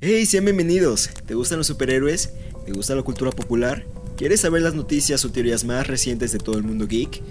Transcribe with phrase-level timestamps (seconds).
[0.00, 1.08] Hey, sean bienvenidos.
[1.26, 2.32] ¿Te gustan los superhéroes?
[2.66, 3.86] ¿Te gusta la cultura popular?
[4.16, 7.22] ¿Quieres saber las noticias o teorías más recientes de todo el mundo geek?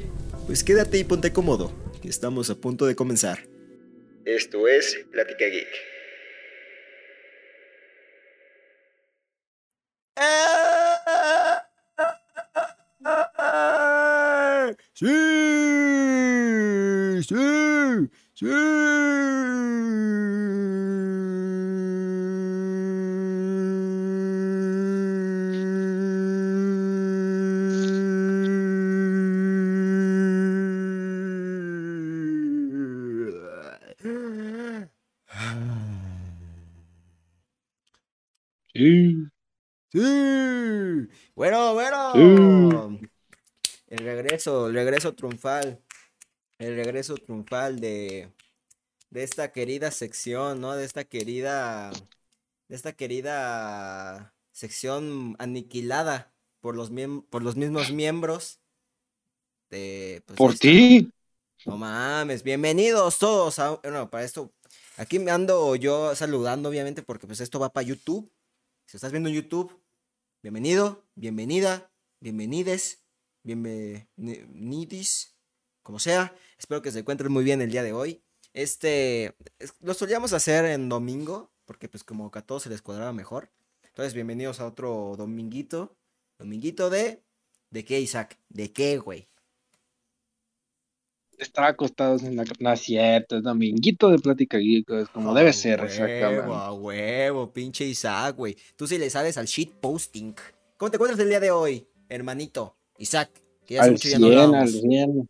[0.47, 1.71] Pues quédate y ponte cómodo,
[2.01, 3.47] que estamos a punto de comenzar.
[4.25, 5.67] Esto es Plática Geek.
[14.93, 15.05] Sí,
[17.27, 17.35] sí,
[18.33, 18.45] sí.
[38.73, 39.29] Sí.
[39.91, 41.07] Sí.
[41.35, 42.99] Bueno, bueno.
[43.87, 44.07] El
[44.43, 45.79] regreso, el regreso triunfal.
[46.59, 48.31] El regreso triunfal de,
[49.09, 50.75] de esta querida sección, ¿no?
[50.75, 51.91] De esta querida.
[52.67, 56.91] De esta querida sección aniquilada por los,
[57.29, 58.59] por los mismos miembros.
[59.69, 61.11] De, pues, Por ti.
[61.65, 64.51] No mames, bienvenidos todos a, bueno, para esto,
[64.97, 68.29] aquí me ando yo saludando obviamente porque pues esto va para YouTube.
[68.85, 69.81] Si estás viendo en YouTube,
[70.41, 73.02] bienvenido, bienvenida, bienvenides,
[73.43, 75.35] bienvenidis,
[75.81, 76.33] como sea.
[76.57, 78.23] Espero que se encuentren muy bien el día de hoy.
[78.53, 82.81] Este, es- lo solíamos hacer en domingo porque pues como que a todos se les
[82.81, 83.51] cuadraba mejor.
[83.83, 85.95] Entonces, bienvenidos a otro dominguito.
[86.39, 87.21] Dominguito de...
[87.69, 88.37] ¿De qué, Isaac?
[88.49, 89.27] ¿De qué, güey?
[91.37, 95.79] Estar acostados en la No es cierto, es dominguito de plática geek, como debe ser,
[95.79, 96.51] huevo, exactamente.
[96.53, 98.55] A huevo, pinche Isaac, güey.
[98.75, 100.35] Tú sí le sabes al shit posting.
[100.77, 102.77] ¿Cómo te encuentras el día de hoy, hermanito?
[102.97, 103.29] Isaac,
[103.65, 104.71] que ya Al mucho ya no 100, al hablábamos.
[104.81, 105.29] 100.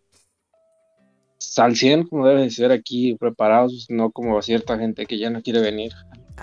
[1.57, 5.41] Al 100 como debe de ser aquí, preparados, no como cierta gente que ya no
[5.41, 5.91] quiere venir.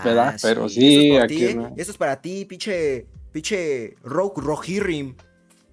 [0.04, 0.38] ¿verdad?
[0.40, 1.74] Pero sí, eso es por aquí ti, no.
[1.77, 5.14] Eso es para ti, pinche, pinche Rogue Rohirrim.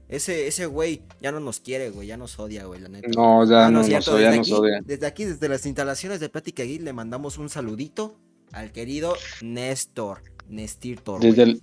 [0.10, 3.08] Ese, ese güey ya no nos quiere, güey, ya nos odia, güey, la neta.
[3.10, 4.80] No, ya Ah, no, nos odia, desde nos aquí, odia.
[4.86, 8.16] Desde aquí, desde las instalaciones de Plática Geek, le mandamos un saludito
[8.54, 10.22] al querido Néstor.
[10.50, 11.30] Nestirtor, güey.
[11.32, 11.62] Desde, el-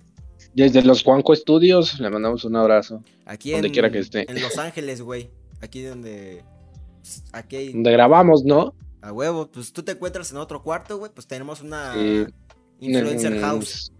[0.55, 3.01] desde los Juanco Studios le mandamos un abrazo.
[3.25, 4.29] Aquí Donde en, quiera que esté.
[4.31, 5.29] en Los Ángeles, güey.
[5.61, 6.43] Aquí donde.
[7.33, 8.73] Aquí hay- Donde grabamos, ¿no?
[9.01, 9.47] a huevo.
[9.51, 11.11] Pues tú te encuentras en otro cuarto, güey.
[11.13, 12.25] Pues tenemos una Sí.
[12.79, 13.91] influencer house.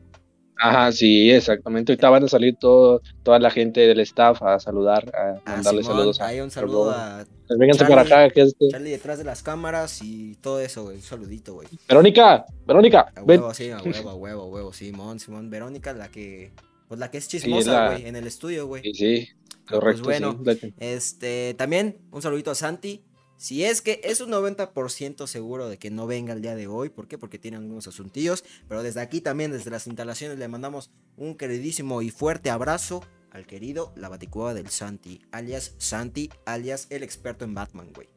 [0.58, 1.92] Ajá, sí, exactamente.
[1.92, 5.82] Ahorita van a salir todo, toda la gente del staff a saludar, a Ah, mandarle
[5.84, 9.44] Simón, saludos Hay un saludo a Pues vénganse acá, que es Charlie detrás de las
[9.44, 10.96] cámaras y todo eso, güey.
[10.98, 11.68] Un saludito, güey.
[11.88, 13.42] Verónica, Verónica, A ven.
[13.42, 14.74] huevo, sí, a huevo, a huevo, a huevo.
[14.74, 15.50] Simón, Simón.
[15.50, 16.52] Verónica, la que.
[16.88, 18.08] Pues la que es chismosa, la- güey.
[18.08, 18.82] En el estudio, güey.
[18.84, 19.28] Sí, sí,
[19.68, 20.04] Pues correcto.
[20.04, 20.74] bueno, sí.
[20.80, 23.04] Este, también un saludito a Santi.
[23.38, 26.90] Si es que es un 90% seguro de que no venga el día de hoy,
[26.90, 27.18] ¿por qué?
[27.18, 32.02] Porque tiene algunos asuntillos, pero desde aquí también, desde las instalaciones, le mandamos un queridísimo
[32.02, 37.54] y fuerte abrazo al querido La Baticueva del Santi, alias Santi, alias el experto en
[37.54, 38.08] Batman, güey.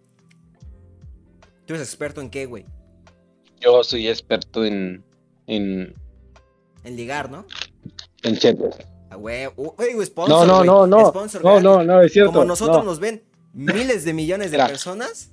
[1.67, 2.65] ¿Tú eres experto en qué, güey?
[3.61, 5.05] Yo soy experto en,
[5.49, 5.95] en,
[6.85, 7.45] En ligar, ¿no?
[8.23, 8.77] en chetos.
[9.11, 11.65] Ah, güey, No, sponsor, no, güey, no, no, sponsor no, gratis.
[11.65, 12.33] no, no, es cierto.
[12.33, 12.85] Como nosotros no.
[12.85, 13.25] nos ven
[13.59, 14.69] miles de millones de Mira.
[14.69, 15.31] personas,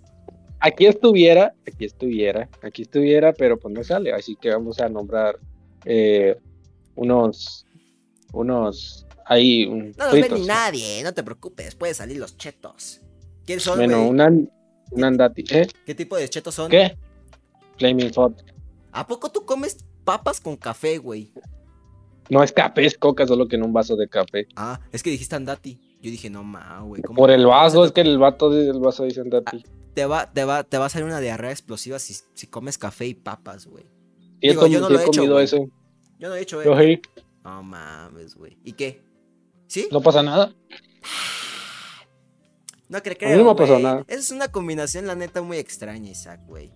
[0.59, 5.37] Aquí estuviera, aquí estuviera, aquí estuviera, pero pues no sale, así que vamos a nombrar
[5.83, 6.37] eh,
[6.95, 7.65] unos,
[8.33, 13.01] unos, ahí, un No los ve ni nadie, no te preocupes, pueden salir los chetos.
[13.45, 15.67] ¿Quiénes son, Bueno, una, un andati, ¿eh?
[15.85, 16.71] ¿Qué tipo de chetos son?
[16.71, 16.97] ¿Qué?
[17.77, 18.43] Flaming Hot.
[18.91, 21.31] ¿A poco tú comes papas con café, güey?
[22.29, 24.47] No es café, es coca, solo que en un vaso de café.
[24.55, 25.79] Ah, es que dijiste andati.
[26.05, 27.01] Yo dije, no ma, güey.
[27.01, 29.23] ¿cómo- Por el vaso, es que el vato del vaso dice.
[29.95, 33.07] Te va, te, va, te va a salir una diarrea explosiva si, si comes café
[33.07, 33.85] y papas, güey.
[34.39, 35.45] Sí, digo, yo no lo he he hecho, comido güey.
[35.45, 35.57] eso.
[36.19, 37.01] Yo no he dicho, Yo, eh.
[37.43, 38.55] No mames, güey.
[38.63, 39.01] ¿Y qué?
[39.65, 39.87] ¿Sí?
[39.91, 40.53] no pasa nada.
[42.87, 43.83] No creo mí no güey.
[43.83, 44.05] nada.
[44.07, 46.71] Es una combinación, la neta, muy extraña, Isaac, güey.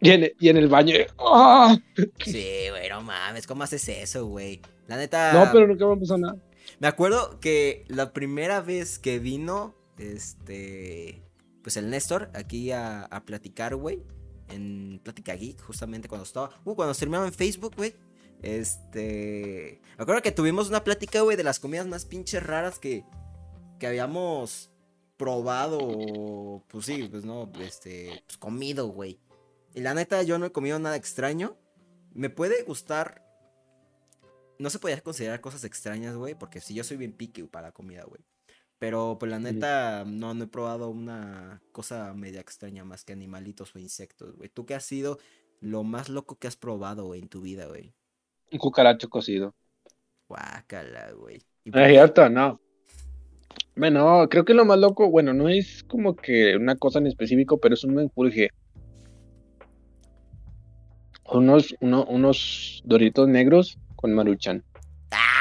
[0.00, 0.94] Y en, y en el baño.
[1.18, 1.78] ¡ah!
[2.22, 4.60] Sí, güey, no mames, ¿cómo haces eso, güey?
[4.88, 5.32] La neta.
[5.32, 6.36] No, pero nunca me pasó nada.
[6.80, 11.22] Me acuerdo que la primera vez que vino, este,
[11.62, 14.02] pues el Néstor aquí a, platicar, güey,
[14.48, 17.94] en Plática Geek, justamente cuando estaba, uh, cuando terminaba en Facebook, güey,
[18.42, 23.04] este, me acuerdo que tuvimos una plática, güey, de las comidas más pinches raras que,
[23.78, 24.70] que habíamos
[25.16, 29.18] probado, pues sí, pues no, este, pues comido, güey.
[29.74, 31.56] Y la neta, yo no he comido nada extraño.
[32.12, 33.23] Me puede gustar
[34.58, 37.72] no se podía considerar cosas extrañas, güey, porque si yo soy bien picky para la
[37.72, 38.22] comida, güey.
[38.78, 43.74] Pero pues la neta, no, no he probado una cosa media extraña más que animalitos
[43.74, 44.48] o insectos, güey.
[44.50, 45.18] ¿Tú qué has sido
[45.60, 47.94] lo más loco que has probado, güey, en tu vida, güey?
[48.52, 49.54] Un cucaracho cocido.
[50.28, 51.40] Guácala, güey.
[51.64, 52.60] Y Es cierto, no.
[53.76, 57.58] Bueno, creo que lo más loco, bueno, no es como que una cosa en específico,
[57.58, 58.50] pero es un menjurje.
[61.32, 64.64] Unos, uno- unos doritos negros con maruchan.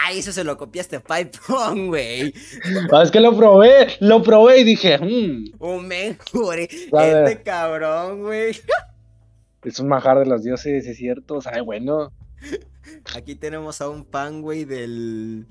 [0.06, 2.34] Ay, eso se lo copiaste a Pipon, güey.
[2.92, 6.68] Ah, es que lo probé, lo probé y dije, "Mm, Un menjure.
[6.92, 7.24] Sabe.
[7.32, 8.56] Este cabrón, güey.
[9.64, 12.12] es un majar de los dioses, es cierto, sabe bueno.
[13.16, 15.48] Aquí tenemos a un fan, güey, del.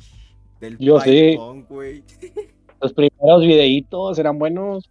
[0.60, 1.30] Del Yo sí.
[1.32, 2.04] Pipon, güey.
[2.80, 4.90] Los primeros videitos eran buenos.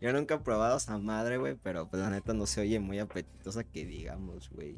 [0.00, 2.98] Yo nunca he probado esa madre, güey, pero pues la neta no se oye muy
[3.00, 4.76] apetitosa que digamos, güey.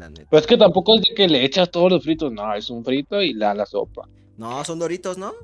[0.00, 0.26] La neta.
[0.30, 2.82] Pues es que tampoco es de que le echas todos los fritos, no, es un
[2.82, 4.08] frito y la, la sopa.
[4.38, 5.34] No, son doritos, ¿no?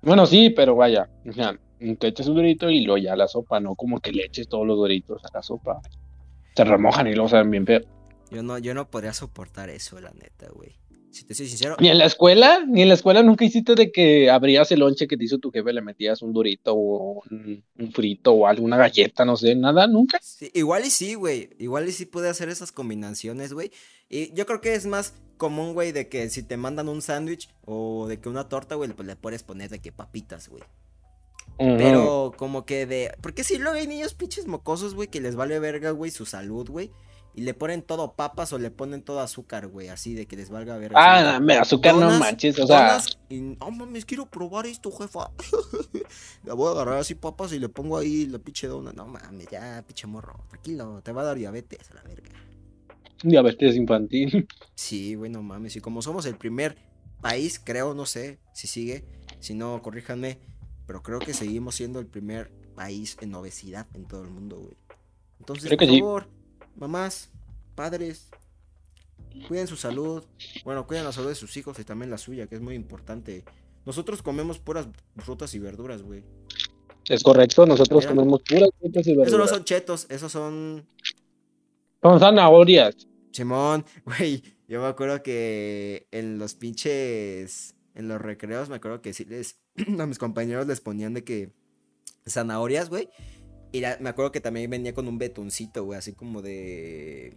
[0.00, 1.58] Bueno, sí, pero vaya, o sea,
[1.98, 4.66] te echas un dorito y luego ya la sopa, no como que le eches todos
[4.66, 5.82] los doritos a la sopa.
[6.54, 7.82] Se remojan y luego saben bien feo.
[8.30, 10.76] Yo no, yo no podría soportar eso, la neta, güey.
[11.16, 13.90] Si te soy sincero, Ni en la escuela, ni en la escuela nunca hiciste de
[13.90, 17.64] que abrías el lonche que te hizo tu jefe, le metías un dorito o un,
[17.78, 20.18] un frito o alguna galleta, no sé, nada, nunca.
[20.22, 21.48] Sí, igual y sí, güey.
[21.58, 23.70] Igual y sí pude hacer esas combinaciones, güey.
[24.10, 27.48] Y yo creo que es más común, güey, de que si te mandan un sándwich
[27.64, 30.62] o de que una torta, güey, pues le puedes poner de que papitas, güey.
[31.58, 33.14] Pero como que de...
[33.22, 36.68] Porque si luego hay niños pinches mocosos, güey, que les vale verga, güey, su salud,
[36.68, 36.90] güey.
[37.36, 40.48] Y le ponen todo papas o le ponen todo azúcar, güey, así de que les
[40.48, 42.98] valga de Ah, me azúcar no manches, o sea,
[43.28, 45.30] y, no mames, quiero probar esto, jefa.
[46.44, 48.94] la voy a agarrar así papas y le pongo ahí la pinche dona.
[48.94, 52.30] No mames, ya, pinche morro, tranquilo, te va a dar diabetes a la verga.
[53.22, 54.48] diabetes infantil.
[54.74, 55.76] Sí, güey, no mames.
[55.76, 56.78] Y como somos el primer
[57.20, 59.04] país, creo, no sé si sigue,
[59.40, 60.38] si no, corríjanme,
[60.86, 64.76] pero creo que seguimos siendo el primer país en obesidad en todo el mundo, güey.
[65.38, 66.28] Entonces, Creo que por sí.
[66.76, 67.30] Mamás,
[67.74, 68.28] padres,
[69.48, 70.24] cuiden su salud.
[70.64, 73.44] Bueno, cuiden la salud de sus hijos y también la suya, que es muy importante.
[73.84, 74.88] Nosotros comemos puras
[75.18, 76.24] frutas y verduras, güey.
[77.08, 78.14] Es correcto, nosotros Mira.
[78.16, 79.50] comemos puras frutas y Esos no verduras.
[79.50, 80.86] son chetos, esos son
[82.02, 83.06] Son zanahorias.
[83.32, 89.12] Simón, güey, yo me acuerdo que en los pinches, en los recreos, me acuerdo que
[89.12, 89.60] sí les,
[89.98, 91.52] a mis compañeros les ponían de que
[92.26, 93.08] zanahorias, güey.
[93.72, 97.36] Y la- me acuerdo que también venía con un betuncito, güey, así como de,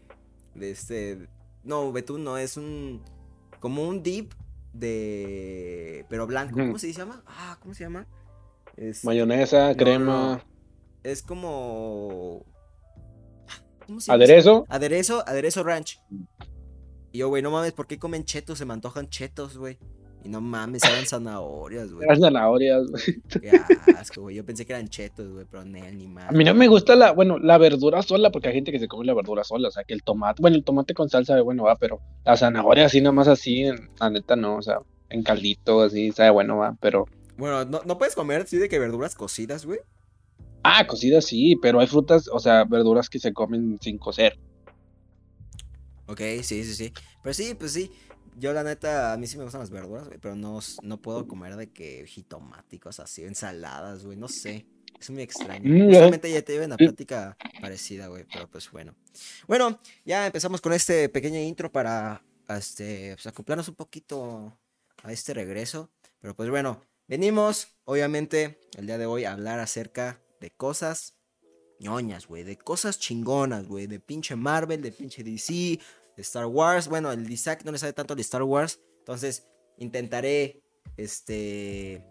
[0.55, 1.27] de este,
[1.63, 3.01] no, betún no, es un,
[3.59, 4.33] como un dip
[4.73, 6.55] de, pero blanco.
[6.57, 7.23] ¿cómo se llama?
[7.27, 8.07] Ah, ¿cómo se llama?
[8.77, 10.05] Es, Mayonesa, No, crema,
[10.37, 10.41] no.
[11.03, 12.45] es como,
[13.85, 14.23] ¿cómo se llama?
[14.23, 14.65] aderezo.
[14.69, 16.01] Aderezo, aderezo ranch.
[17.11, 18.59] Y yo, güey, no mames, ¿por qué comen chetos?
[18.59, 19.79] Se me antojan chetos, güey.
[20.23, 22.05] Y no mames, eran zanahorias, güey.
[22.05, 22.83] Eran zanahorias.
[23.41, 24.35] Qué asco, güey.
[24.35, 26.29] Yo pensé que eran chetos, güey, pero ni más.
[26.29, 28.87] A mí no me gusta la, bueno, la verdura sola, porque hay gente que se
[28.87, 31.41] come la verdura sola, o sea, que el tomate, bueno, el tomate con salsa de
[31.41, 34.79] bueno va, pero la zanahoria así nomás así, en- la neta no, o sea,
[35.09, 37.05] en caldito así, sabe bueno va, pero,
[37.37, 39.79] Bueno, ¿no, no puedes comer así de que verduras cocidas, güey?
[40.63, 44.37] ah, cocida sí, pero hay frutas, o sea, verduras que se comen sin cocer.
[46.07, 46.93] Ok, sí, sí, sí.
[47.21, 47.91] Pero sí, pues sí.
[48.39, 51.27] Yo, la neta, a mí sí me gustan las verduras, güey, pero no, no puedo
[51.27, 54.65] comer de que jitomáticos así, ensaladas, güey, no sé.
[54.99, 55.69] Es muy extraño.
[55.69, 55.99] Mm, ya.
[55.99, 58.95] Justamente ya te iba una plática parecida, güey, pero pues bueno.
[59.47, 64.57] Bueno, ya empezamos con este pequeño intro para este, pues, acoplarnos un poquito
[65.03, 65.89] a este regreso.
[66.19, 71.15] Pero pues bueno, venimos, obviamente, el día de hoy a hablar acerca de cosas
[71.79, 75.79] ñoñas, güey, de cosas chingonas, güey, de pinche Marvel, de pinche DC,
[76.21, 76.87] Star Wars.
[76.87, 79.47] Bueno, el Isaac no le sabe tanto de Star Wars, entonces
[79.77, 80.61] intentaré,
[80.97, 82.03] este,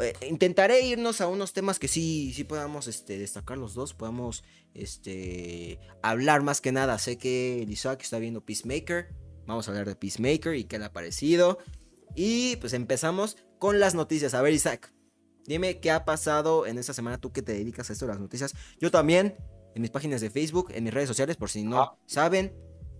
[0.00, 4.42] eh, intentaré irnos a unos temas que sí, sí podamos, este, destacar los dos, podamos,
[4.74, 6.98] este, hablar más que nada.
[6.98, 9.14] Sé que el Isaac está viendo Peacemaker,
[9.46, 11.58] vamos a hablar de Peacemaker y qué le ha parecido.
[12.14, 14.32] Y pues empezamos con las noticias.
[14.34, 14.92] A ver, Isaac,
[15.46, 18.20] dime qué ha pasado en esta semana tú que te dedicas a esto de las
[18.20, 18.54] noticias.
[18.80, 19.36] Yo también,
[19.74, 21.98] en mis páginas de Facebook, en mis redes sociales, por si no Ah.
[22.06, 22.56] saben,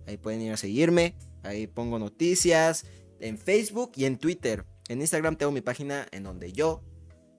[0.07, 1.15] ahí pueden ir a seguirme.
[1.43, 2.85] Ahí pongo noticias
[3.19, 4.65] en Facebook y en Twitter.
[4.89, 6.81] En Instagram tengo mi página en donde yo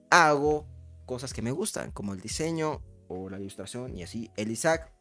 [0.09, 0.67] hago
[1.05, 4.29] cosas que me gustan, como el diseño o la ilustración y así.
[4.37, 4.91] El Isaac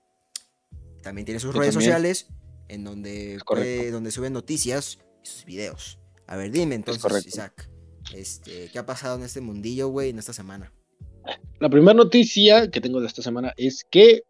[1.03, 1.91] también tiene sus redes también.
[1.93, 2.29] sociales
[2.69, 5.99] en donde, puede- donde suben noticias y sus videos.
[6.27, 7.27] A ver, dime entonces.
[7.27, 7.71] Isaac,
[8.15, 10.73] este, ¿qué ha pasado en este mundillo, güey, en esta semana?
[11.61, 14.23] La primera noticia que tengo de esta semana es que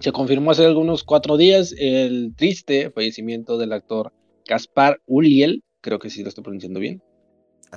[0.00, 4.12] se confirmó hace algunos cuatro días el triste fallecimiento del actor
[4.46, 7.02] Gaspar Ulliel, creo que sí lo estoy pronunciando bien.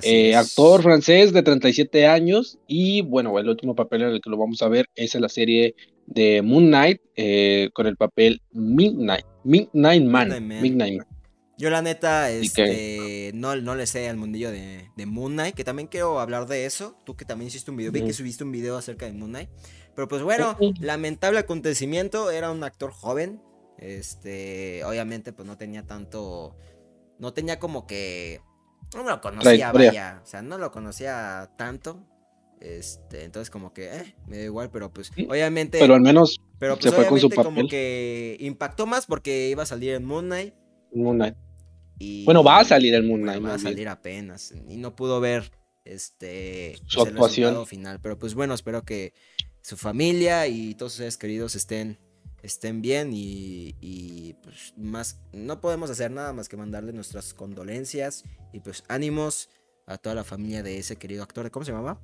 [0.02, 4.36] Eh, actor francés de 37 años y bueno, el último papel en el que lo
[4.36, 5.74] vamos a ver es en la serie
[6.06, 10.28] de Moon Knight eh, con el papel Midnight, Midnight Man.
[10.28, 10.62] Midnight Man.
[10.62, 11.06] Midnight Man.
[11.58, 15.56] Yo la neta, ¿Y este, no, no le sé al mundillo de, de Moon Knight,
[15.56, 16.96] que también quiero hablar de eso.
[17.04, 19.48] Tú que también hiciste un video, vi que subiste un video acerca de Moon Knight.
[19.98, 23.42] Pero pues bueno, lamentable acontecimiento, era un actor joven.
[23.78, 26.54] Este, obviamente pues no tenía tanto,
[27.18, 28.40] no tenía como que,
[28.94, 32.06] no lo conocía, vaya, o sea, no lo conocía tanto.
[32.60, 35.80] Este, entonces como que, eh, me da igual, pero pues obviamente...
[35.80, 37.68] Pero al menos Pero Se pues fue con su obviamente como papel.
[37.68, 40.54] que impactó más porque iba a salir en Moon Knight.
[40.94, 41.34] Moon Knight.
[41.98, 44.54] Y, Bueno, va a salir el Moon bueno, Knight, va a salir apenas.
[44.68, 45.50] Y no pudo ver
[45.84, 47.66] este Su pues, actuación.
[47.66, 47.98] final.
[48.00, 49.12] Pero pues bueno, espero que
[49.68, 51.98] su familia y todos sus seres queridos estén,
[52.42, 53.12] estén bien.
[53.12, 55.20] Y, y, pues más.
[55.32, 58.24] No podemos hacer nada más que mandarle nuestras condolencias.
[58.52, 59.50] Y pues ánimos
[59.86, 61.50] a toda la familia de ese querido actor.
[61.50, 62.00] ¿Cómo se llamaba?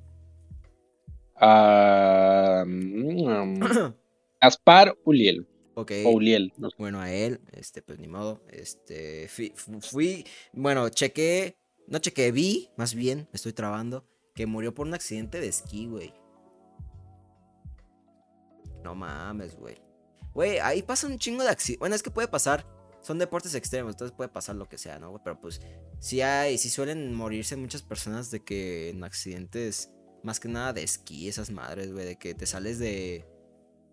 [1.35, 3.59] Ah, mm,
[4.41, 5.47] Gaspar Uliel.
[5.73, 5.91] ok.
[6.05, 6.53] Uliel.
[6.57, 6.69] no.
[6.77, 8.41] Bueno, a él, este, pues ni modo.
[8.49, 11.57] Este, fui, fu- fui, bueno, chequé,
[11.87, 14.05] no chequé, vi, más bien, me estoy trabando,
[14.35, 16.13] que murió por un accidente de esquí, güey.
[18.85, 19.81] No mames, güey.
[20.35, 21.79] Güey, ahí pasa un chingo de accidentes.
[21.79, 22.67] Bueno, es que puede pasar.
[23.01, 25.19] Son deportes extremos, entonces puede pasar lo que sea, ¿no?
[25.23, 25.59] Pero pues,
[25.99, 29.91] sí hay, sí suelen morirse muchas personas de que en accidentes,
[30.23, 33.25] más que nada de esquí, esas madres, güey, de que te sales de,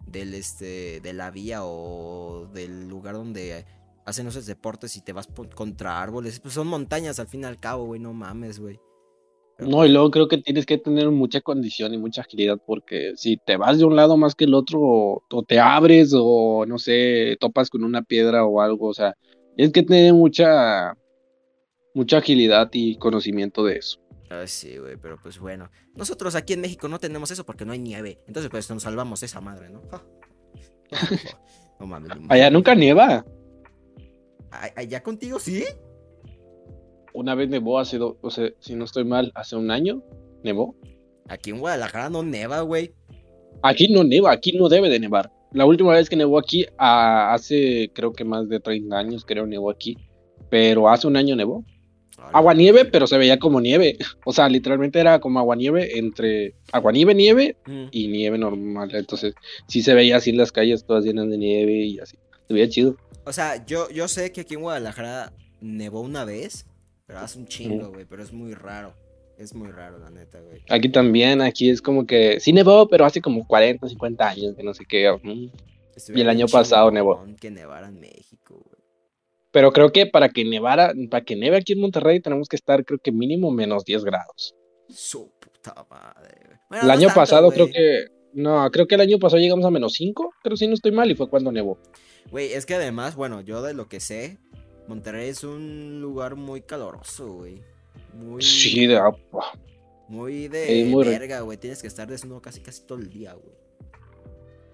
[0.06, 3.64] del este de la vía o del lugar donde
[4.04, 7.58] hacen esos deportes y te vas contra árboles, pues son montañas al fin y al
[7.58, 8.78] cabo, güey, no mames, güey.
[9.66, 13.36] No, y luego creo que tienes que tener mucha condición y mucha agilidad porque si
[13.36, 16.78] te vas de un lado más que el otro o, o te abres o no
[16.78, 19.14] sé, topas con una piedra o algo, o sea,
[19.56, 20.94] tienes que tener mucha
[21.94, 24.00] mucha agilidad y conocimiento de eso.
[24.30, 27.72] ah, sí, güey, pero pues bueno, nosotros aquí en México no tenemos eso porque no
[27.72, 29.82] hay nieve, entonces pues nos salvamos esa madre, ¿no?
[31.80, 32.12] no mames.
[32.28, 33.24] Allá nunca nieva.
[34.76, 35.64] Allá contigo sí?
[37.14, 40.02] Una vez nevó hace, do- o sea, si no estoy mal, hace un año
[40.42, 40.74] nevó.
[41.28, 42.92] Aquí en Guadalajara no neva, güey.
[43.62, 45.30] Aquí no neva, aquí no debe de nevar.
[45.52, 49.70] La última vez que nevó aquí, hace creo que más de 30 años, creo, nevó
[49.70, 49.96] aquí.
[50.50, 51.64] Pero hace un año nevó.
[52.32, 53.96] Agua nieve, pero se veía como nieve.
[54.24, 57.84] O sea, literalmente era como agua nieve entre agua nieve, nieve Mm.
[57.90, 58.90] y nieve normal.
[58.94, 59.34] Entonces,
[59.68, 62.16] sí se veía así las calles todas llenas de nieve y así.
[62.48, 62.96] Se veía chido.
[63.24, 66.66] O sea, yo, yo sé que aquí en Guadalajara nevó una vez,
[67.12, 68.94] pero hace un chingo, güey, pero es muy raro.
[69.36, 70.62] Es muy raro, la neta, güey.
[70.70, 74.62] Aquí también, aquí es como que sí nevó, pero hace como 40, 50 años, que
[74.62, 75.14] no sé qué.
[75.94, 77.22] Estuviera el año pasado nevó.
[77.38, 78.82] Que nevara en México, güey.
[79.50, 82.82] Pero creo que para que nevara, para que neve aquí en Monterrey tenemos que estar
[82.82, 84.54] creo que mínimo menos 10 grados.
[84.88, 86.58] Su puta madre, güey.
[86.70, 88.06] Bueno, El no año tanto, pasado creo que...
[88.32, 91.10] No, creo que el año pasado llegamos a menos 5, pero si no estoy mal,
[91.10, 91.78] y fue cuando nevó.
[92.30, 94.38] Güey, es que además, bueno, yo de lo que sé,
[94.88, 97.62] Monterrey es un lugar muy caloroso, güey.
[98.14, 99.12] Muy, Sí, de, ah,
[100.08, 101.56] muy de muy verga, güey.
[101.58, 103.54] Tienes que estar desnudo casi casi todo el día, güey.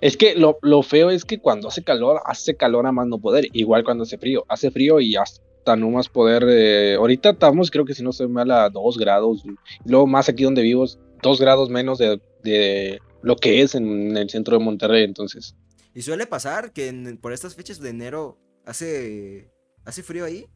[0.00, 3.21] Es que lo, lo feo es que cuando hace calor, hace calor a más no
[3.21, 3.47] poder.
[3.53, 4.45] Igual cuando hace frío.
[4.49, 6.45] Hace frío y hasta no más poder.
[6.49, 9.43] eh, ahorita estamos, creo que si no estoy mal, a 2 grados.
[9.85, 10.85] Luego más aquí donde vivo,
[11.23, 15.03] 2 grados menos de, de lo que es en el centro de Monterrey.
[15.05, 15.57] Entonces,
[15.95, 19.50] Y suele pasar que en- por estas fechas de enero hace,
[19.88, 20.47] hace frío ahí.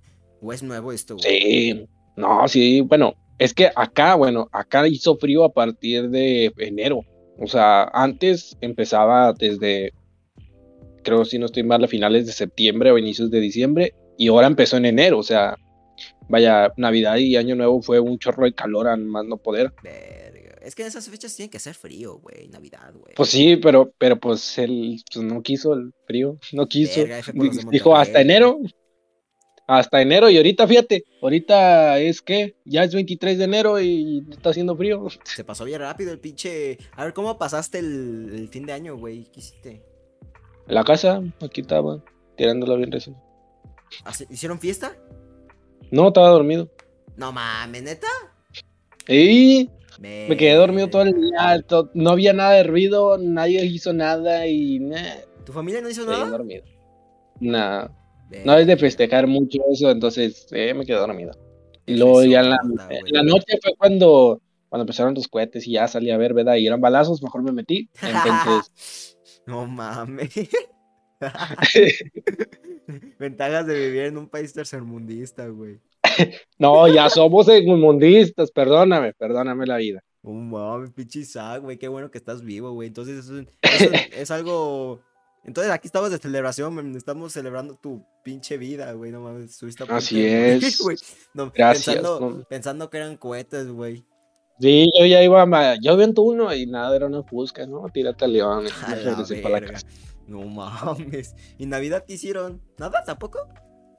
[0.41, 1.25] ¿O es nuevo esto, güey?
[1.25, 1.89] sí.
[2.17, 7.05] No, sí, bueno, es que acá, bueno, acá hizo frío a partir de enero.
[7.39, 9.93] O sea, antes empezaba desde,
[11.03, 14.47] creo si no estoy mal, a finales de septiembre o inicios de diciembre, y ahora
[14.47, 15.19] empezó en enero.
[15.19, 15.57] O sea,
[16.29, 19.73] vaya, Navidad y Año Nuevo fue un chorro de calor a más no poder.
[19.83, 20.59] Verga.
[20.63, 22.47] Es que en esas fechas tiene que ser frío, güey.
[22.49, 23.15] Navidad, güey.
[23.17, 27.01] Pues sí, pero, pero pues él pues, no quiso el frío, no quiso.
[27.01, 27.23] Verga,
[27.71, 28.61] Dijo hasta enero.
[29.67, 34.51] Hasta enero, y ahorita fíjate, ahorita es que ya es 23 de enero y está
[34.51, 35.07] haciendo frío.
[35.25, 36.79] Se pasó bien rápido el pinche.
[36.97, 39.25] A ver, ¿cómo pasaste el, el fin de año, güey?
[39.33, 39.83] ¿Qué hiciste?
[40.69, 42.03] En la casa, aquí estaba,
[42.37, 43.17] tirándola bien recién.
[44.05, 44.97] ¿Hace- ¿Hicieron fiesta?
[45.91, 46.71] No, estaba dormido.
[47.17, 48.07] No mames, neta.
[49.09, 51.65] Y me quedé dormido todo el día,
[51.95, 54.81] no había nada de ruido, nadie hizo nada y
[55.45, 56.31] ¿Tu familia no hizo me quedé nada?
[58.45, 61.33] No es de festejar mucho eso, entonces eh, me quedé dormido.
[61.87, 62.59] Y luego ya en la,
[62.91, 66.57] en noche fue cuando, cuando empezaron los cohetes y ya salí a ver, ¿verdad?
[66.57, 67.89] Y eran balazos, mejor me metí.
[68.01, 70.33] Entonces, no mames.
[73.19, 75.81] Ventajas de vivir en un país tercermundista, güey.
[76.59, 80.03] no, ya somos mundistas, perdóname, perdóname la vida.
[80.23, 81.79] No mames, pinche Isaac, güey.
[81.79, 82.89] Qué bueno que estás vivo, güey.
[82.89, 83.29] Entonces
[84.13, 85.01] es algo
[85.45, 89.11] Entonces aquí estamos de celebración, estamos celebrando tu pinche vida, güey.
[89.11, 90.79] No mames, estuviste a Así es.
[90.83, 90.97] güey.
[91.35, 92.45] No, Gracias, Pensando, no.
[92.45, 94.07] pensando que eran cohetes, güey.
[94.61, 97.85] Sí, yo ya iba, ma- yo viento uno y nada, era una fusca, ¿no?
[97.93, 98.67] Tírate al león.
[98.87, 98.95] A.
[100.29, 101.35] No mames.
[101.59, 102.63] ¿Y Navidad qué hicieron?
[102.79, 103.41] ¿Nada tampoco?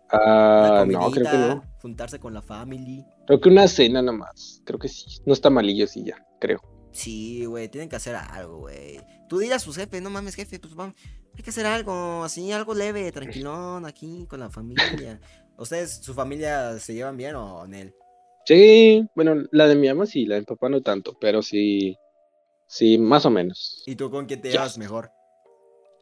[0.10, 1.64] Ah, no, creo que no.
[1.82, 3.04] Juntarse con la family.
[3.28, 4.62] Creo que una cena nada más.
[4.64, 5.06] Creo que sí.
[5.26, 6.60] No está malillo, sí, ya, creo.
[6.94, 9.00] Sí, güey, tienen que hacer algo, güey.
[9.28, 10.96] Tú dile a sus jefes, no mames, jefe, pues vamos.
[11.36, 15.20] Hay que hacer algo, así, algo leve, tranquilón, aquí, con la familia.
[15.58, 17.96] ¿Ustedes, su familia, se llevan bien o en él?
[18.46, 21.96] Sí, bueno, la de mi mamá sí, la de mi papá no tanto, pero sí,
[22.68, 23.84] sí, más o menos.
[23.88, 24.54] ¿Y tú con quién te Ya.
[24.56, 25.10] llevas mejor?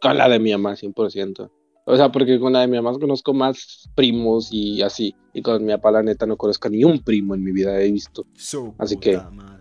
[0.01, 1.51] Con la de mi mamá, 100%.
[1.85, 5.15] O sea, porque con la de mi mamá conozco más primos y así.
[5.33, 7.91] Y con mi papá, la neta, no conozco ni un primo en mi vida, he
[7.91, 8.25] visto.
[8.35, 9.60] Su Así que- madre.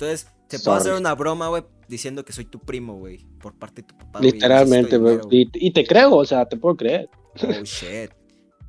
[0.00, 3.82] Entonces, te puedo hacer una broma, güey, diciendo que soy tu primo, güey, por parte
[3.82, 4.20] de tu papá.
[4.20, 7.08] güey, Literalmente, dinero, y, y te creo, o sea, te puedo creer.
[7.42, 7.58] güey.
[7.58, 8.10] Oh, shit.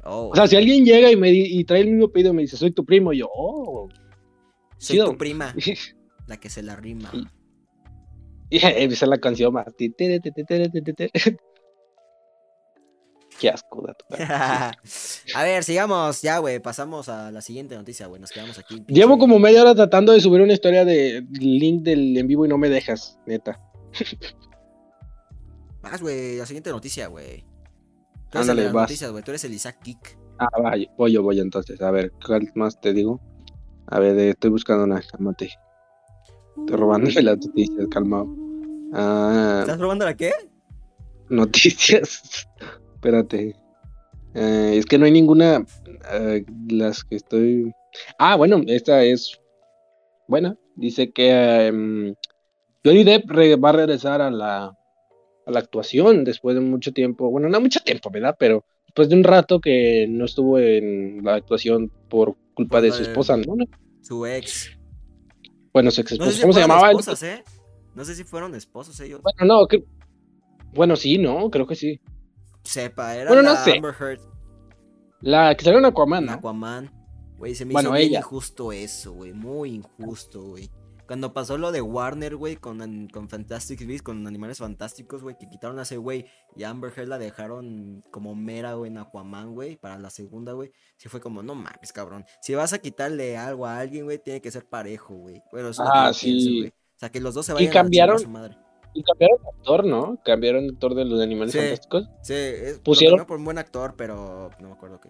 [0.03, 2.41] Oh, O sea, si alguien llega y me y trae el mismo pedido y me
[2.41, 3.88] dice, soy tu primo, yo, oh.
[4.79, 5.12] soy chido.
[5.12, 5.53] tu prima,
[6.27, 7.12] la que se la rima.
[8.51, 9.67] Y- Y empieza la canción más.
[13.39, 14.05] Qué asco, dato.
[15.36, 18.84] a ver, sigamos, ya, güey, pasamos a la siguiente noticia, güey, nos quedamos aquí.
[18.88, 22.50] Llevo como media hora tratando de subir una historia de link del en vivo y
[22.50, 23.60] no me dejas, neta.
[25.81, 27.46] Vas, güey, la siguiente noticia, güey.
[28.29, 28.84] Tú eres Ándale, vas.
[28.84, 30.17] noticias, güey, tú eres el Isaac Geek.
[30.38, 31.81] Ah, vaya, voy yo, voy entonces.
[31.81, 33.22] A ver, ¿cuál más te digo?
[33.88, 35.50] A ver, eh, estoy buscando una, cálmate.
[36.58, 38.27] Estoy robándome las noticias, calmado.
[38.93, 40.31] Ah, ¿Estás robando la qué?
[41.29, 42.48] noticias.
[42.99, 43.55] Espérate.
[44.35, 45.65] Eh, es que no hay ninguna.
[46.11, 47.71] eh, las que estoy.
[48.17, 49.39] Ah, bueno, esta es
[50.27, 50.57] buena.
[50.75, 52.13] Dice que em,
[52.83, 57.31] Johnny Depp re- va a regresar a la, a la actuación después de mucho tiempo.
[57.31, 58.35] Bueno, no mucho tiempo, ¿verdad?
[58.37, 62.91] Pero después de un rato que no estuvo en la actuación por culpa Por de
[62.91, 63.55] su esposa, ¿no?
[64.01, 64.77] Su ex.
[65.73, 66.35] Bueno, su ex No sé esposa.
[66.35, 66.89] si ¿Cómo se llamaba?
[66.89, 67.43] esposas, ¿eh?
[67.95, 69.21] No sé si fueron esposos ellos.
[69.23, 69.83] Bueno, no, que-
[70.73, 71.49] bueno, sí, ¿no?
[71.49, 71.99] Creo que sí.
[72.69, 73.73] Sepa, era Bueno, no la sé.
[73.77, 74.19] Amber Heard,
[75.21, 76.32] La que salió en Aquaman, ¿no?
[76.34, 76.91] Aquaman.
[77.38, 78.19] Güey, se me Bueno, hizo bien ella.
[78.19, 79.34] injusto eso, güey.
[79.34, 80.69] Muy injusto, güey.
[81.08, 85.49] Cuando pasó lo de Warner, güey, con, con Fantastic Beasts, con Animales Fantásticos, güey, que
[85.49, 89.53] quitaron a ese güey y a Amber Heard la dejaron como mera, güey, en Aquaman,
[89.55, 90.71] güey, para la segunda, güey.
[90.97, 92.25] Sí fue como, no mames, cabrón.
[92.43, 95.41] Si vas a quitarle algo a alguien, güey, tiene que ser parejo, güey.
[95.51, 96.58] Bueno, eso Ah, pienso, sí.
[96.60, 96.69] güey.
[96.69, 98.58] O sea, que los dos se Y vayan a chingar a cambiaron- su madre.
[98.93, 100.19] Y cambiaron de actor, ¿no?
[100.23, 101.60] Cambiaron de actor de los animales Sí.
[101.60, 102.10] fantásticos.
[102.23, 105.10] Sí, es, Pusieron- por un buen actor, pero no me acuerdo qué.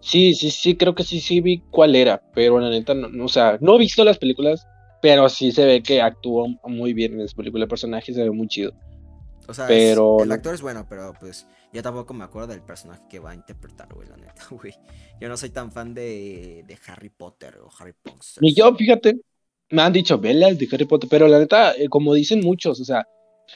[0.00, 3.24] Sí, sí, sí, creo que sí, sí vi cuál era, pero la neta, no, no,
[3.24, 4.66] o sea, no he visto las películas,
[5.02, 8.30] pero sí se ve que actuó muy bien en esa película, el personaje se ve
[8.30, 8.72] muy chido.
[9.48, 12.48] O sea, es- Pero el no- actor es bueno, pero pues yo tampoco me acuerdo
[12.48, 14.74] del personaje que va a interpretar, güey, la neta, güey.
[15.20, 18.20] Yo no soy tan fan de, de Harry Potter o Harry Potter.
[18.40, 19.18] Y yo, fíjate,
[19.70, 22.84] me han dicho, velas de Harry Potter, pero la neta, eh, como dicen muchos, o
[22.84, 23.06] sea,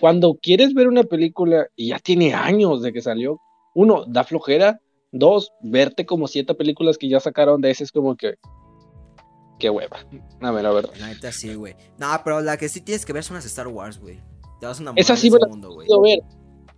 [0.01, 3.41] cuando quieres ver una película y ya tiene años de que salió,
[3.75, 8.17] uno, da flojera, dos, verte como siete películas que ya sacaron de ese es como
[8.17, 8.35] que,
[9.59, 9.99] qué hueva.
[10.41, 10.89] A ver, a ver.
[10.99, 11.75] La neta sí, güey.
[11.99, 14.19] No, pero la que sí tienes que ver son las Star Wars, güey.
[14.61, 15.87] Te vas a enamorar Esa de sí ese me la mundo, güey.
[15.87, 16.19] puedo ver.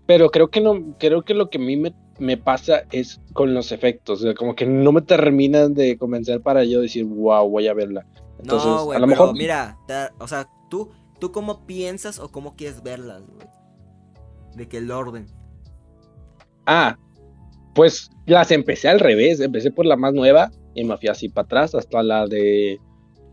[0.07, 3.55] Pero creo que no, creo que lo que a mí me, me pasa es con
[3.55, 4.21] los efectos.
[4.21, 7.75] O sea, como que no me terminan de convencer para yo decir, wow, voy a
[7.75, 8.07] verla.
[8.45, 9.33] Entonces, no, güey, pero mejor.
[9.35, 13.47] mira, te- o sea, tú, tú cómo piensas o cómo quieres verlas, güey.
[14.55, 15.27] De que el orden.
[16.67, 16.97] Ah,
[17.75, 19.41] pues las empecé al revés.
[19.41, 22.79] Empecé por la más nueva y me fui así para atrás hasta la de.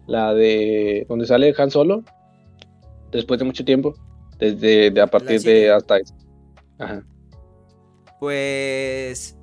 [0.07, 1.05] La de.
[1.07, 2.03] Donde sale Han Solo.
[3.11, 3.93] Después de mucho tiempo.
[4.39, 5.97] Desde de a partir de hasta.
[6.79, 7.03] Ajá.
[8.19, 9.37] Pues.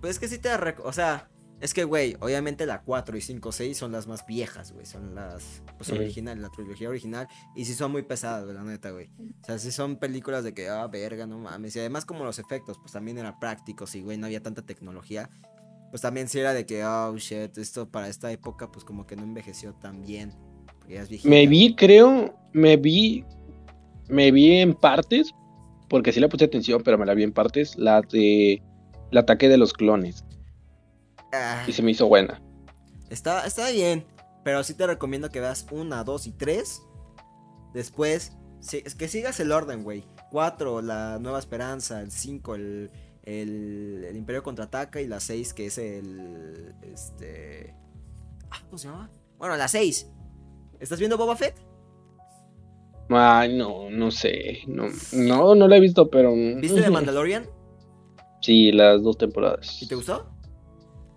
[0.00, 0.50] Pues es que sí te.
[0.84, 1.28] O sea,
[1.62, 4.84] es que, güey, obviamente la 4 y 5, 6 son las más viejas, güey.
[4.84, 5.62] Son las.
[5.78, 7.28] Pues originales, la trilogía original.
[7.54, 9.10] Y sí son muy pesadas, güey, la neta, güey.
[9.40, 11.76] O sea, sí son películas de que, ah, verga, no mames.
[11.76, 15.30] Y además, como los efectos, pues también eran prácticos y, güey, no había tanta tecnología.
[15.90, 19.14] Pues también sí era de que, oh, shit, esto para esta época, pues como que
[19.14, 20.32] no envejeció tan bien.
[20.80, 21.30] Porque ya es viejita.
[21.30, 22.34] Me vi, creo.
[22.52, 23.24] Me vi.
[24.08, 25.32] Me vi en partes.
[25.88, 27.76] Porque sí le puse atención, pero me la vi en partes.
[27.76, 28.60] La de.
[29.12, 30.24] El ataque de los clones.
[31.32, 31.64] Ah.
[31.66, 32.40] Y se me hizo buena.
[33.10, 34.04] Está, está bien,
[34.44, 36.82] pero sí te recomiendo que veas una, dos y tres.
[37.74, 38.36] Después,
[38.72, 40.04] es que sigas el orden, güey.
[40.30, 42.00] 4, la Nueva Esperanza.
[42.00, 42.90] El 5, el,
[43.22, 45.00] el, el Imperio Contraataca.
[45.00, 46.74] Y la 6, que es el...
[46.82, 47.74] Este...
[48.50, 49.10] ah, ¿Cómo se llama?
[49.38, 50.10] Bueno, la 6.
[50.80, 51.54] ¿Estás viendo Boba Fett?
[53.08, 54.60] Ay, no, no sé.
[54.66, 56.32] No, no, no la he visto, pero.
[56.34, 57.46] ¿Viste de Mandalorian?
[58.40, 59.82] Sí, las dos temporadas.
[59.82, 60.31] ¿Y te gustó?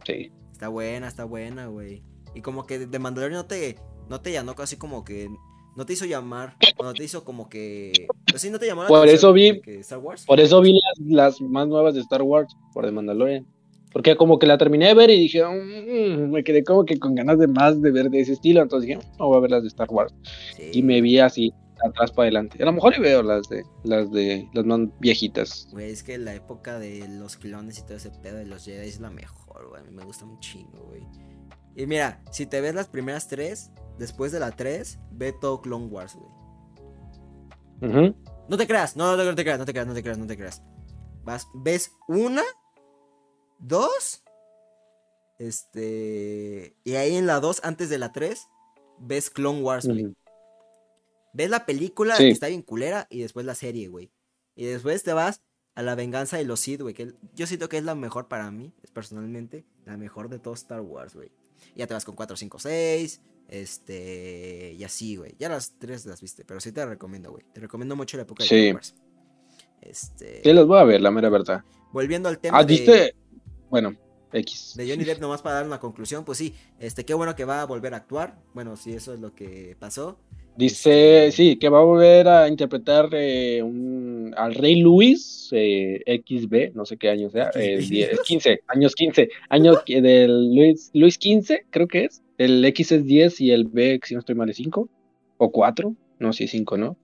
[0.06, 0.32] Sí.
[0.52, 2.02] Está buena, está buena, güey.
[2.34, 3.76] Y como que de Mandalorian no te,
[4.10, 5.30] no te llamó casi como que.
[5.76, 6.56] No te hizo llamar.
[6.82, 7.92] No te hizo como que.
[8.30, 10.26] Pues sí, no te llamó la Por eso vi- que Star Wars.
[10.26, 11.08] Por eso vi las,
[11.40, 13.46] las más nuevas de Star Wars, por The Mandalorian.
[13.92, 17.16] Porque como que la terminé de ver y dije, "Mm", me quedé como que con
[17.16, 18.62] ganas de más de ver de ese estilo.
[18.62, 20.14] Entonces dije, no voy a ver las de Star Wars.
[20.56, 20.72] Sí.
[20.74, 22.62] Y me vi así, atrás para adelante.
[22.62, 25.68] A lo mejor y veo las de las de las más viejitas.
[25.72, 28.88] Güey, es que la época de los clones y todo ese pedo de los Jedi
[28.88, 29.82] es la mejor, güey.
[29.82, 31.04] A mí me gusta un chingo, güey.
[31.76, 35.88] Y mira, si te ves las primeras tres, después de la tres, ve todo Clone
[35.88, 38.16] Wars, güey.
[38.48, 40.28] No te creas, no, no, no te creas, no te creas, no te creas, no
[40.28, 40.64] te creas.
[41.24, 42.44] Vas, ves una,
[43.60, 44.24] dos,
[45.38, 48.48] este, y ahí en la dos, antes de la tres,
[49.00, 50.06] ves Clone Wars, güey.
[50.06, 50.16] Ujú.
[51.36, 52.24] Ves la película Sí.
[52.24, 54.12] que está bien culera y después la serie, güey.
[54.56, 55.42] Y después te vas
[55.76, 56.94] a la venganza de los Sith, güey.
[56.94, 59.66] Que yo siento que es la mejor para mí, personalmente.
[59.86, 61.30] La mejor de todo Star Wars, güey.
[61.76, 63.22] Ya te vas con 4, 5, 6.
[63.50, 64.74] Este.
[64.78, 65.36] Y así, güey.
[65.38, 66.46] Ya las tres las viste.
[66.46, 67.44] Pero sí te recomiendo, güey.
[67.54, 68.56] Te recomiendo mucho la época de Sí.
[68.56, 68.96] Clone Wars.
[69.82, 70.42] Este.
[70.44, 71.64] Sí, las voy a ver, la mera verdad.
[71.92, 73.16] Volviendo al tema Ah, de, ¿viste?
[73.70, 73.96] Bueno,
[74.32, 74.74] X.
[74.76, 76.56] de Johnny Depp, nomás para dar una conclusión, pues sí.
[76.80, 78.42] Este, qué bueno que va a volver a actuar.
[78.54, 80.18] Bueno, si eso es lo que pasó.
[80.58, 86.74] Dice, sí, que va a volver a interpretar eh, un- al Rey Luis eh, XB,
[86.74, 87.90] no sé qué año sea, eh, XB.
[87.90, 92.22] 10, 15, años 15, años del Luis, Luis 15, creo que es.
[92.38, 94.88] El X es 10 y el B, si no estoy mal, es 5
[95.38, 95.94] o 4.
[96.20, 96.98] No, sí es 5, ¿no?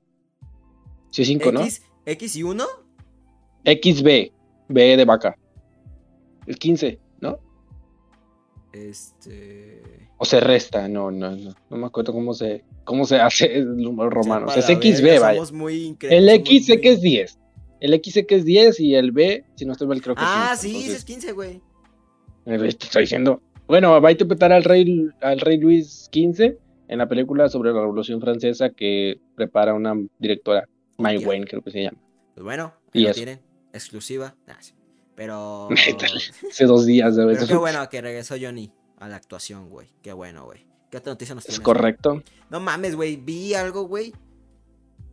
[1.10, 1.62] Sí es 5, ¿no?
[1.62, 2.66] X, X y 1.
[3.66, 4.32] XB,
[4.70, 5.36] B de vaca.
[6.48, 7.38] Es 15, ¿no?
[8.74, 9.82] Este.
[10.22, 11.52] O se resta, no, no, no.
[11.72, 14.46] No me acuerdo cómo se, cómo se hace el número romano.
[14.46, 15.42] O sea, es XB, verga, vaya.
[15.52, 17.40] muy El X sé que es 10.
[17.80, 20.22] El X sé que es 10 y el B, si no estoy mal, creo que
[20.24, 20.80] Ah, es sí, 5.
[20.80, 21.62] ese es Entonces, 15, güey.
[22.46, 23.42] eh, te estoy diciendo.
[23.68, 26.56] Bueno, va a interpretar al rey, al rey Luis XV
[26.88, 30.68] en la película sobre la Revolución Francesa que prepara una directora,
[31.00, 31.30] Mai Hostia.
[31.30, 31.98] Wen, creo que se llama.
[32.36, 33.18] Pues bueno, Y ahí lo eso.
[33.18, 33.40] tienen.
[33.74, 34.36] Exclusiva.
[34.46, 34.74] Nah, sí.
[35.16, 35.70] Pero.
[36.52, 37.38] Hace dos días, ¿sabes?
[37.40, 39.88] Pero qué bueno que regresó Johnny a la actuación, güey.
[40.02, 40.66] Qué bueno, güey.
[40.90, 41.64] ¿Qué otra noticia nos Es tienes?
[41.66, 42.24] correcto.
[42.50, 43.16] No mames, güey.
[43.18, 44.14] Vi algo, güey.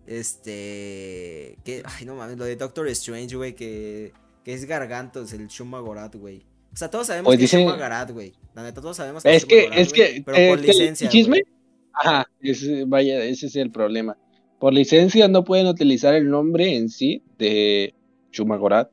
[0.06, 1.58] Este.
[1.64, 1.82] Que.
[1.84, 2.38] Ay, no mames.
[2.38, 3.54] Lo de Doctor Strange, güey.
[3.54, 4.12] Que.
[4.44, 6.44] Que es Gargantos, el Shuma Gorat, güey.
[6.72, 8.32] O sea, todos sabemos Pues que dicen- es Shuma Gorat, güey.
[8.54, 11.08] La neta, todos sabemos que Es Shuma que, es güey, que, Pero eh, por licencia.
[11.08, 11.42] chisme.
[11.42, 11.54] güey.
[11.92, 14.16] Ajá, ese- vaya, ese es el problema.
[14.58, 17.94] Por licencia no pueden utilizar el nombre en sí de
[18.32, 18.90] Shumagorat,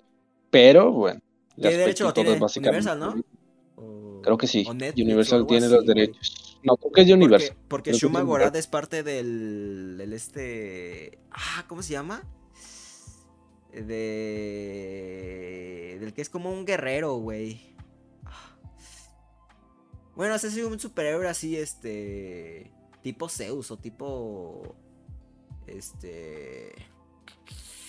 [0.49, 1.21] pero bueno.
[1.62, 2.34] ¿Qué derecho lo tiene?
[2.34, 3.15] es Universal, ¿no?
[4.25, 4.65] Creo que sí.
[4.67, 6.59] Universal tiene así, los derechos.
[6.63, 7.55] No, creo que es de Universal.
[7.67, 8.55] Porque, porque Shuma Universal.
[8.55, 11.19] es parte del, del este.
[11.29, 12.23] Ah, ¿cómo se llama?
[13.71, 13.88] De.
[15.99, 17.75] Del que es como un guerrero, güey.
[20.15, 22.71] Bueno, ese es un superhéroe así, este.
[23.03, 24.75] Tipo Zeus o tipo.
[25.67, 26.73] Este.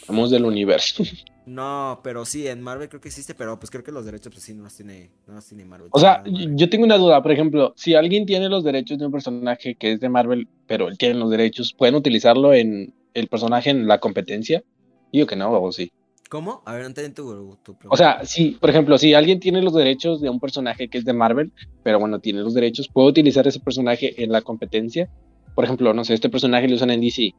[0.08, 1.02] Vamos del universo.
[1.46, 4.42] No, pero sí, en Marvel creo que existe, pero pues creo que los derechos, pues
[4.42, 5.90] sí, no los tiene, no los tiene Marvel.
[5.92, 6.56] O sea, Marvel.
[6.56, 7.22] yo tengo una duda.
[7.22, 10.88] Por ejemplo, si alguien tiene los derechos de un personaje que es de Marvel, pero
[10.88, 14.64] él tiene los derechos, ¿pueden utilizarlo en el personaje en la competencia?
[15.12, 15.92] Digo que no, o sí.
[16.28, 16.62] ¿Cómo?
[16.66, 17.88] A ver, no tu, tu pregunta.
[17.90, 21.04] O sea, si, por ejemplo, si alguien tiene los derechos de un personaje que es
[21.04, 21.52] de Marvel,
[21.84, 25.08] pero bueno, tiene los derechos, ¿puedo utilizar ese personaje en la competencia?
[25.54, 27.32] Por ejemplo, no sé, este personaje lo usan en DC.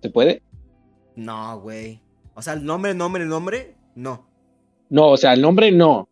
[0.00, 0.42] ¿Se puede?
[1.14, 2.00] No, güey.
[2.34, 4.26] O sea, el nombre, nombre, nombre, no.
[4.88, 6.08] No, o sea, el nombre no.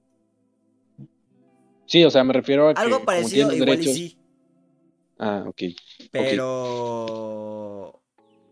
[1.86, 4.16] Sí, o sea, me refiero a Algo parecido, igual y derechos- sí.
[5.18, 5.62] Ah, ok.
[6.10, 8.00] Pero.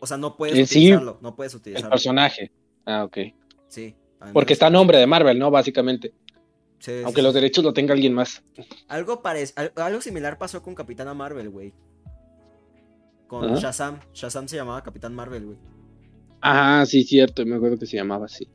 [0.00, 1.18] O sea, no puedes En sí, utilizarlo.
[1.22, 1.90] no puedes El utilizarlo.
[1.90, 2.52] personaje.
[2.84, 3.16] Ah, ok.
[3.68, 3.96] Sí.
[4.32, 5.50] Porque está nombre de Marvel, ¿no?
[5.50, 6.12] Básicamente.
[6.80, 7.24] Sí, Aunque sí.
[7.24, 8.42] los derechos lo tenga alguien más.
[8.88, 11.72] Algo, parec- al- algo similar pasó con Capitana Marvel, güey.
[13.26, 13.54] Con.
[13.56, 14.00] Shazam.
[14.12, 15.58] Shazam se llamaba Capitán Marvel, güey.
[16.40, 17.44] Ah, sí, cierto.
[17.46, 18.48] Me acuerdo que se llamaba así.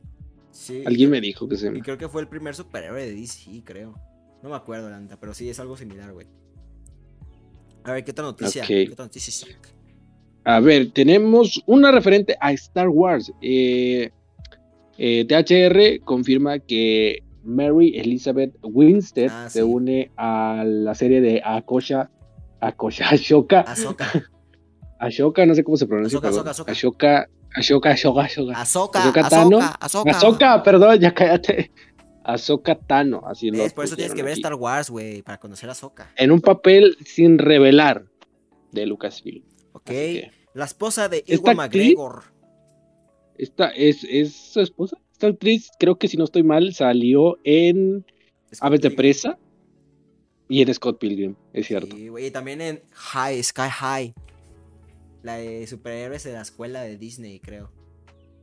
[0.50, 0.82] Sí.
[0.86, 1.84] Alguien me dijo que se Y llamaba.
[1.84, 3.94] creo que fue el primer superhéroe de DC, creo.
[4.42, 6.26] No me acuerdo, la neta, pero sí es algo similar, güey.
[7.84, 8.64] A ver, ¿qué otra noticia?
[8.64, 9.48] ¿Qué otra noticia?
[10.44, 13.32] A ver, tenemos una referente a Star Wars.
[13.42, 14.10] Eh,
[14.98, 22.10] eh, THR confirma que Mary Elizabeth Winstead Ah, se une a la serie de Akosha,
[22.60, 24.10] Akosha, Ashoka, Ahsoka.
[24.98, 26.20] Ashoka, no sé cómo se pronuncia.
[26.66, 28.52] Ahsoka, Ashoka, Ashoka, Ashoka.
[29.28, 29.58] Tano.
[29.58, 30.10] Ahsoka, Ahsoka.
[30.10, 31.70] Ahsoka, perdón, ya cállate.
[32.24, 33.72] Ahsoka Tano, así lo ¿Ves?
[33.72, 34.40] Por eso tienes que ver aquí.
[34.40, 36.10] Star Wars, güey, para conocer a Ahsoka.
[36.16, 38.06] En un papel sin revelar
[38.72, 39.44] de Lucasfilm.
[39.72, 39.84] Ok.
[39.84, 41.56] Que, La esposa de ¿Esta Iwan?
[41.56, 42.22] McGregor.
[43.36, 44.96] Esta es, es su esposa.
[45.12, 48.04] Esta actriz, creo que si no estoy mal, salió en
[48.52, 48.96] Scott Aves de Pilgrim.
[48.96, 49.38] Presa
[50.48, 51.94] y en Scott Pilgrim, es cierto.
[51.94, 54.14] Sí, güey, y también en High, Sky High.
[55.24, 57.72] La de superhéroes de la escuela de Disney, creo.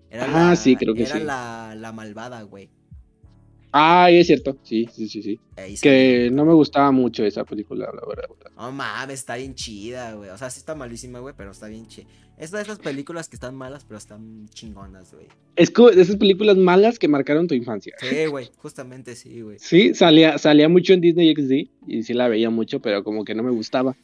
[0.10, 1.24] Era Ah, la- sí, creo que era sí.
[1.24, 2.70] la, la malvada, güey.
[3.74, 4.58] Ah, es cierto.
[4.63, 5.39] Sí, sí, sí, sí.
[5.56, 6.32] Ahí Que salió.
[6.36, 8.26] no me gustaba mucho esa película, la verdad.
[8.58, 10.30] No mames, está bien chida, güey.
[10.30, 12.06] O sea, sí está malísima, güey, pero está bien chida.
[12.38, 15.28] Es de esas películas que están malas, pero están chingonas, güey.
[15.56, 17.94] Es como de esas películas malas que marcaron tu infancia.
[18.02, 19.58] Sí, güey, justamente sí, güey.
[19.60, 23.36] Sí, salía, salía mucho en Disney XD y sí la veía mucho, pero como que
[23.36, 23.96] no me gustaba.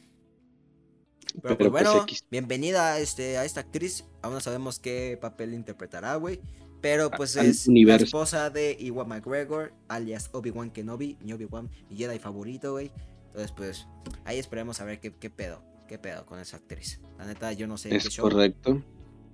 [1.42, 4.04] Pero, Pero, pues pues, bueno, bienvenida a, este, a esta actriz.
[4.22, 6.40] Aún no sabemos qué papel interpretará, güey.
[6.80, 12.18] Pero pues es la esposa de Iwan McGregor, alias Obi-Wan Kenobi, mi Obi-Wan, mi Jedi
[12.18, 12.92] favorito, güey.
[13.26, 13.86] Entonces, pues,
[14.24, 17.00] ahí esperemos a ver qué, qué pedo, qué pedo con esa actriz.
[17.18, 18.82] La neta, yo no sé qué Es show, correcto.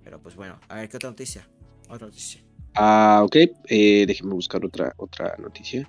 [0.03, 1.47] pero pues bueno, a ver qué otra noticia.
[1.89, 2.43] Otra noticia.
[2.75, 3.37] Ah, ok.
[3.69, 5.89] Eh, déjenme buscar otra, otra noticia.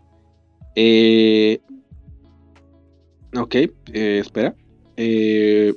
[0.76, 1.60] Eh,
[3.36, 3.72] ok, eh,
[4.20, 4.56] espera.
[4.98, 5.74] Eh,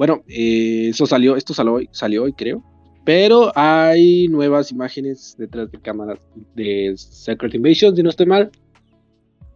[0.00, 2.64] bueno, eh, eso salió, esto salió hoy, salió hoy, creo.
[3.04, 6.18] Pero hay nuevas imágenes detrás de cámaras
[6.54, 8.50] de Secret Invasion, si no estoy mal.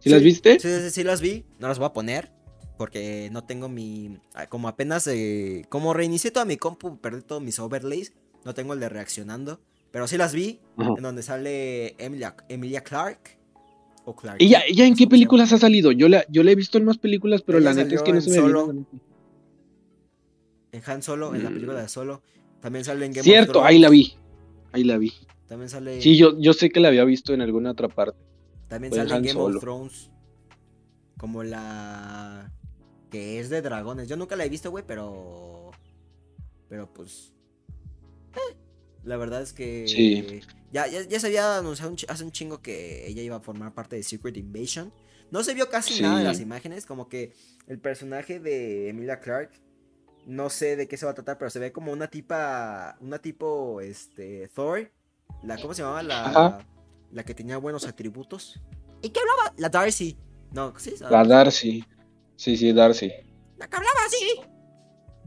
[0.01, 0.59] ¿Sí, las viste?
[0.59, 1.45] Sí, sí, sí, las vi.
[1.57, 2.29] No las voy a poner.
[2.77, 4.19] Porque no tengo mi.
[4.35, 5.07] ah, Como apenas.
[5.07, 8.13] eh, como reinicié toda mi compu, perdí todos mis overlays.
[8.43, 9.59] No tengo el de reaccionando.
[9.89, 10.59] Pero sí las vi.
[10.77, 10.91] Ajá.
[10.97, 13.39] En donde sale Emilia, Emilia Clark.
[14.05, 14.37] O Clark.
[14.39, 15.91] ¿Ella, ella en qué películas ha salido?
[15.91, 18.13] Yo la, yo la he visto en más películas, pero Ella la neta es que
[18.13, 18.85] no se me Solo.
[20.75, 21.81] En Han Solo, en la película Mm.
[21.83, 22.21] de Solo.
[22.61, 23.69] También sale en Game of Cierto, Thrones.
[23.69, 24.13] ahí la vi.
[24.71, 25.13] Ahí la vi.
[25.47, 26.01] También sale.
[26.01, 28.17] Sí, yo, yo sé que la había visto en alguna otra parte.
[28.67, 29.57] También sale en Game Solo.
[29.57, 30.09] of Thrones.
[31.17, 32.51] Como la.
[33.11, 34.09] Que es de dragones.
[34.09, 35.71] Yo nunca la he visto, güey, pero.
[36.67, 37.31] Pero pues.
[38.33, 38.55] eh,
[39.03, 39.87] La verdad es que.
[39.87, 40.41] Sí.
[40.73, 43.73] Ya, ya, ya se había anunciado un hace un chingo que ella iba a formar
[43.73, 44.91] parte de Secret Invasion.
[45.31, 46.01] No se vio casi Sí.
[46.01, 46.85] nada de las imágenes.
[46.85, 47.31] Como que
[47.67, 49.51] el personaje de Emilia Clark.
[50.25, 52.97] No sé de qué se va a tratar, pero se ve como una tipa.
[52.99, 53.79] Una tipo.
[53.81, 54.47] Este.
[54.49, 54.91] Thor.
[55.43, 56.03] La, ¿Cómo se llamaba?
[56.03, 56.65] La.
[57.11, 58.59] La que tenía buenos atributos.
[59.01, 59.53] ¿Y qué hablaba?
[59.57, 60.17] La Darcy.
[60.51, 60.95] No, sí.
[61.09, 61.83] La Darcy.
[62.35, 63.11] Sí, sí, Darcy.
[63.57, 64.41] La que hablaba así.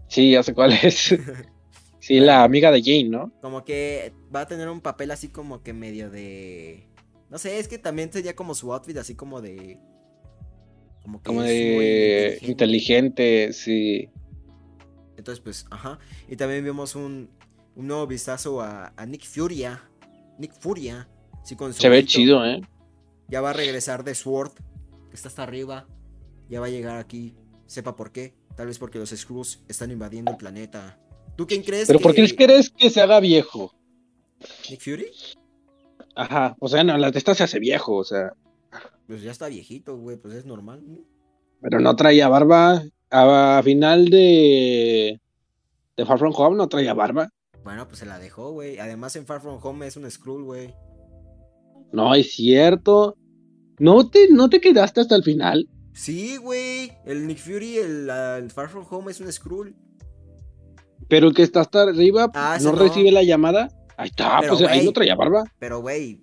[0.09, 1.15] Sí, ya sé cuál es.
[2.01, 3.33] Sí, la amiga de Jane, ¿no?
[3.43, 6.89] Como que va a tener un papel así como que medio de.
[7.29, 9.79] No sé, es que también sería como su outfit así como de.
[11.03, 12.47] Como, que Como de inteligente.
[12.47, 14.11] inteligente, sí.
[15.29, 15.99] Entonces, pues, ajá.
[16.27, 17.29] Y también vimos un,
[17.77, 19.83] un nuevo vistazo a, a Nick Furia.
[20.38, 21.07] Nick Furia.
[21.45, 22.62] Sí, con su Se ve chido, ¿eh?
[23.29, 24.53] Ya va a regresar de Sword,
[25.11, 25.87] que está hasta arriba.
[26.49, 27.35] Ya va a llegar aquí.
[27.67, 28.33] Sepa por qué.
[28.57, 30.99] Tal vez porque los Skrulls están invadiendo el planeta.
[31.37, 32.03] ¿Tú quién crees Pero que...
[32.05, 33.75] ¿por qué crees que se haga viejo?
[34.71, 35.09] Nick Fury?
[36.17, 38.33] Ajá, o sea, no, la de esta se hace viejo, o sea,
[39.07, 40.17] Pues ya está viejito, güey.
[40.17, 40.83] Pues es normal.
[40.87, 41.01] ¿no?
[41.61, 42.83] pero no traía barba.
[43.11, 45.21] A, final de,
[45.97, 47.31] de Far From Home no traía barba.
[47.64, 48.79] Bueno, pues se la dejó, güey.
[48.79, 50.75] Además en Far From Home es un Skrull, güey.
[51.92, 53.16] No, es cierto.
[53.79, 55.68] ¿No te, no te quedaste hasta el final?
[55.94, 56.92] Sí, güey.
[57.07, 59.75] El Nick Fury, el, el Far From Home es un Skrull.
[61.09, 62.79] Pero el que está hasta arriba Ah, no, no.
[62.79, 63.68] recibe la llamada.
[63.97, 64.87] Ahí está, Pero, pues ahí güey.
[64.87, 65.44] no traía barba.
[65.59, 66.21] Pero, güey.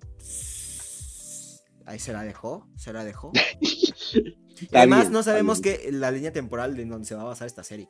[1.84, 2.66] Ahí se la dejó.
[2.76, 3.32] Se la dejó.
[4.62, 7.46] Está Además, bien, no sabemos que la línea temporal de donde se va a basar
[7.46, 7.88] esta serie.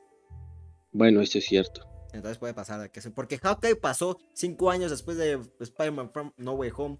[0.93, 1.87] Bueno, eso es cierto.
[2.13, 6.71] Entonces puede pasar que Porque Hawkeye pasó cinco años después de Spider-Man From No Way
[6.77, 6.99] Home.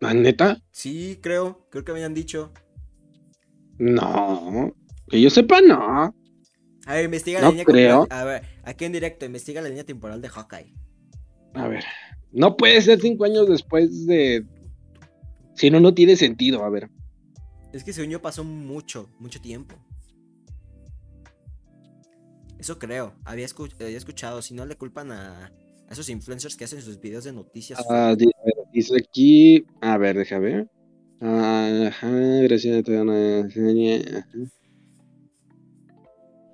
[0.00, 0.60] ¿Ah, ¿Neta?
[0.70, 1.66] Sí, creo.
[1.70, 2.52] Creo que me habían dicho.
[3.78, 4.74] No.
[5.08, 6.14] Que yo sepa, no.
[6.86, 8.00] A ver, investiga No la línea creo.
[8.00, 8.20] temporal.
[8.20, 10.74] A ver, aquí en directo, investiga la línea temporal de Hawkeye.
[11.54, 11.84] A ver.
[12.32, 14.44] No puede ser cinco años después de.
[15.54, 16.64] Si no, no tiene sentido.
[16.64, 16.88] A ver.
[17.72, 19.74] Es que según yo pasó mucho, mucho tiempo.
[22.58, 23.14] Eso creo.
[23.24, 24.42] Había, escu- había escuchado.
[24.42, 25.52] Si no le culpan a, a
[25.92, 27.82] esos influencers que hacen sus videos de noticias.
[27.88, 28.28] Ah, a ver,
[28.72, 29.64] dice aquí.
[29.80, 30.70] A ver, déjame ver.
[31.20, 32.10] Ajá,
[32.42, 34.26] gracias a.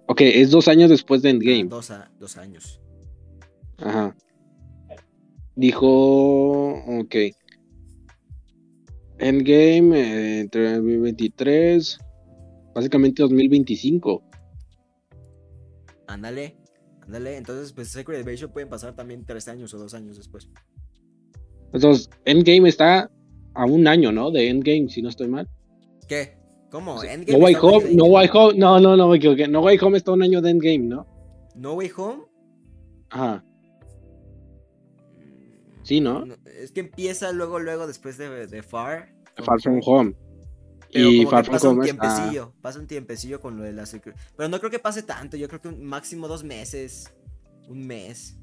[0.06, 1.64] Ok, es dos años después de Ah, Endgame.
[1.64, 2.80] dos, a- dos años.
[3.78, 4.16] Ajá.
[5.56, 6.74] Dijo.
[7.00, 7.14] Ok.
[9.18, 11.98] Endgame eh, entre 2023.
[12.74, 14.22] Básicamente 2025.
[16.06, 16.56] Ándale.
[17.02, 17.36] Ándale.
[17.36, 20.48] Entonces, pues Secret Invasion pueden pasar también tres años o dos años después.
[21.72, 23.10] Entonces, Endgame está
[23.54, 24.30] a un año, ¿no?
[24.30, 25.48] De Endgame, si no estoy mal.
[26.08, 26.38] ¿Qué?
[26.70, 26.96] ¿Cómo?
[26.96, 28.04] No Endgame Way un año Home, No.
[28.04, 29.48] Way Home, no, no, no me equivoqué.
[29.48, 31.06] No Way Home está a un año de Endgame, ¿no?
[31.54, 32.22] No Way Home.
[33.10, 33.44] Ajá.
[35.88, 36.26] Sí, ¿no?
[36.44, 39.14] Es que empieza luego, luego después de, de Far.
[39.42, 40.14] Far From Home.
[40.92, 43.62] Pero y como Far que From pasa un está- tiempecillo, pasa un tiempecillo con lo
[43.62, 43.84] de la
[44.36, 47.10] Pero no creo que pase tanto, yo creo que un máximo dos meses,
[47.68, 48.36] un mes.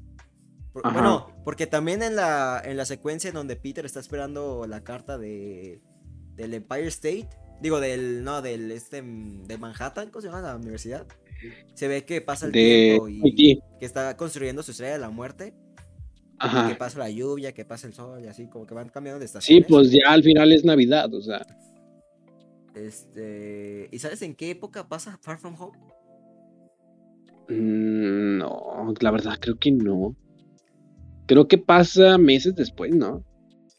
[0.72, 4.82] Por- bueno, porque también en la, en la secuencia en donde Peter está esperando la
[4.82, 5.80] carta de
[6.34, 7.28] del Empire State,
[7.62, 11.06] digo del no del este de Manhattan, ¿cómo se llama la universidad?
[11.74, 15.10] Se ve que pasa el de tiempo y que está construyendo su estrella de la
[15.10, 15.54] muerte,
[16.42, 19.18] y que pasa la lluvia, que pasa el sol y así como que van cambiando
[19.20, 19.66] de Sí, estaciones.
[19.68, 21.44] pues ya al final es Navidad, o sea.
[22.74, 25.78] Este, ¿y sabes en qué época pasa Far From Home?
[27.48, 30.14] mm, No, la verdad creo que no.
[31.26, 33.24] Creo que pasa meses después, ¿no?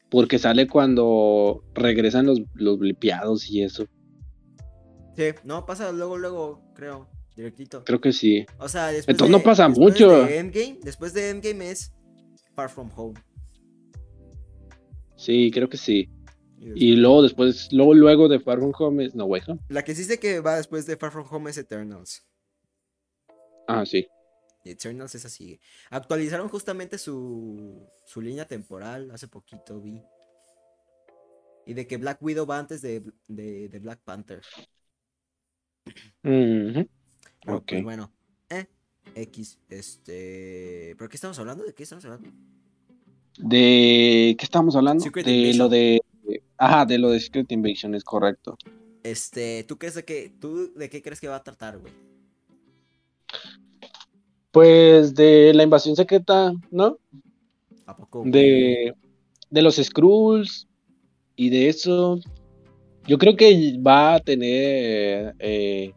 [0.09, 3.85] Porque sale cuando regresan los, los blipeados y eso.
[5.15, 7.83] Sí, no, pasa luego, luego, creo, directito.
[7.83, 8.45] Creo que sí.
[8.59, 10.25] O sea, después Entonces de- no pasa después mucho.
[10.25, 11.91] De Endgame, después de Endgame es
[12.57, 13.13] Far From Home.
[15.15, 16.09] Sí, creo que sí.
[16.59, 19.59] Y luego después, luego, luego de Far From Home es No Way Home.
[19.69, 22.25] La que sé que va después de Far From Home es Eternals.
[23.67, 24.07] Ah, sí.
[24.65, 25.59] Eternals es así.
[25.91, 30.01] Actualizaron justamente su, su línea temporal hace poquito, vi.
[31.67, 34.41] Y de que Black Widow va antes de, de, de Black Panther.
[36.23, 36.89] Ujú.
[37.45, 37.67] Pero, Ok.
[37.67, 38.11] pues, bueno,
[38.49, 38.65] eh,
[39.15, 40.95] X, este...
[40.97, 41.63] ¿Pero qué estamos hablando?
[41.63, 42.29] ¿De qué estamos hablando?
[43.37, 45.03] ¿De qué estábamos hablando?
[45.03, 45.57] Secret de Invasion.
[45.57, 46.01] lo de.
[46.57, 48.57] Ajá, de lo de Secret Invasion, es correcto.
[49.03, 51.93] Este, ¿tú crees de qué, tú de qué crees que va a tratar, güey?
[54.51, 56.97] Pues de la invasión secreta, ¿no?
[57.85, 58.21] ¿A poco?
[58.21, 58.31] güey?
[58.31, 58.93] De,
[59.51, 60.67] de los Skrulls
[61.35, 62.19] y de eso.
[63.05, 65.93] Yo creo que va a tener eh,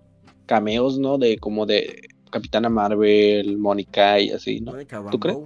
[0.46, 1.16] cameos, ¿no?
[1.16, 4.72] De como de Capitana Marvel, Mónica y así, ¿no?
[4.72, 5.38] Mónica ¿Tú crees?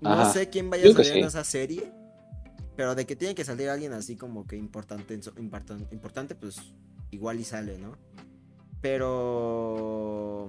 [0.00, 0.32] No Ajá.
[0.32, 1.92] sé quién vaya a salir en esa serie,
[2.76, 6.60] pero de que tiene que salir alguien así como que importante, importante, pues
[7.10, 7.96] igual y sale, ¿no?
[8.80, 10.48] Pero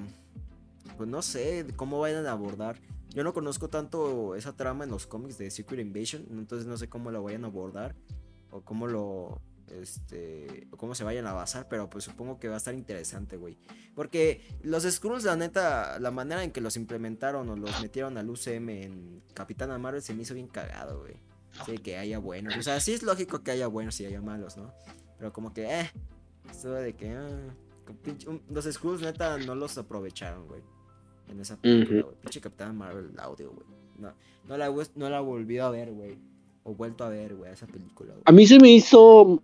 [0.98, 2.80] pues no sé cómo vayan a abordar.
[3.10, 6.88] Yo no conozco tanto esa trama en los cómics de Secret Invasion, entonces no sé
[6.88, 7.96] cómo lo vayan a abordar
[8.52, 9.42] o cómo lo
[9.82, 13.38] este o cómo se vayan a basar, pero pues supongo que va a estar interesante,
[13.38, 13.58] güey.
[13.96, 18.30] Porque los Skrulls, la neta, la manera en que los implementaron o los metieron al
[18.30, 21.16] UCM en Capitana Marvel se me hizo bien cagado, güey.
[21.66, 22.56] Sí, que haya buenos.
[22.58, 24.74] O sea, sí es lógico que haya buenos y haya malos, ¿no?
[25.18, 25.92] Pero como que, eh,
[26.50, 27.54] esto de que, ah,
[28.28, 30.62] un- los Skrulls, neta, no los aprovecharon, güey.
[31.28, 32.16] En esa película, güey.
[32.22, 33.66] Pinche Capitana Marvel, el audio, güey.
[33.98, 34.14] No,
[34.48, 36.18] no, la, no la volvido a ver, güey.
[36.64, 38.14] O vuelto a ver, güey, esa película.
[38.26, 39.42] A mí se me hizo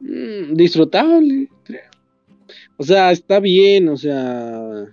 [0.00, 1.90] mm, disfrutable, creo.
[2.76, 4.86] O sea, está bien, o sea.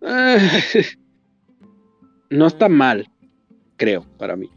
[2.30, 3.10] no está mal,
[3.76, 4.50] creo, para mí.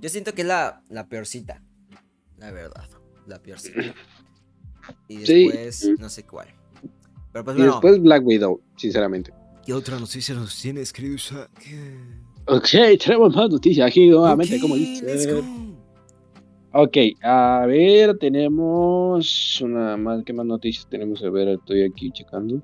[0.00, 1.62] Yo siento que es la, la peorcita.
[2.38, 2.88] La verdad.
[3.26, 3.94] La peorcita.
[5.08, 5.48] Y Sí.
[5.48, 6.48] después, no sé cuál.
[7.32, 7.72] Pero pues Y bueno.
[7.72, 9.32] después Black Widow, sinceramente.
[9.66, 11.50] ¿Qué otra noticia nos tiene Screwsa?
[12.48, 12.68] Ok,
[13.04, 15.42] tenemos más noticias aquí nuevamente, como let's dice.
[16.72, 21.22] Ok, a ver, tenemos una más, ¿qué más noticias tenemos?
[21.22, 22.62] A ver, estoy aquí checando.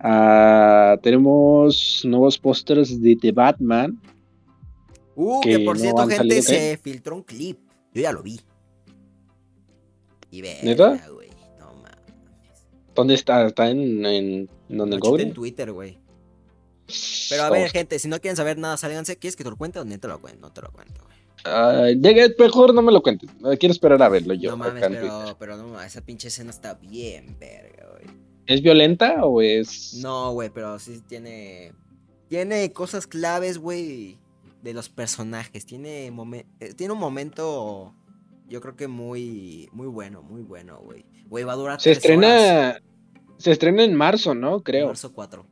[0.00, 4.00] Ah, tenemos nuevos pósters de The Batman.
[5.14, 6.42] Uh, que que por no cierto, gente, salido, ¿qué?
[6.42, 7.58] se filtró un clip.
[7.94, 8.40] Yo ya lo vi.
[10.30, 10.42] Y.
[10.42, 10.94] ¿Neta?
[11.58, 12.66] No mames.
[12.94, 13.46] ¿Dónde está?
[13.46, 15.22] ¿Está en, en donde Lo cobre?
[15.24, 15.98] chité en Twitter, güey.
[17.28, 19.16] Pero a ver, gente, si no quieren saber nada, sálganse.
[19.16, 20.40] ¿Quieres que te lo cuente o no te lo cuento?
[20.40, 21.96] No te lo cuento, güey.
[21.96, 23.30] De- mejor no me lo cuentes.
[23.58, 24.50] Quiero esperar a verlo yo.
[24.50, 28.14] no mames, pero, pero no, esa pinche escena está bien, verga, güey.
[28.46, 29.94] ¿Es violenta o es.?
[30.02, 31.72] No, güey, pero sí tiene.
[32.28, 34.18] Tiene cosas claves, güey.
[34.62, 35.64] De los personajes.
[35.64, 37.94] Tiene, momen- eh, tiene un momento.
[38.48, 39.68] Yo creo que muy.
[39.72, 41.06] Muy bueno, muy bueno, güey.
[41.28, 41.80] Güey, va a durar.
[41.80, 42.30] Se tres horas.
[42.40, 42.82] estrena.
[43.38, 44.62] Se estrena en marzo, ¿no?
[44.62, 44.88] Creo.
[44.88, 45.46] Marzo 4.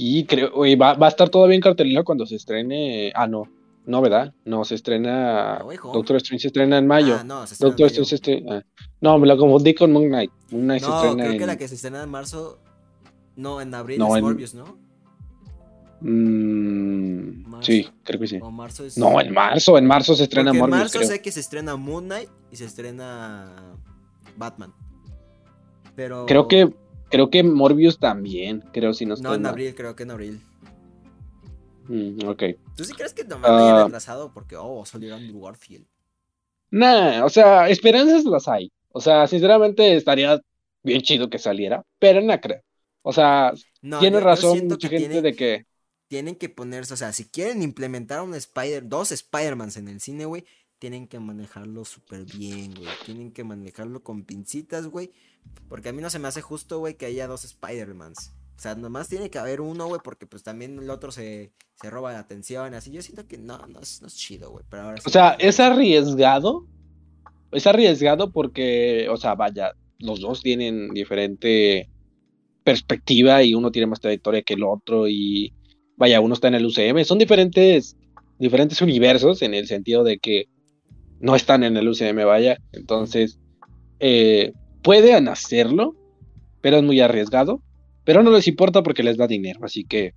[0.00, 0.52] Y creo.
[0.54, 3.10] oye, va, va a estar todavía en cartelera cuando se estrene.
[3.16, 3.48] Ah, no.
[3.84, 4.32] No, ¿verdad?
[4.44, 5.58] No, se estrena.
[5.58, 5.78] No Home.
[5.94, 7.16] Doctor Strange se estrena en mayo.
[7.18, 8.02] Ah, no, se estrena en Doctor mayo.
[8.02, 8.66] Strange se estrena.
[9.00, 10.30] No, me lo confundí con Moon Knight.
[10.52, 11.38] Moon Knight se estrena creo en.
[11.38, 12.58] que la que se estrena en marzo.
[13.34, 14.78] No, en abril No, es en- Morbius, ¿no?
[16.00, 17.66] Mm, Marzo.
[17.66, 18.38] sí, creo que sí.
[18.40, 18.96] O marzo es.
[18.98, 19.76] No, en marzo.
[19.78, 21.10] En marzo se estrena Porque en Morbius, marzo creo.
[21.10, 23.74] sé que se estrena Moon Knight y se estrena
[24.36, 24.72] Batman.
[25.96, 26.26] Pero.
[26.26, 26.72] Creo que.
[27.10, 28.60] Creo que Morbius también.
[28.72, 29.50] Creo si no No, estoy en mal.
[29.50, 30.40] abril, creo que en abril.
[31.88, 32.42] Mm, ok.
[32.76, 33.84] ¿Tú sí crees que no me haya Ah.
[33.84, 35.86] retrasado porque, oh, salió Andrew Garfield?
[36.70, 38.70] Nah, o sea, esperanzas las hay.
[38.92, 40.40] O sea, sinceramente estaría
[40.82, 42.60] bien chido que saliera, pero no creo.
[43.02, 45.66] O sea, No, tiene yo- razón mucha gente de que
[46.08, 50.24] Tienen que ponerse, o sea, si quieren implementar un Spider, dos Spider-Mans en el cine,
[50.24, 50.42] güey,
[50.78, 52.88] tienen que manejarlo súper bien, güey.
[53.04, 55.10] Tienen que manejarlo con pincitas, güey.
[55.68, 58.32] Porque a mí no se me hace justo, güey, que haya dos Spider-Mans.
[58.56, 61.90] O sea, nomás tiene que haber uno, güey, porque pues también el otro se, se
[61.90, 62.90] roba la atención, así.
[62.90, 64.64] Yo siento que no, no es, no es chido, güey.
[64.68, 65.04] Pero ahora sí.
[65.06, 66.66] O sea, es arriesgado.
[67.52, 71.88] Es arriesgado porque, o sea, vaya, los dos tienen diferente
[72.64, 75.54] perspectiva y uno tiene más trayectoria que el otro y
[75.96, 77.04] vaya, uno está en el UCM.
[77.04, 77.96] Son diferentes,
[78.38, 80.46] diferentes universos en el sentido de que
[81.20, 82.58] no están en el UCM, vaya.
[82.72, 83.38] Entonces,
[84.00, 84.52] eh,
[84.82, 85.94] pueden hacerlo,
[86.60, 87.62] pero es muy arriesgado.
[88.04, 90.14] Pero no les importa porque les da dinero, así que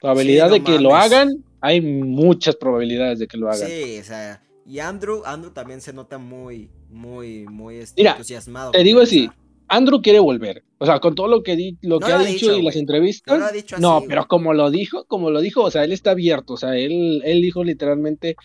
[0.00, 3.68] probabilidad no de que lo hagan, hay muchas probabilidades de que lo hagan.
[3.68, 4.42] Sí, o sea.
[4.66, 8.72] Y Andrew, Andrew también se nota muy, muy, muy este, Mira, entusiasmado.
[8.72, 9.30] te digo así.
[9.68, 10.64] Andrew quiere volver.
[10.78, 12.62] O sea, con todo lo que, di- lo No que lo ha dicho, dicho, y
[12.62, 13.32] las entrevistas.
[13.34, 15.84] No lo ha dicho así, no, pero como lo dijo, como lo dijo, o sea,
[15.84, 16.54] él está abierto.
[16.54, 18.36] O sea, él, él dijo literalmente,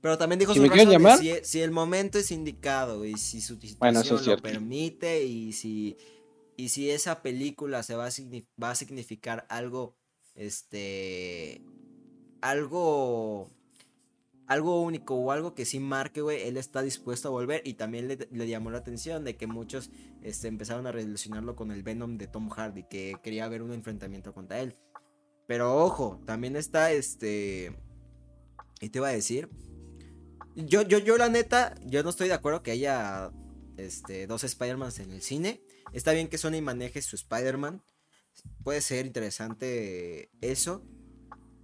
[0.00, 1.18] Pero también dijo Si quieren razones, llamar.
[1.18, 4.24] si, e- si el momento es indicado y si su situación Bueno, eso es lo
[4.24, 4.42] cierto.
[4.42, 5.96] permite y si
[6.56, 9.96] y si esa película se va a, signi- va a significar algo
[10.34, 11.62] este
[12.40, 13.50] algo
[14.46, 18.08] algo único o algo que sí marque, güey, él está dispuesto a volver y también
[18.08, 19.90] le, le llamó la atención de que muchos
[20.22, 24.34] este, empezaron a relacionarlo con el Venom de Tom Hardy, que quería ver un enfrentamiento
[24.34, 24.74] contra él.
[25.46, 27.76] Pero ojo, también está este
[28.80, 29.48] y te iba a decir.
[30.56, 33.30] Yo, yo, yo, la neta, yo no estoy de acuerdo que haya
[33.76, 35.60] este, dos Spider-Mans en el cine.
[35.92, 37.82] Está bien que Sony maneje su Spider-Man.
[38.62, 40.84] Puede ser interesante eso.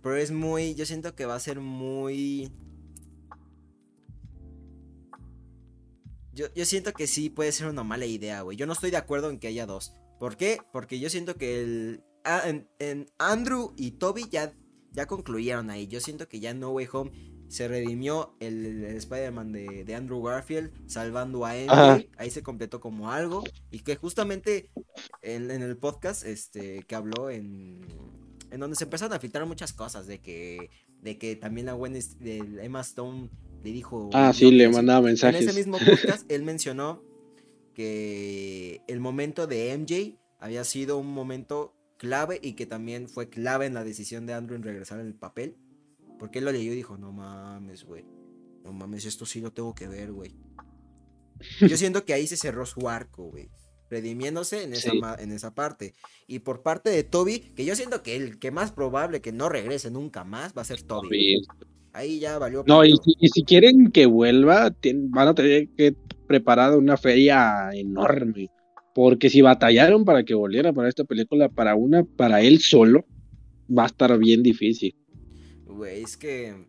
[0.03, 0.75] Pero es muy.
[0.75, 2.53] Yo siento que va a ser muy.
[6.33, 8.57] Yo, yo siento que sí puede ser una mala idea, güey.
[8.57, 9.95] Yo no estoy de acuerdo en que haya dos.
[10.21, 10.61] ¿Por qué?
[10.73, 12.05] Porque yo siento que el.
[12.25, 12.43] ah,
[13.19, 14.53] Andrew y Toby ya,
[14.93, 15.89] ya concluyeron ahí.
[15.89, 20.23] Yo siento que ya No Way Home se redimió el, el Spider-Man de, de Andrew
[20.23, 21.53] Garfield salvando a.
[21.53, 22.03] Ajá.
[22.17, 23.45] Ahí se completó como algo.
[23.71, 24.71] Y que justamente
[25.23, 27.87] en, en el podcast este, que habló en,
[28.51, 30.07] en donde se empezaron a filtrar muchas cosas.
[30.07, 30.71] De que,
[31.03, 33.31] de que también la Gwen de Emma Stone
[33.63, 34.11] le dijo.
[34.13, 35.43] ah, sí, le mandaba en mensajes.
[35.43, 37.03] ese mismo podcast él mencionó
[37.75, 43.67] que el momento de MJ había sido un momento clave y que también fue clave
[43.67, 45.57] en la decisión de Andrew en regresar en el papel.
[46.19, 48.05] Porque él lo leyó y dijo, no mames, güey.
[48.65, 50.35] No mames, esto sí lo tengo que ver, güey.
[51.61, 53.49] Yo siento que ahí se cerró su arco, güey.
[53.89, 55.01] Redimiéndose en esa, Sí.
[55.19, 55.95] en esa parte.
[56.27, 59.49] Y por parte de Toby, que yo siento que el que más probable que no
[59.49, 61.43] regrese nunca más va a ser Toby.
[61.93, 62.65] Ahí ya valió.
[62.67, 64.75] No, y si, y si quieren que vuelva,
[65.11, 65.95] van a tener que
[66.27, 68.51] preparar una feria enorme.
[68.95, 73.05] Porque si batallaron para que volviera para esta película, para una, para él solo,
[73.71, 74.97] va a estar bien difícil.
[75.77, 76.67] Güey, es que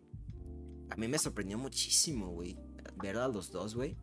[0.90, 2.58] a mí me sorprendió muchísimo, güey,
[2.96, 3.96] ver a los dos, güey.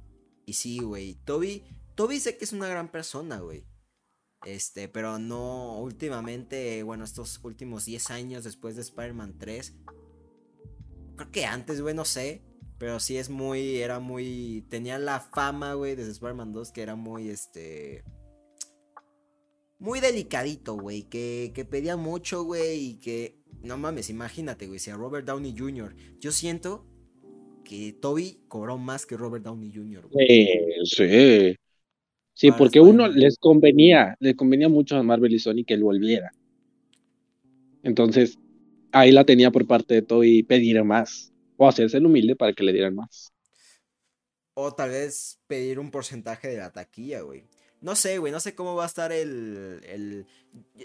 [0.46, 1.64] Y sí, güey, Toby,
[1.96, 3.66] Toby sé que es una gran persona, güey.
[4.46, 9.76] Este, pero no últimamente, bueno, estos últimos 10 años después de Spider-Man 3.
[11.16, 12.44] Creo que antes, güey, no sé.
[12.78, 16.96] Pero sí es muy, era muy, tenía la fama, güey, desde Spider-Man 2 que era
[16.96, 18.04] muy, este...
[19.80, 23.45] Muy delicadito, güey, que, que pedía mucho, güey, y que...
[23.66, 25.96] No mames, imagínate, güey, si a Robert Downey Jr.
[26.20, 26.86] Yo siento
[27.64, 30.08] que Toby cobró más que Robert Downey Jr.
[30.08, 30.86] güey.
[30.86, 31.56] Sí.
[32.34, 35.84] Sí, Para porque uno les convenía, les convenía mucho a Marvel y Sony que él
[35.84, 36.32] volviera.
[37.82, 38.38] Entonces,
[38.92, 41.32] ahí la tenía por parte de Toby pedir más.
[41.58, 43.32] O hacerse el humilde para que le dieran más.
[44.54, 47.46] O tal vez pedir un porcentaje de la taquilla, güey.
[47.82, 50.26] No sé, güey, no sé cómo va a estar el, el...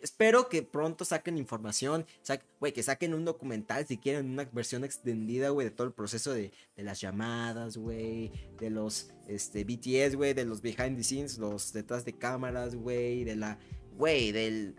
[0.02, 4.84] Espero que pronto saquen información, sa- güey, que saquen un documental si quieren una versión
[4.84, 10.16] extendida, güey, de todo el proceso de, de las llamadas, güey, de los este, BTS,
[10.16, 13.58] güey, de los behind the scenes, los detrás de cámaras, güey, de la...
[13.96, 14.74] Güey, del...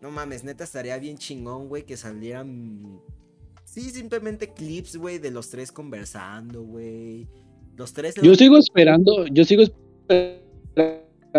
[0.00, 3.00] No mames, neta estaría bien chingón, güey, que salieran...
[3.64, 7.26] Sí, simplemente clips, güey, de los tres conversando, güey.
[7.76, 8.14] Los tres...
[8.22, 10.44] Yo sigo esperando, yo sigo esperando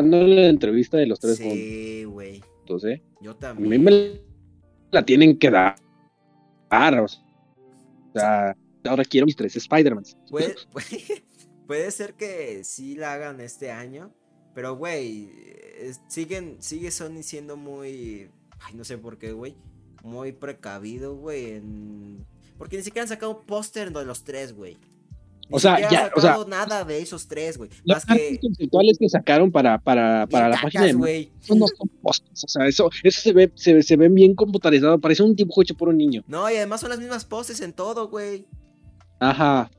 [0.01, 2.41] la entrevista de los tres Sí, güey.
[2.41, 3.01] juntos, ¿eh?
[3.21, 3.83] Yo A mí también.
[3.83, 4.21] me
[4.91, 5.75] la tienen que dar.
[6.99, 7.07] O
[8.13, 10.17] sea, ahora quiero mis tres Spider-Mans.
[10.29, 10.55] Puede,
[11.67, 14.11] puede, ser que sí la hagan este año.
[14.53, 15.29] Pero, güey,
[15.79, 18.29] es- siguen, sigue Sony siendo muy.
[18.61, 19.55] Ay, no sé por qué, güey.
[20.03, 21.51] Muy precavido, güey.
[21.51, 22.25] en-
[22.57, 24.77] Porque ni siquiera han sacado un póster de los tres, güey.
[25.49, 27.69] Ni O sea, ya, o sea, nada de esos tres, güey.
[27.83, 28.39] Las Más que.
[28.39, 32.67] conceptuales que sacaron para, para, para la página de eso no son postes, o sea,
[32.67, 35.97] eso, eso se ve, se, se ven bien computarizado, parece un dibujo hecho por un
[35.97, 36.23] niño.
[36.27, 38.47] No, y además son las mismas poses en todo, güey.
[39.19, 39.69] Ajá.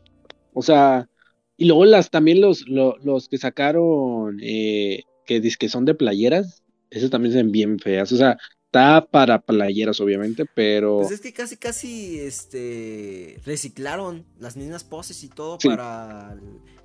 [0.52, 1.08] O sea,
[1.56, 6.62] y luego las también los, lo- los, que sacaron eh, que que son de playeras,
[6.90, 8.12] esos también se ven bien feas.
[8.12, 8.38] O sea,
[8.76, 15.22] está para playeras, obviamente, pero Pues es que casi, casi, este, reciclaron las mismas poses
[15.24, 15.68] y todo Sí.
[15.68, 16.36] para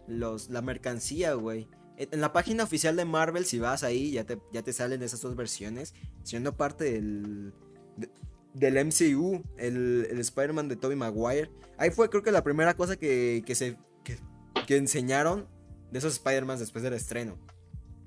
[0.07, 1.67] los, la mercancía, güey.
[1.97, 5.21] En la página oficial de Marvel, si vas ahí, ya te, ya te salen esas
[5.21, 7.53] dos versiones, siendo parte del,
[7.97, 8.09] de-
[8.53, 11.51] del MCU, el, el Spider-Man de Tobey Maguire.
[11.77, 14.17] Ahí fue creo que la primera cosa que, que se, que,
[14.65, 15.47] que enseñaron
[15.91, 17.37] de esos Spider-Man después del estreno.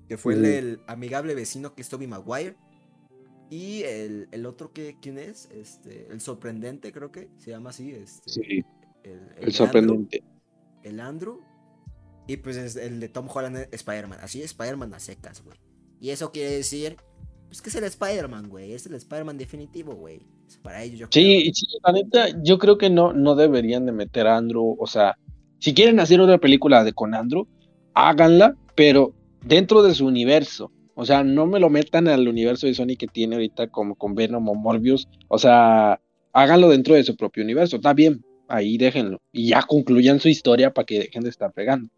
[0.08, 2.56] Que fue el del amigable vecino que es Tobey Maguire.
[3.50, 5.48] Y el, el otro que, ¿quién es?
[5.50, 7.92] Este, el sorprendente, creo que se llama así.
[7.92, 8.64] Este, sí,
[9.02, 10.18] el, el el de sorprendente.
[10.18, 11.40] Andrew, el Andrew.
[12.26, 14.18] Y pues es el de Tom Holland Spider-Man.
[14.22, 15.58] Así Spider-Man a secas, güey.
[16.00, 16.96] Y eso quiere decir,
[17.48, 18.72] pues que es el Spider-Man, güey.
[18.72, 20.26] Es el Spider-Man definitivo, güey.
[20.62, 21.22] Para ellos yo creo.
[21.22, 24.86] Sí, sí, la neta, yo creo que no, no deberían de meter a Andrew, o
[24.86, 25.16] sea,
[25.58, 27.46] si quieren hacer otra película de con Andrew,
[27.94, 30.70] háganla, pero dentro de su universo.
[30.94, 34.14] O sea, no me lo metan al universo de Sony que tiene ahorita como con
[34.14, 35.08] Venom o Morbius.
[35.28, 36.00] O sea,
[36.32, 37.76] háganlo dentro de su propio universo.
[37.76, 39.20] Está bien, ahí déjenlo.
[39.32, 41.88] Y ya concluyan su historia para que dejen de estar pegando.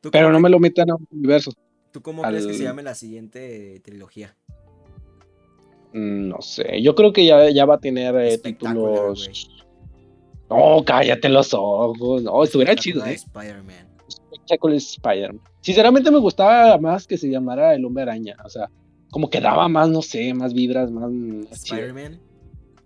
[0.00, 1.52] ¿Tú Pero no me lo metan a un universo.
[1.90, 4.36] ¿Tú cómo al- crees que se llame la siguiente trilogía?
[5.94, 9.48] Mm, No sé, yo creo que ya, ya va a tener eh, títulos.
[10.50, 12.22] No, cállate los ojos.
[12.22, 13.14] No, estuviera chido, ¿eh?
[13.14, 13.83] Spider-Man.
[14.44, 15.40] Espectacular Spider-Man.
[15.60, 18.36] Sinceramente me gustaba más que se llamara el hombre araña.
[18.44, 18.70] O sea,
[19.10, 21.10] como que daba más, no sé, más vibras, más.
[21.50, 22.20] Spider-Man.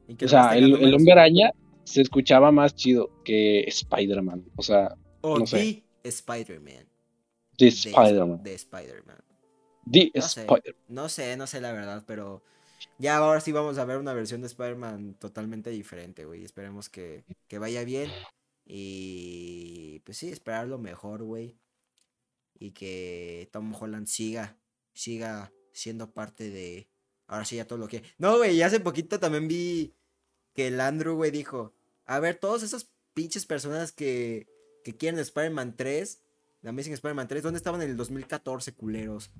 [0.06, 1.50] ¿Y que O sea, el, hombre araña
[1.84, 4.44] se escuchaba más chido que Spider-Man.
[4.56, 5.82] O sea, O no sé.
[6.02, 6.86] The Spider-Man.
[7.58, 8.42] de De- Spider-Man.
[8.42, 9.18] De Spider-Man.
[9.90, 10.40] The No sé.
[10.42, 12.42] Spider No sé, no sé la verdad, pero
[12.98, 16.44] ya ahora sí vamos a ver una versión de Spider-Man totalmente diferente, güey.
[16.44, 18.10] Esperemos que, que vaya bien.
[18.70, 21.56] Y pues sí, esperar lo mejor, güey.
[22.58, 24.58] Y que Tom Holland siga,
[24.92, 26.88] siga siendo parte de...
[27.26, 28.02] Ahora sí ya todo lo que...
[28.18, 29.94] No, güey, hace poquito también vi
[30.54, 34.46] que el Andrew, güey, dijo, a ver, todas esas pinches personas que,
[34.84, 36.22] que quieren Spider-Man 3,
[36.62, 39.30] la Amazing Spider-Man 3, ¿dónde estaban en el 2014, culeros?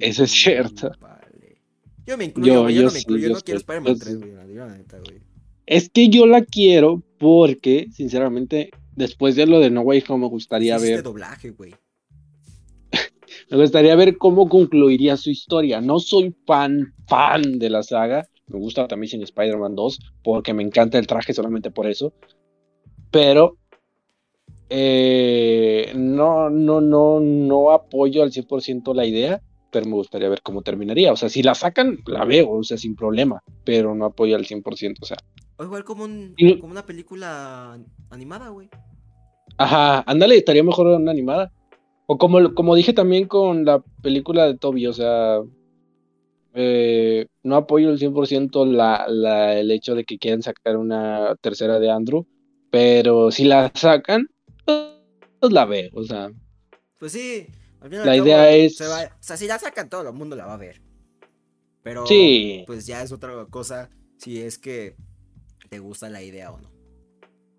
[0.00, 0.90] Eso es cierto.
[1.00, 1.60] Vale.
[2.06, 3.94] Yo me incluyo, Yo- güey, yo, yo no me sí, incluyo, yo no quiero Spider-Man
[3.94, 4.18] yo 3, sí.
[4.18, 5.20] güey, la neta, güey.
[5.68, 10.30] Es que yo la quiero porque, sinceramente, después de lo de No Way Home, me
[10.30, 11.02] gustaría ver.
[11.02, 11.74] doblaje, güey.
[13.50, 15.82] Me gustaría ver cómo concluiría su historia.
[15.82, 18.26] No soy fan, fan de la saga.
[18.46, 22.14] Me gusta también en Spider-Man 2 porque me encanta el traje solamente por eso.
[23.10, 23.58] Pero
[24.70, 30.62] eh, no, no, no, no apoyo al 100% la idea, pero me gustaría ver cómo
[30.62, 31.12] terminaría.
[31.12, 34.46] O sea, si la sacan, la veo, o sea, sin problema, pero no apoyo al
[34.46, 34.96] 100%.
[35.02, 35.18] O sea,
[35.58, 37.78] O igual como, un, Y- como una película
[38.10, 38.68] animada, güey.
[39.58, 41.52] ajá, ándale, estaría mejor una animada.
[42.06, 45.40] O como, como dije también con la película de Toby, o sea,
[46.54, 51.78] eh, no apoyo el 100% la, la, el hecho de que quieran sacar una tercera
[51.78, 52.26] de Andrew,
[52.70, 54.26] pero si la sacan,
[54.64, 56.30] pues la veo, o sea,
[56.98, 57.46] Pues sí,
[57.80, 59.88] al fin y al La cabo, idea es- se va- o sea, si la sacan,
[59.88, 60.80] todo el mundo la va a ver.
[61.82, 63.88] Pero, sí, pues ya es otra cosa
[64.18, 64.96] si es que
[65.68, 66.70] te gusta la idea o no.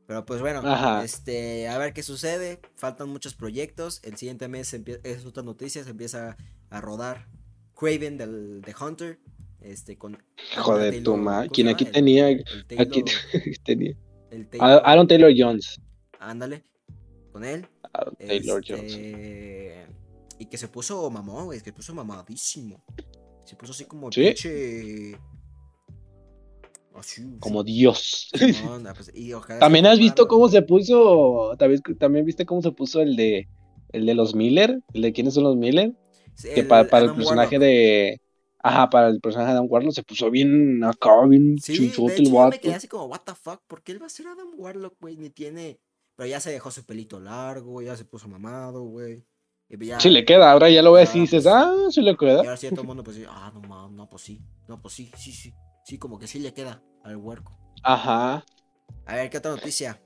[0.07, 1.03] Pero pues bueno, Ajá.
[1.03, 2.59] este, a ver qué sucede.
[2.75, 4.01] Faltan muchos proyectos.
[4.03, 6.35] El siguiente mes es otra noticia, se empieza
[6.71, 7.27] a rodar
[7.75, 9.19] Craven del de Hunter.
[9.61, 10.19] Este, con tu
[10.63, 11.83] Taylor- madre, ¿cómo quien aquí?
[11.85, 12.45] El- tenía, el
[12.79, 13.03] aquí
[13.65, 13.93] tenía,
[14.31, 15.81] el Taylor- Aaron Taylor Jones,
[16.17, 16.63] Ándale,
[17.33, 17.67] con él.
[17.93, 19.85] Aaron Taylor Jones, Este,
[20.39, 22.81] Y que se puso mamón, güey, que se puso mamadísimo.
[23.43, 24.23] Se puso así como ¿Sí?
[24.23, 25.19] pinche.
[27.39, 28.29] Como Dios.
[28.95, 33.15] Pues, y También has visto cómo se puso, también, también viste cómo se puso el
[33.15, 33.47] de,
[33.91, 35.93] el de los Miller, el de quiénes son los Miller,
[36.35, 37.67] Sí, que pa- para el personaje Warlock.
[37.67, 38.21] de,
[38.59, 41.91] ajá, para el personaje de Adam Warlock se puso bien acá, bien hecho el
[42.25, 44.49] yo me quedé así como, what the fuck, ¿por qué él va a ser Adam
[44.57, 45.17] Warlock, güey?
[45.17, 45.79] Ni tiene...
[46.15, 49.23] Pero ya se dejó su pelito largo, ya se puso mamado, güey.
[49.69, 52.11] Y ya, Sí le queda, ahora ya lo ves y dices, pues, ah, sí le
[52.11, 52.37] y queda.
[52.39, 55.31] ahora sí todo el mundo pues ah, no no, pues sí, no, pues sí, sí,
[55.31, 55.53] sí.
[55.85, 57.57] Sí, como que sí le queda al huerco.
[57.83, 58.45] Ajá.
[59.05, 59.99] A ver, ¿qué otra noticia?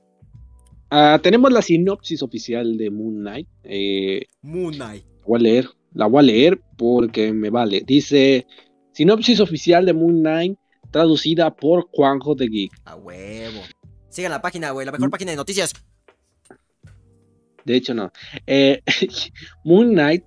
[0.90, 3.48] Ah, tenemos la sinopsis oficial de Moon Knight.
[3.64, 5.04] Eh, Moon Knight.
[5.04, 7.82] la voy a leer, la voy a leer porque me vale.
[7.86, 8.46] Dice,
[8.92, 10.58] sinopsis oficial de Moon Knight
[10.90, 12.72] traducida por Juanjo de Geek.
[12.84, 13.60] A huevo.
[14.08, 15.72] Sigan la página, güey, la mejor página de noticias.
[17.64, 18.12] de hecho no.
[18.46, 18.80] Eh,
[19.64, 20.24] Moon Knight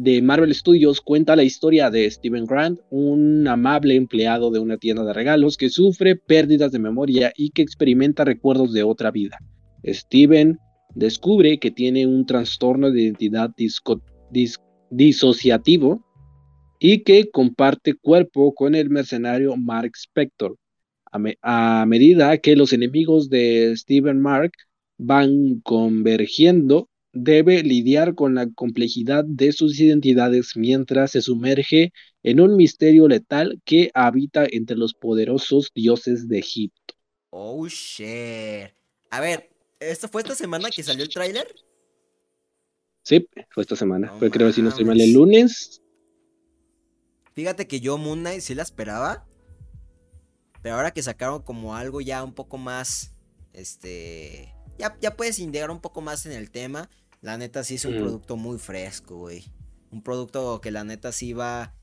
[0.00, 5.04] de Marvel Studios cuenta la historia de Steven Grant, un amable empleado de una tienda
[5.04, 9.36] de regalos que sufre pérdidas de memoria y que experimenta recuerdos de otra vida.
[9.84, 10.58] Steven
[10.94, 13.50] descubre que tiene un trastorno de identidad
[14.88, 16.02] disociativo
[16.78, 20.56] y que comparte cuerpo con el mercenario Mark Spector.
[21.42, 24.52] A, medida que los enemigos de Steven Mark
[24.96, 31.92] van convergiendo, debe lidiar con la complejidad de sus identidades mientras se sumerge
[32.22, 36.94] en un misterio letal que habita entre los poderosos dioses de Egipto.
[37.30, 38.70] Oh, shit.
[39.10, 41.46] A ver, ¿esto fue esta semana que salió el tráiler?
[43.02, 44.12] Sí, fue esta semana.
[44.18, 45.82] fue creo que si no estoy mal el lunes.
[47.32, 49.26] Fíjate que yo Moon Knight sí la esperaba.
[50.62, 53.14] Pero ahora que sacaron como algo ya un poco más.
[53.52, 54.54] Este.
[54.78, 56.88] Ya, ya puedes indagar un poco más en el tema.
[57.20, 59.44] La neta sí es un producto muy fresco, güey.
[59.90, 61.74] Un producto que la neta sí va a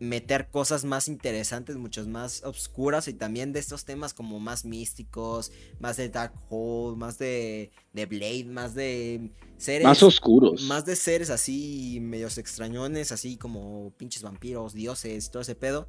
[0.00, 5.52] meter cosas más interesantes, muchas más oscuras y también de estos temas como más místicos,
[5.78, 9.86] más de Dark Hole, más de, de Blade, más de seres...
[9.86, 10.62] Más oscuros.
[10.62, 15.88] Más de seres así medios extrañones, así como pinches vampiros, dioses, todo ese pedo.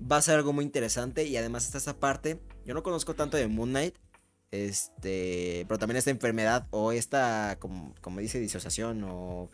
[0.00, 3.36] Va a ser algo muy interesante y además está esa parte, yo no conozco tanto
[3.36, 3.94] de Moon Knight,
[4.52, 9.50] este, pero también esta enfermedad o esta, como, como dice, disociación o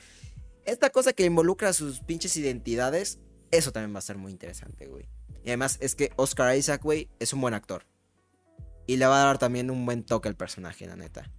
[0.66, 3.18] esta cosa que involucra sus pinches identidades
[3.51, 5.07] eso también va a ser muy interesante, güey.
[5.44, 7.84] Y además es que Oscar Isaac, güey, es un buen actor.
[8.86, 11.30] Y le va a dar también un buen toque al personaje, la neta.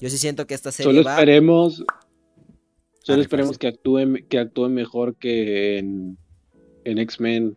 [0.00, 1.84] Yo sí siento que esta serie Solo esperemos...
[3.02, 6.18] Solo esperemos que actúe, que actúe mejor que en,
[6.84, 7.56] en X-Men.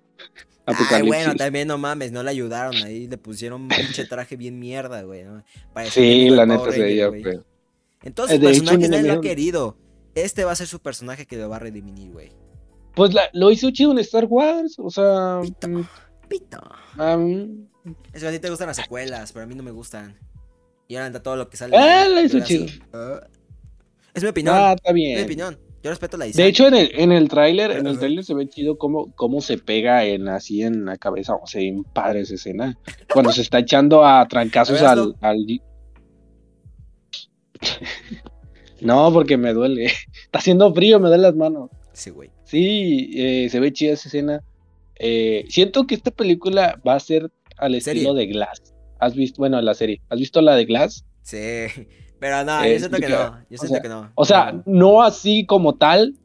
[0.66, 4.60] Ay, bueno, también no mames, no le ayudaron ahí, le pusieron un pinche traje bien
[4.60, 5.26] mierda, güey.
[5.90, 7.10] Sí, la neta se veía,
[8.04, 9.78] Entonces, el personaje nadie lo ha querido.
[10.14, 12.32] Este va a ser su personaje que lo va a redimir, güey.
[12.96, 15.40] Pues lo hizo chido en Star Wars, o sea.
[15.42, 15.68] Pito.
[15.68, 15.84] Mm,
[16.28, 16.60] pito.
[18.14, 20.18] es que a ti te gustan las secuelas, pero a mí no me gustan.
[20.88, 21.78] Y ahora todo lo que sale.
[21.78, 22.66] Ah, lo hizo chido.
[24.14, 24.56] Es mi opinión.
[24.58, 25.18] Ah, está bien.
[25.18, 25.71] Es mi opinión.
[25.84, 28.48] Yo respeto la De hecho, en el, en el tráiler, en el tráiler se ve
[28.48, 31.36] chido cómo, cómo se pega en así en la cabeza.
[31.36, 32.78] O sea, bien padre esa escena.
[33.12, 35.46] Cuando se está echando a trancazos al, al,
[38.82, 39.86] No, porque me duele.
[40.26, 41.70] Está haciendo frío, me duele las manos.
[41.94, 42.30] Sí, güey.
[42.46, 44.44] Sí, eh, se ve chida esa escena.
[44.96, 48.74] Eh, siento que esta película va a ser al estilo de Glass.
[49.00, 51.06] ¿Has visto, bueno, la serie, ¿has visto la de Glass?
[51.24, 51.38] Sí,
[52.22, 54.12] pero no, yo siento que, no, yo siento que no.
[54.14, 56.16] O sea, no así como tal,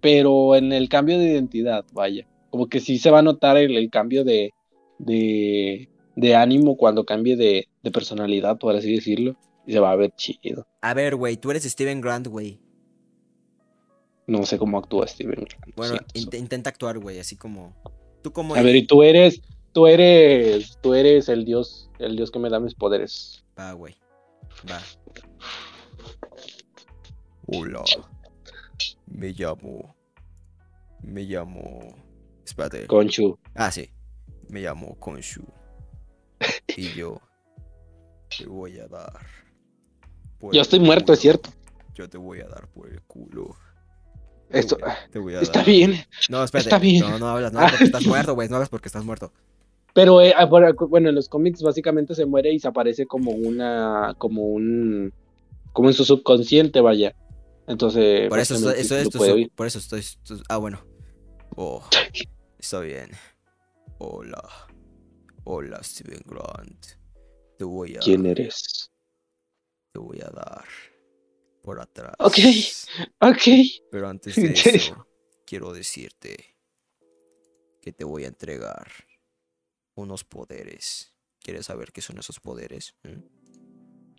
[0.00, 2.26] pero en el cambio de identidad, vaya.
[2.50, 4.52] Como que sí se va a notar el, cambio de,
[4.98, 9.36] de, de, ánimo cuando cambie de, de personalidad, por así decirlo.
[9.68, 10.66] Y se va a ver chido.
[10.80, 12.58] A ver, güey, tú eres Steven Grant, güey.
[14.26, 15.46] No sé cómo actúa Steven.
[15.76, 17.72] Bueno, intenta actuar, güey, así como.
[18.20, 18.56] Tú como.
[18.56, 19.40] A ver, y tú eres.
[19.70, 20.76] Tú eres.
[20.82, 21.88] Tú eres el dios.
[22.00, 23.44] El dios que me da mis poderes.
[23.56, 23.94] Va, güey.
[24.68, 24.80] Va.
[27.46, 27.84] Hola.
[29.06, 29.94] Me llamo.
[31.02, 31.94] Me llamo.
[32.44, 32.86] Espérate.
[32.86, 33.38] Conchu.
[33.54, 33.88] Ah, sí.
[34.48, 35.44] Me llamo Conchu.
[36.76, 37.20] y yo.
[38.36, 39.20] Te voy a dar.
[40.52, 41.50] Yo estoy muerto, es cierto.
[41.94, 43.56] Yo te voy a dar por el culo.
[44.50, 44.78] Esto,
[45.40, 45.94] está bien.
[46.28, 46.68] No, espérate.
[46.68, 47.00] Está bien.
[47.00, 48.48] No, no hablas, no, porque estás muerto, güey.
[48.48, 49.32] No hablas porque estás muerto.
[49.92, 54.14] Pero eh, ah, bueno, en los cómics básicamente se muere y se aparece como una,
[54.18, 55.12] como un,
[55.72, 57.16] como en su subconsciente, vaya.
[57.68, 59.08] Entonces, por eso, eso, es
[59.54, 60.02] por eso estoy,
[60.48, 60.86] ah, bueno.
[61.56, 61.82] Oh,
[62.58, 63.10] está bien.
[63.98, 64.42] Hola,
[65.44, 66.86] hola, Steven Grant.
[67.58, 68.00] Te voy a.
[68.00, 68.90] ¿Quién eres?
[69.92, 70.64] Te voy a dar
[71.62, 72.14] por atrás.
[72.20, 72.38] Ok,
[73.20, 73.42] ok.
[73.90, 75.06] Pero antes de eso,
[75.44, 76.56] quiero decirte
[77.82, 78.86] que te voy a entregar
[79.94, 81.12] unos poderes.
[81.40, 82.94] ¿Quieres saber qué son esos poderes?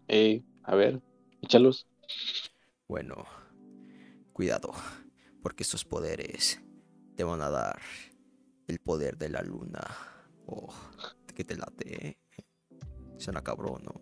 [0.08, 1.02] Eh, a ver,
[1.41, 1.88] échalos.
[2.88, 3.26] Bueno,
[4.32, 4.72] cuidado,
[5.42, 6.62] porque estos poderes
[7.16, 7.82] te van a dar
[8.68, 9.82] el poder de la luna.
[10.46, 10.74] Oh,
[11.36, 12.08] que te late.
[12.08, 12.18] ¿eh?
[13.18, 14.02] Suena cabrón, ¿no?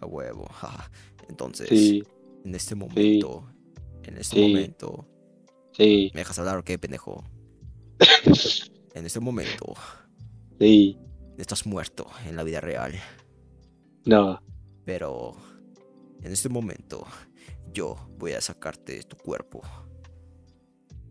[0.00, 0.48] A huevo.
[1.28, 1.70] Entonces,
[2.44, 3.46] en este momento,
[4.02, 5.06] en este momento,
[5.78, 7.22] ¿me dejas hablar o qué, pendejo?
[8.94, 9.74] en este momento,
[10.58, 10.98] sí.
[11.36, 12.94] estás muerto en la vida real.
[14.06, 14.40] No.
[14.84, 15.36] Pero,
[16.26, 17.06] en este momento,
[17.72, 19.62] yo voy a sacarte de tu cuerpo.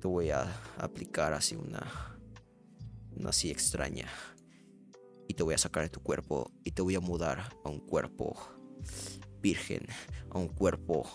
[0.01, 2.19] Te voy a aplicar así una,
[3.15, 4.09] una así extraña.
[5.29, 7.79] Y te voy a sacar de tu cuerpo y te voy a mudar a un
[7.79, 8.37] cuerpo
[9.41, 9.85] virgen
[10.31, 11.07] a un cuerpo,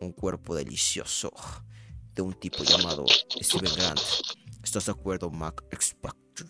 [0.00, 1.32] un cuerpo delicioso
[2.14, 3.04] de un tipo llamado
[3.40, 4.00] Steven Grant.
[4.62, 6.46] ¿Estás de acuerdo, Mac Spector?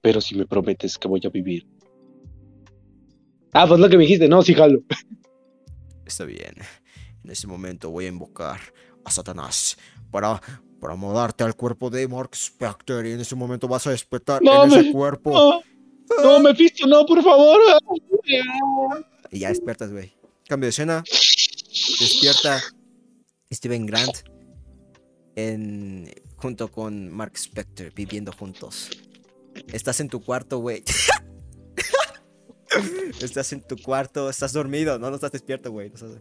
[0.00, 1.77] Pero si me prometes que voy a vivir.
[3.52, 4.80] Ah, pues lo que me dijiste, no, sí, jalo.
[6.06, 6.54] Está bien.
[7.24, 8.60] En ese momento voy a invocar
[9.04, 9.76] a Satanás
[10.10, 10.40] para,
[10.80, 14.64] para mudarte al cuerpo de Mark Spector y en ese momento vas a despertar No,
[14.64, 15.30] en ese me- cuerpo.
[15.32, 17.58] No, no, Mephisto, no, por favor.
[19.30, 20.12] Y ya despiertas, güey.
[20.46, 21.04] Cambio de escena.
[22.00, 22.62] Despierta
[23.52, 24.16] Steven Grant
[25.36, 28.90] en, junto con Mark Spector viviendo juntos.
[29.72, 30.82] Estás en tu cuarto, güey.
[33.20, 34.98] estás en tu cuarto, estás dormido.
[34.98, 35.88] No, no estás despierto, güey.
[35.88, 36.20] estás,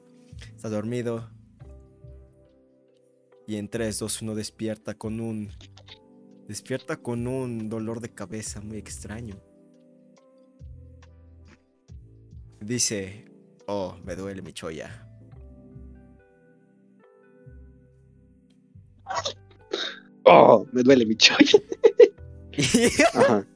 [0.55, 1.29] estás dormido.
[3.47, 5.49] Y en 3, 2, 1 despierta con un...
[6.47, 9.41] Despierta con un dolor de cabeza muy extraño.
[12.61, 13.25] Dice,
[13.67, 15.07] oh, me duele mi cholla.
[20.23, 21.15] Oh, me duele mi.
[23.13, 23.47] Ajá.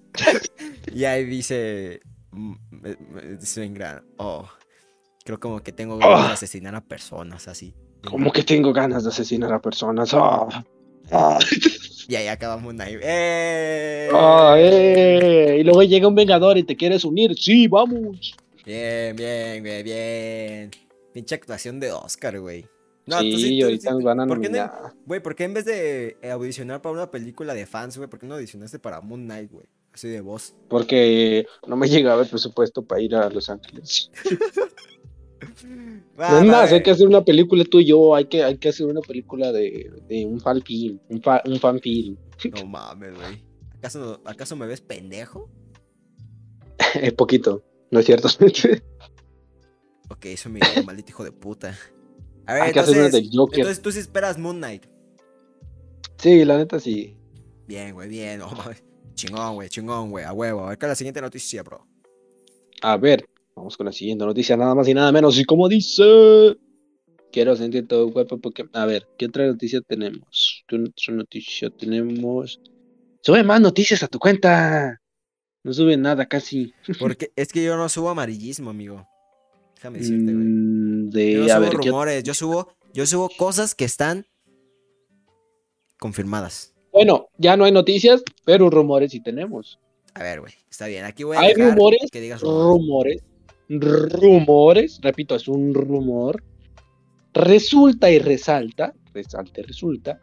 [0.94, 2.02] y ahí dice,
[2.32, 4.48] me- me- dice en gran, oh,
[5.24, 6.34] creo como que tengo ganas de Oh.
[6.34, 7.74] asesinar a personas así.
[8.06, 10.12] Como que tengo ganas de asesinar a personas.
[10.14, 10.64] Ah,
[11.12, 11.40] ah,
[12.08, 12.98] Y ahí acabamos ahí.
[13.02, 14.10] ¡Eh!
[14.14, 15.58] ah, eh.
[15.60, 17.36] Y luego llega un vengador y te quieres unir.
[17.38, 18.36] Sí, vamos.
[18.66, 20.72] Bien, bien, bien, bien.
[21.14, 22.64] Pinche actuación de Oscar, güey.
[23.06, 24.94] tú sí, tú ahorita nos van a ¿por qué no- nominar.
[25.06, 28.28] Güey, ¿por qué en vez de audicionar para una película de fans, güey, por qué
[28.28, 29.66] no audicionaste para Moon Knight, güey?
[29.94, 30.54] Así de voz.
[30.70, 34.12] Porque no me llegaba el presupuesto para ir a Los Ángeles.
[35.42, 38.14] Es va, más, hay que hacer una película tú y yo.
[38.16, 41.00] Hay que, hay que hacer una película de, de un fan film.
[41.10, 42.16] Un, fa- un fan film.
[42.60, 43.44] No mames, güey.
[43.78, 45.50] ¿Acaso, ¿Acaso me ves pendejo?
[46.94, 48.28] Es poquito, ¿no es cierto?
[50.10, 51.76] Ok, eso me maldito hijo de puta.
[52.46, 53.60] A ver, hay que hacer una del Joker.
[53.60, 54.86] entonces tú sí esperas Moon Knight.
[56.18, 57.16] Sí, la neta sí.
[57.66, 58.40] Bien, güey, bien.
[58.40, 58.84] No mames.
[59.22, 60.26] Chingón, güey, chingón, güey.
[60.26, 60.66] A huevo.
[60.66, 61.86] A ver, ¿cuál es la siguiente noticia, bro?
[62.82, 63.24] A ver,
[63.56, 65.38] vamos con la siguiente noticia, nada más y nada menos.
[65.38, 66.58] Y como dice,
[67.32, 70.64] quiero sentir todo el cuerpo porque, a ver, ¿qué otra noticia tenemos?
[70.68, 72.60] ¿Qué otra noticia tenemos?
[73.22, 75.00] Sube más noticias a tu cuenta.
[75.64, 76.74] No sube nada casi.
[77.00, 79.08] Porque es que yo no subo amarillismo, amigo.
[79.76, 80.46] Déjame decirte, güey.
[80.46, 83.86] Mm, de, Yo no a subo ver, ¿qué rumores, yo subo, yo subo cosas que
[83.86, 84.26] están
[86.00, 86.71] confirmadas.
[86.92, 89.80] Bueno, ya no hay noticias, pero rumores sí tenemos.
[90.14, 91.06] A ver, güey, está bien.
[91.06, 93.24] Aquí voy a Hay dejar rumores, que digas rumores.
[93.70, 96.44] rumores, rumores, repito, es un rumor.
[97.34, 100.20] Resulta y resalta, resalta y resulta,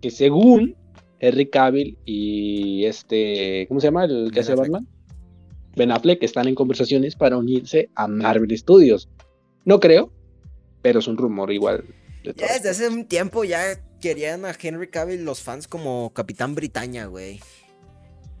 [0.00, 0.74] que según
[1.20, 4.04] Henry Cavill y este, ¿cómo se llama?
[4.04, 4.54] El que hace.
[4.54, 4.86] Batman.
[5.76, 9.08] Ben Affleck están en conversaciones para unirse a Marvel Studios.
[9.64, 10.12] No creo,
[10.82, 11.84] pero es un rumor igual.
[12.24, 13.60] de Ya desde hace un tiempo ya
[14.00, 17.40] querían a Henry Cavill los fans como Capitán Britannia, güey.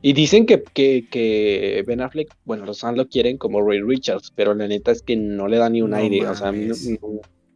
[0.00, 4.32] Y dicen que, que, que Ben Affleck, bueno, los fans lo quieren como Ray Richards,
[4.34, 6.26] pero la neta es que no le da ni un No aire.
[6.26, 6.74] O sea, no-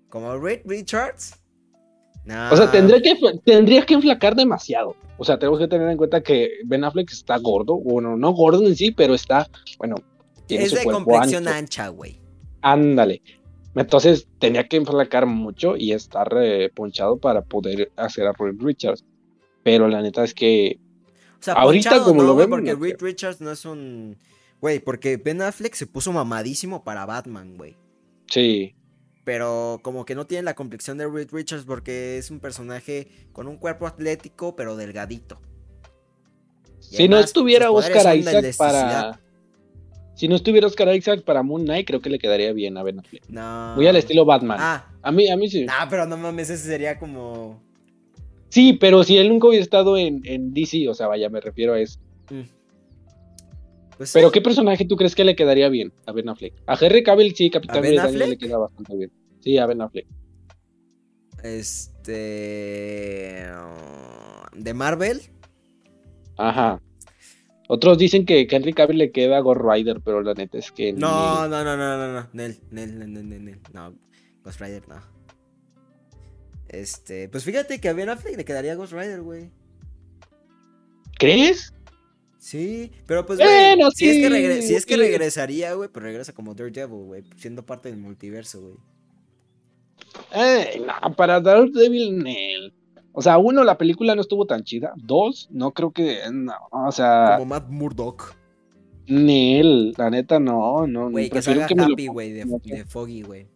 [0.09, 1.39] ¿Como Reed Richards?
[2.25, 2.53] No.
[2.53, 4.95] o sea tendría que, tendrías que enflacar demasiado.
[5.19, 7.79] O sea, tenemos que tener en cuenta que Ben Affleck está gordo.
[7.79, 9.49] Bueno, no gordo en sí, pero está,
[9.79, 9.97] bueno,
[10.47, 11.59] tiene Es su de complexión ancho.
[11.59, 12.21] ancha, güey.
[12.61, 13.23] Ándale.
[13.75, 19.05] Entonces tenía que enflacar mucho y estar eh, ponchado para poder hacer a Ray Richards.
[19.63, 20.79] Pero la neta es que
[21.41, 24.19] O sea, Ahorita, ponchado como no, lo vemos, Porque Reed Richards no es un.
[24.61, 27.77] Güey, porque Ben Affleck se puso mamadísimo para Batman, güey.
[28.27, 28.75] sí,
[29.25, 33.49] Pero como que no tiene la complexión de Reed Richards porque es un personaje con
[33.49, 35.41] un cuerpo atlético, pero delgadito.
[36.91, 39.21] Y Si no estuviera Oscar Isaac para.
[40.15, 43.01] Si no estuviera Oscar Isaac para Moon Knight, creo que le quedaría bien a Ben
[43.01, 43.29] Affleck.
[43.29, 43.73] No.
[43.77, 44.59] Muy al estilo Batman.
[44.61, 45.65] Ah, A mí, a mí sí.
[45.65, 47.61] nah, pero no mames, ese sería como.
[48.51, 51.73] Sí, pero si él nunca hubiera estado en, en DC, o sea, vaya, me refiero
[51.75, 51.99] a eso.
[52.31, 52.41] mm.
[53.97, 54.33] Pues Pero sí.
[54.33, 56.55] ¿qué personaje tú crees que le quedaría bien a Ben Affleck?
[56.67, 59.13] A Henry Cavill sí, ¿A Capitán Britannia le queda bastante bien.
[59.41, 60.07] Sí, a Ben Affleck.
[61.43, 63.45] Este.
[64.55, 65.21] De Marvel.
[66.37, 66.81] Ajá.
[67.75, 70.93] Otros dicen que, Henry Cavill le queda a Ghost Rider, pero la neta es que
[70.93, 72.29] No, no, no, no, no, no.
[72.35, 73.61] Nel, Nel, Nel, Nel, Nel.
[73.73, 73.95] No,
[74.45, 75.01] Ghost Rider, no.
[76.69, 79.51] Este, pues fíjate que a Ben Affleck le quedaría Ghost Rider, güey.
[81.19, 81.73] ¿Crees?
[82.37, 85.01] Sí, pero pues, güey, Bueno, si, es que sí, si es que sí.
[85.01, 88.75] regresaría, güey, pues regresa como Daredevil, güey, siendo parte del multiverso, güey.
[90.35, 92.75] Eh, no, para Daredevil, Nel.
[93.15, 94.93] O sea, uno, la película no estuvo tan chida.
[94.97, 96.21] Dos, no creo que.
[96.33, 97.35] No, o sea.
[97.39, 98.35] Como Matt Murdock.
[99.07, 101.11] Nel, la neta no, no.
[101.11, 103.47] Güey, que prefiero salga lo Happy, güey, de, Foggy, güey.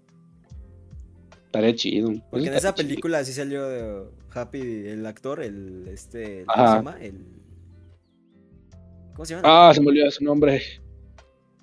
[1.47, 2.11] Estaría chido.
[2.31, 2.89] Porque en esa chido.
[2.89, 4.05] película sí salió de
[4.35, 6.71] Happy, el actor, el este, ¿cómo Ajá.
[6.73, 6.97] se llama?
[7.01, 7.27] El
[9.15, 9.69] ¿Cómo se llama?
[9.69, 10.61] Ah, se me olvidó su nombre.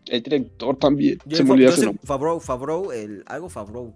[0.08, 1.20] El director también.
[1.26, 2.02] Yo- se me olvidó su nombre.
[2.04, 3.94] Favreau, Favreau, el algo Favreau.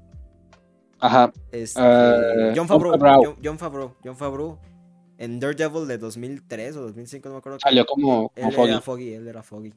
[1.00, 1.32] Ajá.
[1.52, 2.98] Este, Eh, John Favreau.
[3.24, 4.58] John, John Favreau, John Favreau.
[5.20, 7.60] En Daredevil de 2003 o 2005, no me acuerdo.
[7.60, 8.70] Salió como, como Él Foggy.
[8.70, 9.74] era Foggy, él era Foggy.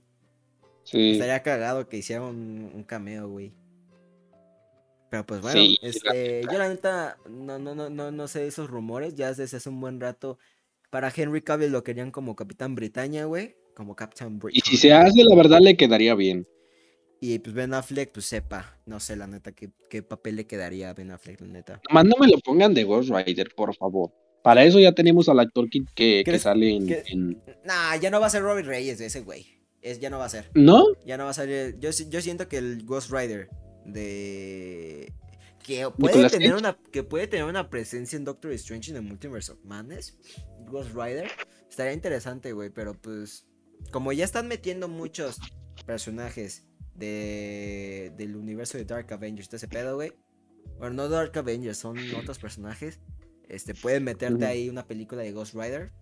[0.85, 1.13] Sí.
[1.13, 3.53] Estaría cagado que hiciera un, un cameo, güey.
[5.11, 8.71] Pero pues bueno, Sí, este, yo la neta no, no, no, no, no sé esos
[8.71, 10.39] rumores, ya desde hace un buen rato.
[10.91, 13.57] Para Henry Cavill lo querían como Capitán Britannia, güey.
[13.75, 14.63] Como Captain Y Britain.
[14.65, 16.47] si se hace, la verdad le quedaría bien.
[17.21, 20.89] Y pues Ben Affleck, pues sepa, no sé la neta qué, qué papel le quedaría
[20.91, 21.81] a Ben Affleck, la neta.
[21.89, 24.11] Nomás no me lo pongan de Ghost Rider, por favor.
[24.43, 27.95] Para eso ya tenemos al actor que, que, que ¿Crees sale en, que- en- Nah,
[27.97, 29.47] ya no va a ser Robbie Reyes ese güey.
[29.83, 30.51] Es, ya no va a ser.
[30.55, 30.83] ¿No?
[31.05, 31.77] Ya no va a salir.
[31.79, 33.49] Yo, si- yo siento que el Ghost Rider
[33.85, 35.13] de.
[35.63, 39.53] Que puede, tener una, que puede tener una presencia en Doctor Strange en el Multiverse
[39.53, 40.17] of Madness.
[40.67, 41.31] Ghost Rider.
[41.69, 42.71] Estaría interesante, güey.
[42.71, 43.47] Pero pues.
[43.93, 45.39] Como ya están metiendo muchos
[45.87, 50.13] personajes de, del universo de Dark Avengers, todo ese pedo, güey.
[50.79, 53.01] Bueno, no Dark Avengers, son otros personajes.
[53.49, 55.93] Este, pueden meterte ahí una película de Ghost Rider.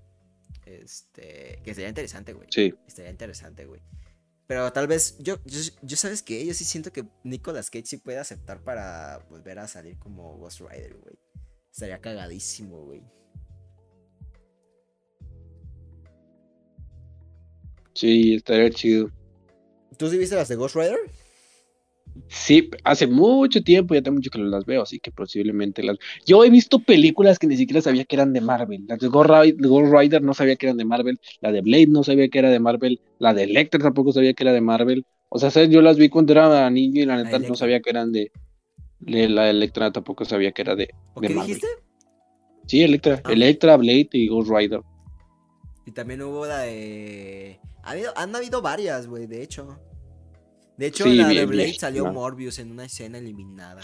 [0.67, 2.49] Este, que sería interesante, güey.
[2.51, 2.75] Sí.
[2.87, 3.81] Estaría interesante, güey.
[4.47, 7.97] Pero tal vez, yo, yo, yo sabes que yo sí siento que Nicolas Cage sí
[7.99, 11.19] puede aceptar para volver a salir como Ghost Rider, güey.
[11.71, 13.03] Estaría cagadísimo, güey.
[17.95, 19.11] Sí, estaría chido.
[19.99, 20.99] ¿Tú sí viste las de Ghost Rider?
[22.29, 25.99] Sí, hace mucho tiempo, ya tengo mucho que las veo, así que posiblemente las...
[26.27, 28.85] Yo he visto películas que ni siquiera sabía que eran de Marvel.
[28.89, 31.21] Las de Ghost Rider, Ghost Rider no sabía que eran de Marvel.
[31.41, 33.01] La de Blade no sabía que era de Marvel.
[33.19, 35.07] La de Electra tampoco sabía que era de Marvel.
[35.29, 35.71] O sea, ¿sabes?
[35.71, 38.31] yo las vi cuando era niño y la neta no sabía que eran de...
[39.01, 41.55] de la de Electra tampoco sabía que era de, ¿O de qué Marvel.
[41.55, 41.69] dijiste?
[42.67, 43.21] Sí, Electra.
[43.25, 43.33] Ah.
[43.33, 44.81] Electra, Blade y Ghost Rider.
[45.87, 47.61] Y también hubo la de.
[47.83, 49.79] Ha habido, han habido varias, güey, de hecho.
[50.79, 52.13] De hecho, Sí, en la de Blade bien, salió ¿no?
[52.13, 53.83] Morbius en una escena eliminada.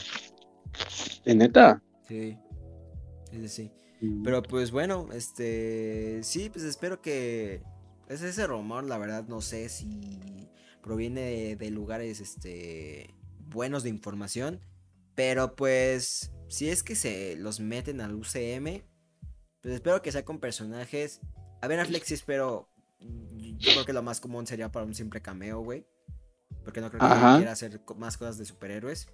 [1.25, 1.83] ¿De neta?
[2.09, 2.39] Sí.
[3.31, 3.73] Sí, sí, sí.
[4.23, 6.23] Pero pues bueno, este.
[6.23, 7.63] Sí, pues espero que.
[8.09, 10.49] Es ese rumor, la verdad, no sé si
[10.83, 14.61] proviene de, de lugares este buenos de información.
[15.17, 16.31] Pero pues.
[16.49, 18.85] Si es que se los meten al UCM.
[19.63, 21.21] Pues espero que sea con personajes.
[21.61, 22.71] A ver, a Flex sí espero.
[23.01, 25.87] Yo creo que lo más común sería para un simple cameo, güey.
[26.65, 27.37] Porque no creo que Ajá.
[27.37, 29.09] quiera hacer más cosas de superhéroes.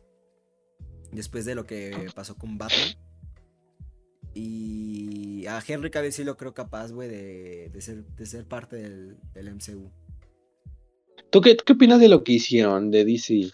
[1.13, 2.97] Después de lo que pasó con Batman.
[4.33, 8.77] Y a Henry Cavill sí lo creo capaz, güey, de, de ser, de ser parte
[8.77, 9.91] del, del MCU.
[11.31, 13.51] ¿Tú qué, qué opinas de lo que hicieron de DC?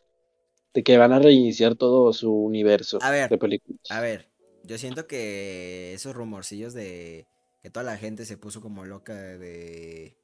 [0.74, 3.80] De que van a reiniciar todo su universo A ver, de películas.
[3.90, 4.28] A ver,
[4.62, 7.26] yo siento que esos rumorcillos de
[7.62, 10.16] que toda la gente se puso como loca de,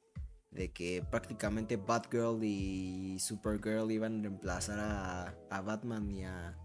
[0.52, 6.56] de que prácticamente Batgirl y Supergirl iban a reemplazar a, a Batman y a,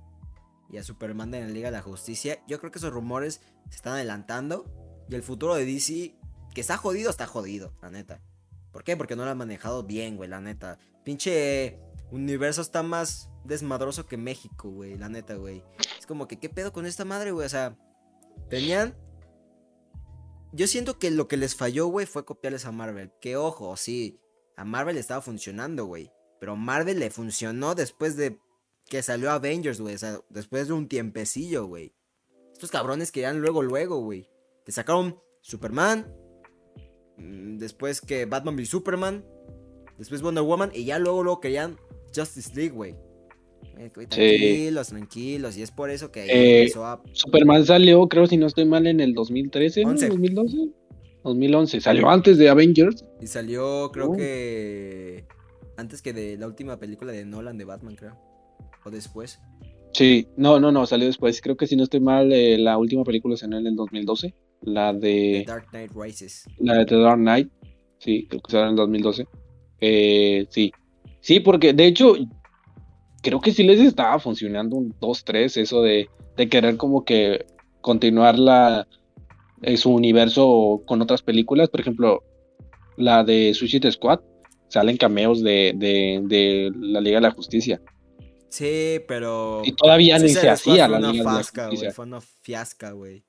[0.70, 2.44] y a Superman en la Liga de la Justicia.
[2.48, 4.66] Yo creo que esos rumores se están adelantando
[5.10, 6.16] y el futuro de DC,
[6.54, 8.22] que está jodido, está jodido, la neta.
[8.72, 8.98] ¿Por qué?
[8.98, 10.78] Porque no lo han manejado bien, güey, la neta.
[11.04, 11.80] Pinche
[12.12, 15.64] universo está más desmadroso que México, güey, la neta, güey.
[15.98, 17.46] Es como que, ¿qué pedo con esta madre, güey?
[17.46, 17.78] O sea,
[18.50, 18.96] tenían...
[20.58, 23.12] Yo siento que lo que les falló, güey, fue copiarles a Marvel.
[23.22, 24.20] Que ojo, sí,
[24.56, 26.12] a Marvel le estaba funcionando, güey.
[26.40, 28.40] Pero Marvel le funcionó después de
[28.88, 29.94] que salió Avengers, güey.
[29.94, 31.94] O sea, después de un tiempecillo, güey.
[32.54, 34.32] Estos cabrones querían luego, luego, güey.
[34.66, 36.12] Te sacaron Superman.
[37.18, 39.24] mm, Después que Batman v Superman.
[40.00, 40.72] Después Wonder Woman.
[40.74, 41.78] Y ya luego, luego querían
[42.16, 42.96] Justice League, güey.
[43.78, 44.16] Eh, güey, Sí.
[44.38, 45.58] Tranquilos, tranquilos.
[45.58, 47.02] Y es por eso que Eh, empezó a.
[47.14, 49.90] Superman salió, creo, si no estoy mal, en el 2013, ¿no?
[49.92, 50.08] 11.
[50.10, 50.58] 2012.
[51.24, 51.82] 2011.
[51.82, 53.06] Salió antes de Avengers.
[53.22, 54.16] Y salió, creo Oh.
[54.16, 55.26] que.
[55.78, 58.18] Antes que de la última película de Nolan de Batman, creo.
[58.84, 59.40] O después.
[59.94, 61.40] Sí, no, no, no, salió después.
[61.42, 64.34] Creo que si no estoy mal, eh, la última película salió en el 2012.
[64.62, 66.46] La The de, Dark Knight Rises.
[66.60, 67.50] la de The Dark Knight.
[68.00, 69.26] Sí, creo que salió en el 2012.
[69.80, 70.72] Eh, sí.
[71.20, 72.16] Sí, porque de hecho,
[73.28, 77.46] creo que sí les estaba funcionando un 2-3 eso de, de querer como que
[77.82, 78.88] continuar la,
[79.64, 81.68] eh, su universo con otras películas.
[81.68, 82.24] Por ejemplo,
[82.96, 84.22] la de Suicide Squad.
[84.70, 87.82] Salen cameos de, de, de la Liga de la Justicia.
[88.48, 89.62] Sí, pero.
[89.66, 91.44] Y todavía ni se hacía la Liga de la.
[91.44, 91.92] Justicia.
[91.92, 93.26] Fue una fiasca, güey.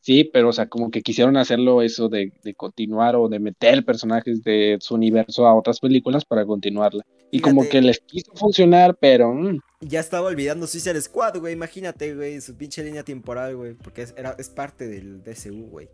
[0.00, 3.84] Sí, pero o sea, como que quisieron hacerlo eso de, de continuar o de meter
[3.84, 7.04] personajes de su universo a otras películas para continuarla.
[7.30, 11.52] Y como que les quiso funcionar, pero mm, Ya estaba olvidando Suicide Squad, güey.
[11.52, 13.74] Imagínate, güey, su pinche línea temporal, güey.
[13.74, 15.88] Porque es, era, es parte del DCU, güey.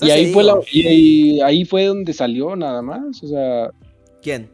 [0.00, 3.70] y ahí fue la, digo, y, y ahí fue donde salió nada más, o sea,
[4.20, 4.50] ¿Quién?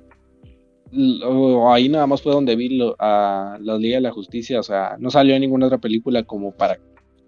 [1.70, 4.96] ahí nada más fue donde vi lo- a la Liga de la Justicia, o sea,
[4.98, 6.78] no salió en ninguna otra película como para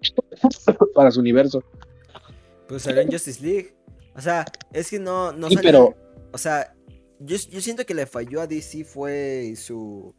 [0.95, 1.63] para su universo.
[2.67, 3.73] Pues salió en Justice League.
[4.15, 5.95] O sea, es que no, no Sí, salió- pero
[6.33, 6.73] O sea,
[7.25, 10.15] yo, yo siento que le falló a DC fue su.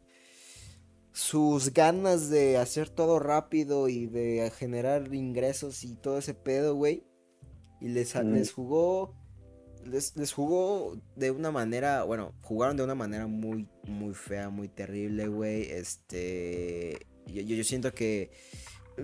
[1.15, 7.03] Sus ganas de hacer todo rápido y de generar ingresos y todo ese pedo, güey.
[7.79, 8.33] Y les, Mm.
[8.33, 9.15] les jugó.
[9.85, 12.03] Les, les jugó de una manera.
[12.03, 15.63] Bueno, jugaron de una manera muy, muy fea, muy terrible, güey.
[15.69, 17.05] Este.
[17.27, 18.31] Yo, yo, yo siento que.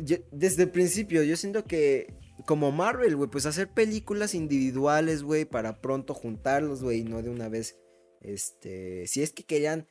[0.04, 2.16] yo- desde el principio, yo siento que.
[2.46, 7.30] Como Marvel, güey, pues hacer películas individuales, güey, para pronto juntarlos, güey, y no de
[7.30, 7.76] una vez.
[8.22, 9.08] Este.
[9.08, 9.88] Si es que querían.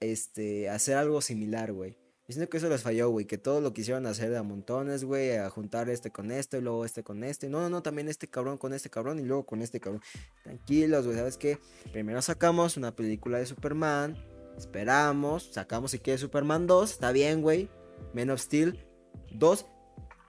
[0.00, 0.68] Este.
[0.68, 1.98] Hacer algo similar, güey.
[2.28, 3.26] Yo siento que eso les falló, güey.
[3.26, 5.36] Que todo lo quisieron hacer de a montones, güey.
[5.36, 7.48] A juntar este con este, y luego este con este.
[7.48, 10.02] No, no, no, también este cabrón con este cabrón y luego con este cabrón.
[10.44, 11.58] Tranquilos, güey, ¿sabes qué?
[11.92, 14.16] Primero sacamos una película de Superman.
[14.56, 15.50] Esperamos.
[15.52, 16.92] Sacamos si quieres Superman 2.
[16.92, 17.68] Está bien, güey.
[18.14, 18.86] Men of Steel
[19.32, 19.66] 2.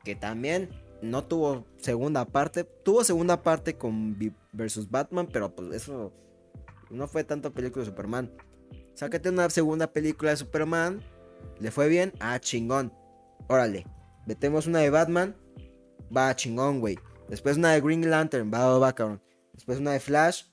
[0.04, 0.70] Que también
[1.04, 2.64] no tuvo segunda parte.
[2.64, 4.18] Tuvo segunda parte con
[4.52, 5.30] versus Batman.
[5.32, 6.12] Pero pues eso
[6.94, 8.32] no fue tanto película de Superman.
[8.94, 11.04] Sácate una segunda película de Superman.
[11.60, 12.14] ¿Le fue bien?
[12.20, 12.94] Ah, chingón.
[13.48, 13.86] Órale.
[14.26, 15.36] Metemos una de Batman.
[16.16, 16.98] Va, chingón, güey.
[17.30, 18.52] Después una de Green Lantern.
[18.54, 19.22] Va, va, cabrón.
[19.54, 20.46] Después una de Flash.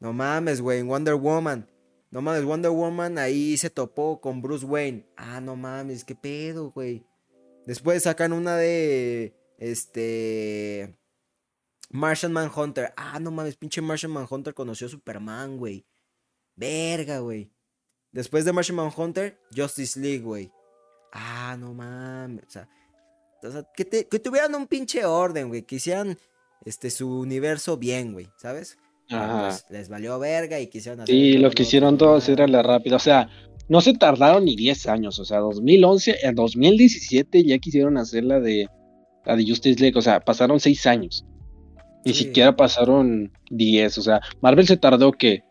[0.00, 0.82] No mames, güey.
[0.82, 1.68] Wonder Woman.
[2.10, 5.06] No mames, Wonder Woman ahí se topó con Bruce Wayne.
[5.16, 7.04] Ah, no mames, qué pedo, güey.
[7.66, 9.36] Después sacan una de.
[9.58, 10.96] Este.
[11.90, 12.94] Martian Manhunter.
[12.96, 15.86] Ah, no mames, pinche Martian Manhunter conoció a Superman, güey.
[16.58, 17.50] Verga, güey.
[18.12, 20.50] Después de Martian Manhunter, Justice League, güey.
[21.12, 22.44] Ah, no mames.
[22.46, 22.68] O sea,
[23.42, 25.62] o sea, que, te- que tuvieran un pinche orden, güey.
[25.62, 26.18] Que hicieran
[26.64, 28.28] este, su universo bien, güey.
[28.38, 28.76] ¿Sabes?
[29.10, 29.48] Ajá.
[29.48, 31.14] pues, les valió verga y quisieron hacer.
[31.14, 32.96] Sí, lo que hicieron todos era la la rápida.
[32.96, 33.30] O sea,
[33.68, 35.18] no se tardaron ni 10 años.
[35.18, 38.68] O sea, 2011, en 2017 ya quisieron hacer la de,
[39.24, 39.96] la de Justice League.
[39.98, 41.24] O sea, pasaron 6 años.
[42.04, 42.24] Ni Sí.
[42.24, 43.96] siquiera pasaron 10.
[43.98, 45.42] O sea, Marvel se tardó que,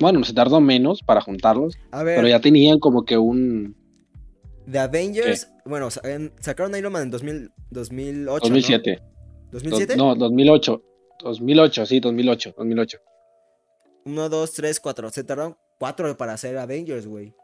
[0.00, 1.76] bueno, se tardó menos para juntarlos.
[1.92, 3.76] A ver, Pero ya tenían como que un
[4.70, 5.50] The Avengers.
[5.64, 8.40] Bueno, sa- en- sacaron Iron Man en 2000, 2008.
[8.42, 8.98] 2007.
[9.52, 9.58] ¿no?
[9.58, 9.96] ¿2007?
[9.96, 10.82] No, 2008.
[11.22, 12.98] 2008, sí, 2008, 2008.
[14.06, 15.10] 1, 2, 3, 4.
[15.10, 17.34] Se tardaron 4 para hacer Avengers, güey.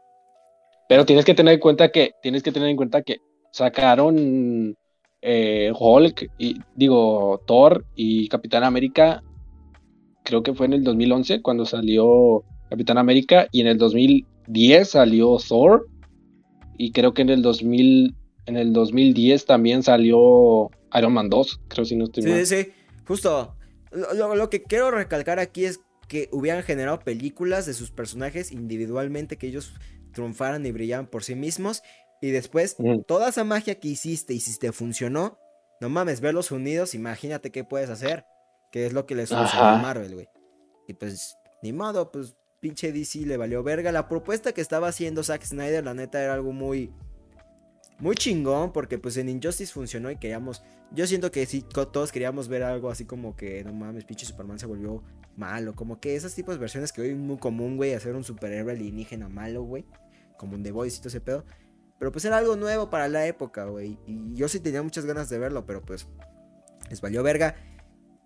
[0.89, 3.17] Pero tienes que tener en cuenta que, tienes que tener en cuenta que
[3.51, 4.75] sacaron
[5.21, 9.21] eh, Hulk, y, digo, Thor y Capitán América,
[10.27, 15.37] creo que fue en el 2011 cuando salió Capitán América, y en el 2010 salió
[15.37, 15.87] Thor,
[16.77, 18.13] y creo que en el 2000,
[18.45, 22.45] en el 2010 también salió Iron Man 2, creo si no estoy Sí, mal.
[22.45, 22.71] sí, sí.
[23.07, 23.55] Justo.
[23.91, 29.37] Lo, lo- que quiero recalcar aquí es que hubieran generado películas de sus personajes individualmente,
[29.37, 29.73] que ellos
[30.13, 31.81] triunfaran y brillaran por sí mismos.
[32.21, 32.75] Y después,
[33.07, 35.37] toda esa magia que hiciste y si te funcionó,
[35.79, 38.25] no mames, verlos unidos, imagínate qué puedes hacer.
[38.71, 39.77] Que es lo que les funcionó a.
[39.77, 40.29] Marvel, güey.
[40.87, 43.91] Y pues, ni modo, pues pinche DC le valió verga.
[43.91, 46.91] La propuesta que estaba haciendo Zack Snyder, la neta, era algo muy.
[47.99, 50.63] Muy chingón, porque pues en Injustice funcionó y queríamos.
[50.91, 54.59] Yo siento que sí, todos queríamos ver algo así como que, no mames, pinche Superman
[54.59, 55.03] se volvió
[55.35, 55.73] malo.
[55.73, 58.73] Como que esos tipos de versiones que hoy es muy común, güey, hacer un superhéroe
[58.73, 59.85] alienígena malo, güey.
[60.37, 61.43] Como un The Voice y todo ese pedo.
[61.99, 63.97] Pero pues era algo nuevo para la época, güey.
[64.05, 66.07] Y yo sí tenía muchas ganas de verlo, pero pues
[66.89, 67.55] les valió verga.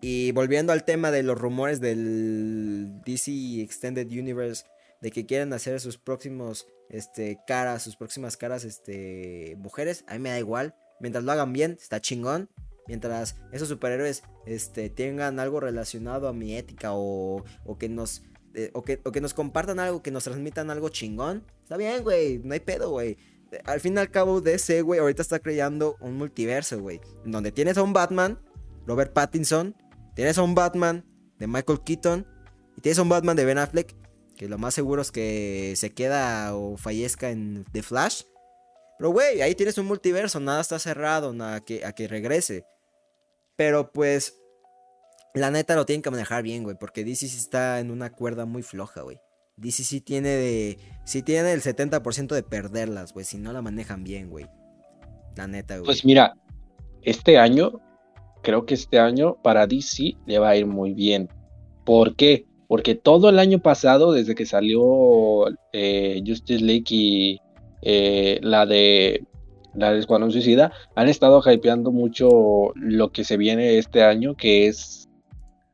[0.02, 4.66] Y volviendo al tema de los rumores del DC Extended Universe,
[5.00, 10.20] de que quieren hacer sus próximos este, caras, sus próximas caras, este, mujeres, a mí
[10.20, 10.76] me da igual.
[11.00, 12.50] Mientras lo hagan bien, está chingón.
[12.88, 18.24] Mientras esos superhéroes este, tengan algo relacionado a mi ética o, o que nos
[18.54, 22.04] eh, o, que, o que nos compartan algo, que nos transmitan algo chingón, está bien,
[22.04, 23.18] güey, no hay pedo, güey.
[23.66, 27.00] Al fin y al cabo, DC, güey, ahorita está creando un multiverso, güey.
[27.26, 28.40] Donde tienes a un Batman,
[28.86, 29.76] Robert Pattinson,
[30.16, 31.06] tienes a un Batman
[31.38, 32.28] de Michael Keaton
[32.78, 33.96] y tienes a un Batman de Ben Affleck,
[34.36, 38.24] que lo más seguro es que se queda o fallezca en The Flash.
[38.98, 42.66] Pero, güey, ahí tienes un multiverso, nada está cerrado, nada que, a que regrese.
[43.56, 44.38] Pero, pues,
[45.34, 48.64] la neta lo tienen que manejar bien, güey, porque DC está en una cuerda muy
[48.64, 49.20] floja, güey.
[49.58, 50.78] DC sí tiene de.
[51.06, 54.48] Sí tiene el 70% de perderlas, güey, si no la manejan bien, güey.
[55.36, 55.86] La neta, güey.
[55.86, 56.34] Pues mira,
[57.02, 57.82] este año
[58.42, 61.30] creo que este año para DC le va a ir muy bien.
[61.86, 62.46] ¿Por qué?
[62.68, 67.40] Porque todo el año pasado, desde que salió eh, Justice League y
[67.82, 69.26] eh, la de
[69.74, 74.68] la de Escuadrón Suicida, han estado hypeando mucho lo que se viene este año, que
[74.68, 75.08] es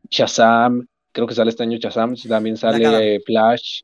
[0.09, 3.82] Shazam, creo que sale este año Shazam, también sale Flash,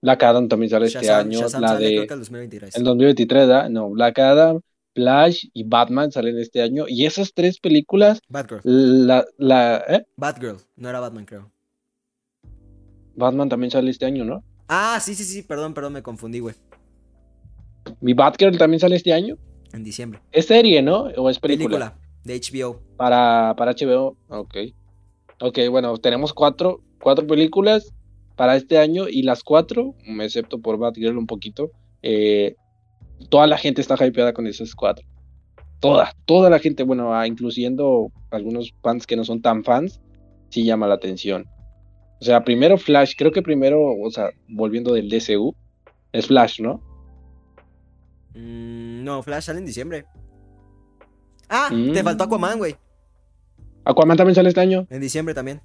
[0.00, 2.76] Black Adam también sale este año, la de el 2023.
[2.76, 4.60] El 2023, No, Black Adam,
[4.98, 8.62] Flash y Batman salen este año y esas tres películas Batgirl.
[8.64, 10.04] La, la, ¿eh?
[10.16, 11.52] Batgirl, no era Batman, creo.
[13.14, 14.42] Batman también sale este año, ¿no?
[14.66, 16.56] Ah, sí, sí, sí, perdón, perdón, me confundí, güey.
[18.00, 19.38] ¿Mi Batgirl también sale este año?
[19.72, 20.20] En diciembre.
[20.32, 21.02] ¿Es serie, no?
[21.16, 21.94] ¿O es película?
[21.94, 22.80] Película de HBO.
[22.96, 24.56] Para, para HBO, ok.
[25.40, 27.94] Ok, bueno, tenemos cuatro, cuatro películas
[28.34, 31.70] para este año y las cuatro, excepto por Batgirl un poquito,
[32.02, 32.56] eh,
[33.28, 35.06] toda la gente está hypeada con esas cuatro.
[35.80, 40.00] Toda, toda la gente, bueno, ah, incluyendo algunos fans que no son tan fans,
[40.48, 41.46] sí llama la atención.
[42.20, 45.54] O sea, primero Flash, creo que primero, o sea, volviendo del DCU,
[46.12, 46.82] es Flash, ¿no?
[48.34, 50.04] Mm, no, Flash sale en diciembre.
[51.48, 52.26] Ah, te faltó mm.
[52.26, 52.76] Aquaman, güey.
[53.84, 54.86] Aquaman también sale este año.
[54.90, 55.62] En diciembre también.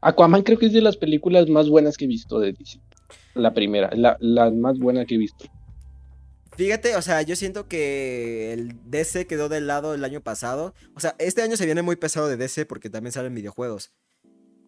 [0.00, 2.80] Aquaman creo que es de las películas más buenas que he visto de DC.
[3.34, 5.46] La primera, la, la más buena que he visto.
[6.56, 10.74] Fíjate, o sea, yo siento que el DC quedó del lado el año pasado.
[10.94, 13.92] O sea, este año se viene muy pesado de DC porque también salen videojuegos.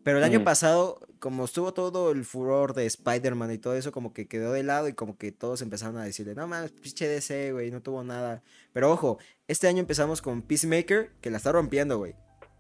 [0.04, 4.12] Pero el año pasado, como estuvo todo el furor de Spider-Man y todo eso, como
[4.12, 7.52] que quedó de lado y como que todos empezaron a decirle, no mames, pinche DC,
[7.52, 8.42] güey, no tuvo nada.
[8.72, 12.16] Pero ojo, este año empezamos con Peacemaker, que la está rompiendo, güey.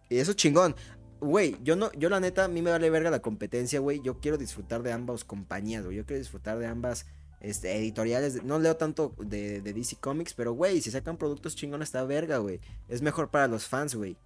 [0.08, 0.76] Y eso chingón.
[1.20, 4.00] Güey, yo no, yo la neta, a mí me vale verga la competencia, güey.
[4.02, 5.96] Yo quiero disfrutar de ambas compañías, güey.
[5.96, 7.06] Yo quiero disfrutar de ambas
[7.42, 8.44] este, editoriales.
[8.44, 12.38] No leo tanto de, de DC Comics, pero, güey, si sacan productos chingón esta verga,
[12.38, 12.60] güey.
[12.88, 14.16] Es mejor para los fans, güey.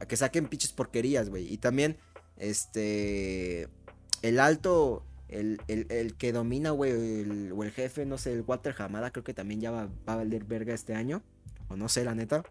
[0.00, 1.52] A que saquen pinches porquerías, güey.
[1.52, 1.98] Y también
[2.36, 3.68] este.
[4.22, 5.04] El alto.
[5.28, 5.58] El,
[6.18, 6.92] que domina, güey.
[7.50, 10.44] o el jefe, no sé, el Walter Hamada, creo que también ya va, a valer
[10.44, 11.22] verga este año.
[11.68, 12.44] O no sé, la neta.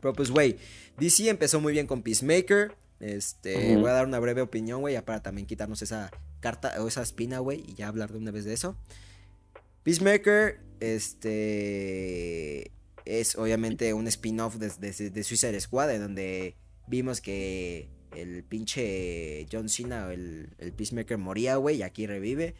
[0.00, 0.56] Pero pues, güey.
[0.98, 2.74] DC empezó muy bien con Peacemaker.
[3.00, 3.76] Este.
[3.76, 4.94] Voy a dar una breve opinión, güey.
[4.94, 7.62] Ya para también quitarnos esa carta o esa espina, güey.
[7.68, 8.76] Y ya hablar de una vez de eso.
[9.84, 10.60] Peacemaker.
[10.80, 12.72] Este.
[13.04, 15.94] Es obviamente un spin-off de, de, de Suicide Squad.
[15.94, 16.56] En donde
[16.88, 22.54] vimos que el pinche John Cena, el, el Peacemaker moría, güey, y aquí revive.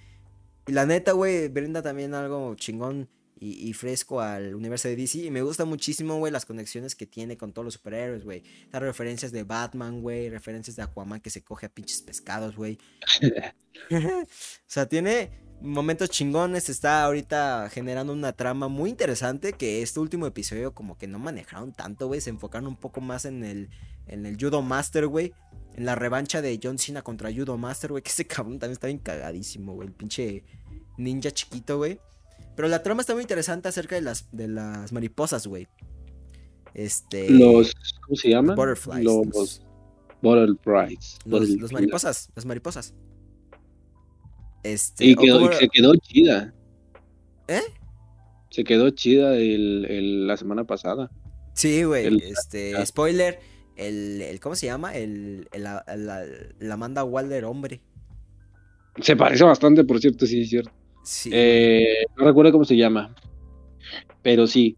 [0.67, 3.09] Y la neta, güey, brinda también algo chingón
[3.47, 5.19] y, fresco al universo de DC.
[5.19, 8.43] Y me gusta muchísimo, güey, las conexiones que tiene con todos los superhéroes, güey.
[8.73, 12.79] Las referencias de Batman, güey, referencias de Aquaman que se coge a pinches pescados, güey.
[13.91, 14.27] o
[14.67, 15.31] sea, tiene
[15.65, 16.69] momentos chingones.
[16.69, 21.73] Está ahorita generando una trama muy interesante que este último episodio como que no manejaron
[21.73, 22.21] tanto, güey.
[22.21, 23.71] Se enfocaron un poco más en el
[24.07, 25.33] en el Judo Master, güey.
[25.75, 28.03] En la revancha de John Cena contra Judo Master, güey.
[28.05, 29.89] Que ese cabrón también está bien cagadísimo, güey.
[29.89, 30.45] El pinche
[30.99, 31.99] ninja chiquito, güey.
[32.55, 35.67] Pero la trama está muy interesante acerca de las, de las mariposas, güey.
[36.75, 37.31] Este.
[37.31, 37.75] Los.
[38.03, 38.57] ¿Cómo se llaman?
[38.57, 39.05] Butterflies.
[39.05, 39.63] Los.
[40.23, 41.19] Butterflies.
[41.25, 42.31] Los, mariposas.
[42.35, 42.95] Las mariposas.
[44.65, 45.05] Este.
[45.05, 46.53] Y se quedó chida.
[47.47, 47.63] ¿Eh?
[48.51, 51.11] Se quedó chida el, la semana pasada.
[51.53, 52.19] Sí, güey.
[52.31, 52.85] Este.
[52.85, 53.39] Spoiler
[53.77, 54.95] el, ¿cómo se llama?
[54.95, 55.85] El, la,
[56.73, 57.81] Amanda Waller hombre.
[59.01, 60.73] Se parece bastante, por cierto, sí, es cierto.
[61.03, 61.31] Sí.
[61.33, 63.15] Eh, no recuerdo cómo se llama.
[64.23, 64.77] Pero sí.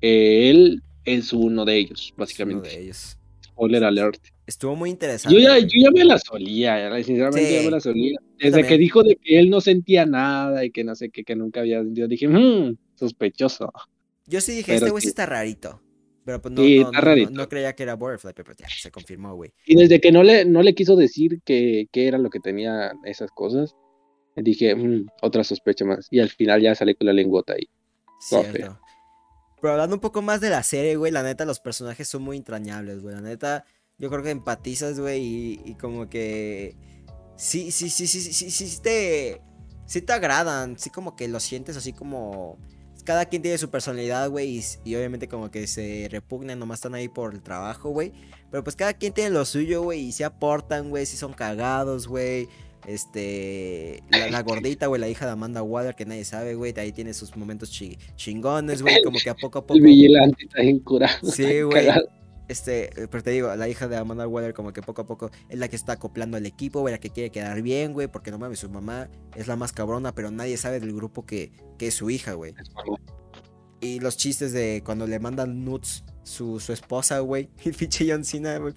[0.00, 2.68] Eh, él es uno de ellos, básicamente.
[2.68, 3.18] uno de ellos.
[3.44, 4.20] Spoiler alert.
[4.50, 5.40] Estuvo muy interesante.
[5.40, 8.18] Yo ya, yo ya me la solía, sinceramente ya me la solía.
[8.36, 11.36] Desde que dijo de que él no sentía nada y que no sé qué, que
[11.36, 13.72] nunca había sentido, dije, mmm, sospechoso.
[14.26, 15.80] Yo sí dije, este güey sí está rarito.
[16.24, 19.52] Pero pues no, no, creía que era Butterfly, pero ya se confirmó, güey.
[19.66, 23.30] Y desde que no le, no le quiso decir que, era lo que tenía esas
[23.30, 23.76] cosas,
[24.34, 26.08] dije, mm, otra sospecha más.
[26.10, 27.68] Y al final ya sale con la lengüota ahí.
[28.18, 28.80] Cierto.
[29.60, 32.36] Pero hablando un poco más de la serie, güey, la neta, los personajes son muy
[32.36, 33.14] entrañables, güey.
[33.14, 33.64] La neta,
[34.00, 36.74] yo creo que empatizas, güey, y, y, como que.
[37.36, 39.40] Sí, sí, sí, sí, sí, sí, sí te.
[39.86, 42.58] Sí te agradan, sí, como que lo sientes así como
[43.02, 47.08] cada quien tiene su personalidad, güey, y, obviamente como que se repugnan, nomás están ahí
[47.08, 48.12] por el trabajo, güey.
[48.50, 52.06] Pero pues cada quien tiene lo suyo, güey, y se aportan, güey, si son cagados,
[52.06, 52.48] güey.
[52.86, 57.12] Este, la, gordita, güey, la hija de Amanda Waller, que nadie sabe, güey, ahí tiene
[57.12, 57.70] sus momentos
[58.16, 59.74] chingones, güey, como que a poco a poco.
[59.74, 61.30] El vigilante está bien curado.
[61.30, 61.88] Sí, güey.
[62.50, 65.30] Este, eh, pero te digo, la hija de Amanda Waller como que poco a poco
[65.48, 68.32] es la que está acoplando al equipo, güey, la que quiere quedar bien, güey, porque
[68.32, 71.86] no mames, su mamá es la más cabrona, pero nadie sabe del grupo que, que
[71.86, 72.54] es su hija, güey.
[73.80, 77.50] Y los chistes de cuando le mandan nudes su, su esposa, güey.
[77.64, 78.74] Y pinche John Cena, güey.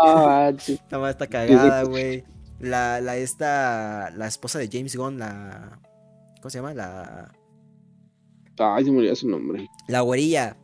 [0.00, 0.78] Ah, sí.
[0.84, 2.22] Nada más está cagada, güey.
[2.60, 5.80] La, la, esta, la esposa de James Gunn, la...
[6.40, 6.74] ¿Cómo se llama?
[6.74, 7.32] La...
[8.56, 9.66] Ay, se me olvidó su nombre.
[9.88, 10.56] La güerilla.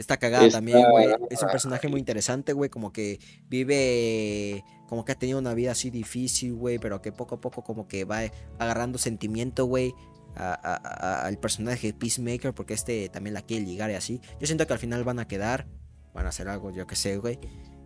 [0.00, 1.08] Está cagada Está- también, güey.
[1.28, 2.70] Es un personaje muy interesante, güey.
[2.70, 3.20] Como que
[3.50, 4.64] vive.
[4.88, 6.78] Como que ha tenido una vida así difícil, güey.
[6.78, 8.22] Pero que poco a poco, como que va
[8.58, 9.92] agarrando sentimiento, güey.
[10.34, 12.54] Al personaje Peacemaker.
[12.54, 14.22] Porque este también la quiere ligar y así.
[14.40, 15.66] Yo siento que al final van a quedar.
[16.14, 17.38] Van a hacer algo, yo que sé, güey.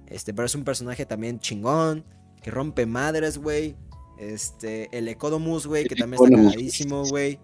[0.07, 2.05] Este, pero es un personaje también chingón.
[2.43, 3.75] Que rompe madres, güey.
[4.21, 5.85] Este, el Economus, güey.
[5.85, 7.41] Que también está cagadísimo, güey.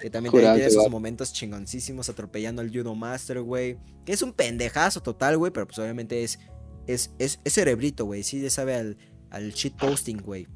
[0.00, 0.90] Que también Jurado, tiene esos jurado.
[0.90, 3.76] momentos chingoncísimos atropellando al Judo Master, güey.
[4.04, 6.38] Que es un pendejazo total, güey, pero pues obviamente es,
[6.86, 8.22] es, es, es cerebrito, güey.
[8.22, 8.96] Sí le sabe al,
[9.30, 10.46] al shitposting, güey.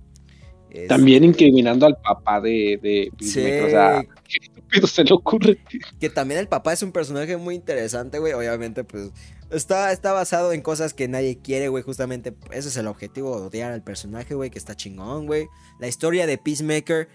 [0.71, 5.59] Es- También incriminando al papá de, de Sí, O sea, ¿qué estúpido se le ocurre?
[6.01, 8.33] que también el papá es un personaje muy interesante, güey.
[8.33, 9.11] Obviamente, pues
[9.51, 11.85] está, está basado en cosas que nadie quiere, güey.
[11.85, 15.47] Justamente ese es el objetivo, odiar al personaje, güey, que está chingón, güey.
[15.79, 17.09] La historia de Peacemaker,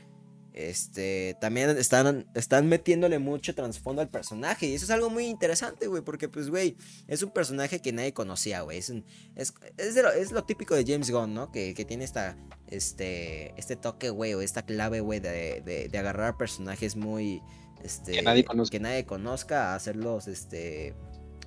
[0.53, 4.67] este, también están, están metiéndole mucho trasfondo al personaje.
[4.67, 6.75] Y eso es algo muy interesante, güey, porque, pues, güey,
[7.07, 8.77] es un personaje que nadie conocía, güey.
[8.79, 8.89] Es,
[9.35, 11.51] es, es, lo, es lo típico de James Gunn, ¿no?
[11.51, 15.97] Que, que tiene esta, este, este toque, güey, o esta clave, güey, de, de, de
[15.97, 17.41] agarrar personajes muy...
[17.83, 18.71] Este, Que nadie conozca.
[18.71, 20.93] que nadie conozca, hacerlos, este,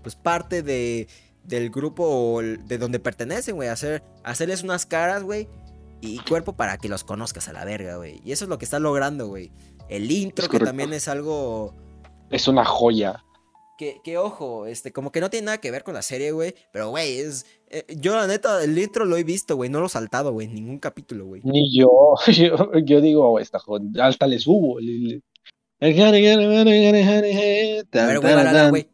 [0.03, 1.07] pues parte de,
[1.45, 5.49] del grupo de donde pertenecen, güey, hacer, hacerles unas caras, güey,
[6.03, 8.21] y cuerpo para que los conozcas a la verga, güey.
[8.25, 9.51] Y eso es lo que está logrando, güey.
[9.89, 11.75] El intro, Es que también es algo
[12.31, 13.25] Es una joya.
[13.79, 16.55] que, que, ojo, este, como que no tiene nada que ver con la serie, güey,
[16.73, 19.87] pero, güey, es, eh, yo la neta, el intro lo he visto, güey, no lo
[19.87, 21.41] he saltado, güey, en ningún capítulo, güey.
[21.45, 21.89] Ni yo,
[22.29, 24.79] yo, yo digo, "Oh, esta joya, hasta le subo.
[24.79, 25.23] le- le-
[27.93, 28.35] A ver, güey,
[28.71, 28.89] güey.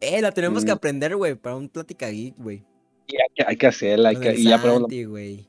[0.00, 0.74] Eh, la tenemos que Mm.
[0.74, 2.64] aprender, güey, para un plática geek, güey.
[3.08, 4.58] Hay, que, hay que hacerla, hay que, y ya
[5.06, 5.47] güey.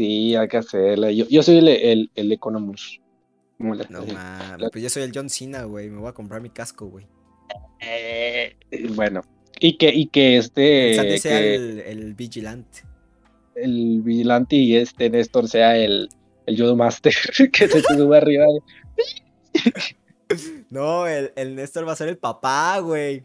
[0.00, 1.10] Sí, hay que hacerla.
[1.10, 3.00] Yo, yo soy el, el, el Economus.
[3.58, 5.90] ¿Cómo le- No mames, pues yo soy el John Cena, güey.
[5.90, 7.06] Me voy a comprar mi casco, güey.
[7.80, 8.56] eh,
[8.94, 9.20] bueno,
[9.60, 12.80] y que, y que este, Santi sea que el, el vigilante.
[13.56, 16.08] el vigilante y este Néstor sea el,
[16.46, 17.12] el Judo Master
[17.52, 18.46] que se sube arriba.
[20.70, 23.24] No, el, el Néstor va a ser el papá, güey.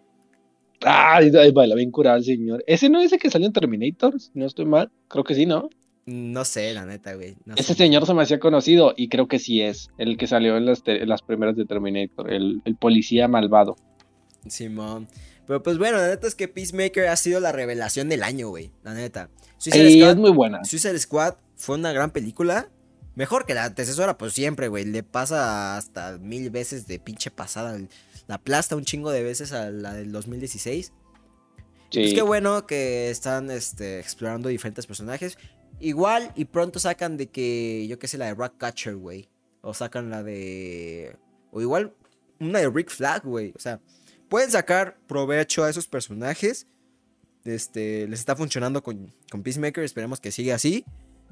[0.82, 2.64] Ay, baila bien curado el señor.
[2.68, 4.92] Ese no es el que salió en Terminator, si no estoy mal.
[5.08, 5.70] Creo que sí, ¿no?
[6.06, 7.36] No sé, la neta, güey.
[7.46, 7.76] no Ese sé.
[7.76, 10.84] señor se me hacía conocido y creo que sí es el que salió en las,
[10.86, 13.76] en las primeras de Terminator, el, el policía malvado.
[14.48, 15.08] Simón.
[15.48, 18.72] Pero pues bueno, la neta es que Peacemaker ha sido la revelación del año, güey.
[18.84, 19.30] La neta.
[19.58, 20.64] Suicide Squad, es muy buena.
[20.64, 22.70] Suicide Squad fue una gran película.
[23.16, 24.86] Mejor que la antecesora, pues siempre, güey.
[24.86, 27.80] Le pasa hasta mil veces de pinche pasada.
[28.28, 30.92] La aplasta un chingo de veces a la del 2016.
[31.92, 32.04] Sí.
[32.04, 35.38] Es que bueno que están este, explorando diferentes personajes.
[35.80, 39.30] Igual y pronto sacan de que, yo qué sé, la de Ratcatcher, güey.
[39.62, 41.16] O sacan la de...
[41.52, 41.94] O igual
[42.40, 43.54] una de Rick Flag, güey.
[43.56, 43.80] O sea,
[44.30, 46.68] pueden sacar provecho a esos personajes.
[47.44, 49.84] Este, les está funcionando con, con Peacemaker.
[49.84, 50.86] Esperemos que siga así.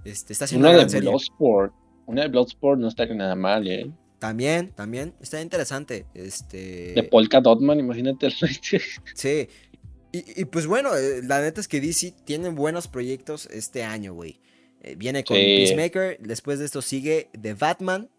[0.03, 0.99] Este, está haciendo Una una de.
[0.99, 1.73] Bloodsport.
[2.05, 3.91] Una de Bloodsport no estaría nada mal, ¿eh?
[4.19, 5.13] También, también.
[5.21, 6.05] Está interesante.
[6.13, 6.93] Este...
[6.93, 8.29] De Polka Dotman, imagínate.
[9.15, 9.47] Sí.
[10.13, 14.13] Y, y, pues bueno, eh, la neta es que DC tiene buenos proyectos este año,
[14.13, 14.39] güey.
[14.81, 15.43] Eh, viene con Sí.
[15.43, 18.09] Peacemaker, después de esto sigue The Batman.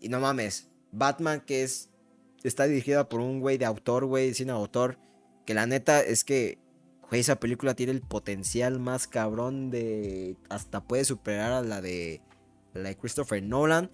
[0.00, 1.90] Y no mames, Batman que es
[2.44, 4.96] está dirigida por un güey de autor, güey, cine autor,
[5.44, 6.58] que la neta es que
[7.08, 12.22] güey, esa película tiene el potencial más cabrón de hasta puede superar a la de
[12.74, 13.90] la de Christopher Nolan.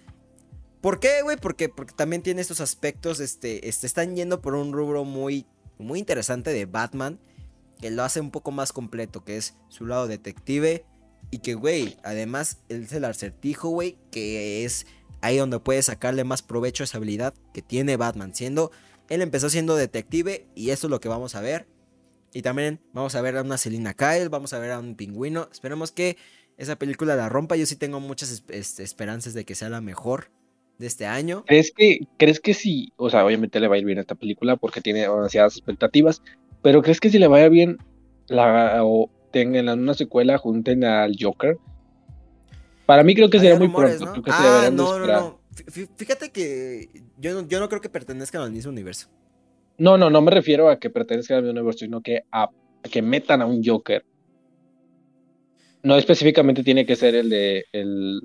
[0.80, 1.38] ¿Por qué, güey?
[1.38, 5.46] Porque, porque también tiene estos aspectos, este, este, están yendo por un rubro muy,
[5.78, 7.18] muy interesante de Batman,
[7.80, 10.84] que lo hace un poco más completo, que es su lado detective,
[11.30, 14.86] y que, güey, además, él es el acertijo, güey, que es
[15.20, 18.70] ahí donde puede sacarle más provecho a esa habilidad que tiene Batman, siendo,
[19.08, 21.66] él empezó siendo detective, y eso es lo que vamos a ver.
[22.32, 25.48] Y también vamos a ver a una Selina Kyle, vamos a ver a un pingüino,
[25.52, 26.16] esperemos que
[26.56, 29.80] esa película la rompa, yo sí tengo muchas es- este, esperanzas de que sea la
[29.80, 30.30] mejor
[30.78, 31.44] de este año.
[31.46, 32.92] ¿Crees que, ¿Crees que sí?
[32.96, 36.22] O sea, obviamente le va a ir bien a esta película porque tiene demasiadas expectativas.
[36.62, 37.78] Pero ¿crees que si le vaya bien
[38.26, 41.58] la, o tengan una secuela, junten al Joker?
[42.86, 44.16] Para mí creo que sería muy rumores, pronto.
[44.16, 44.22] ¿no?
[44.22, 45.40] Creo que se Ah, no, no,
[45.96, 46.88] Fíjate que
[47.18, 49.08] yo no, yo no creo que pertenezcan al mismo universo.
[49.78, 52.88] No, no, no me refiero a que pertenezca al mismo universo, sino que a, a
[52.90, 54.04] que metan a un Joker.
[55.82, 58.20] No específicamente tiene que ser el de el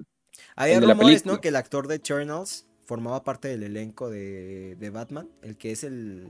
[0.67, 1.33] La rumores, película.
[1.33, 1.41] ¿no?
[1.41, 5.29] Que el actor de Eternals formaba parte del elenco de, de Batman.
[5.41, 6.27] El que es el.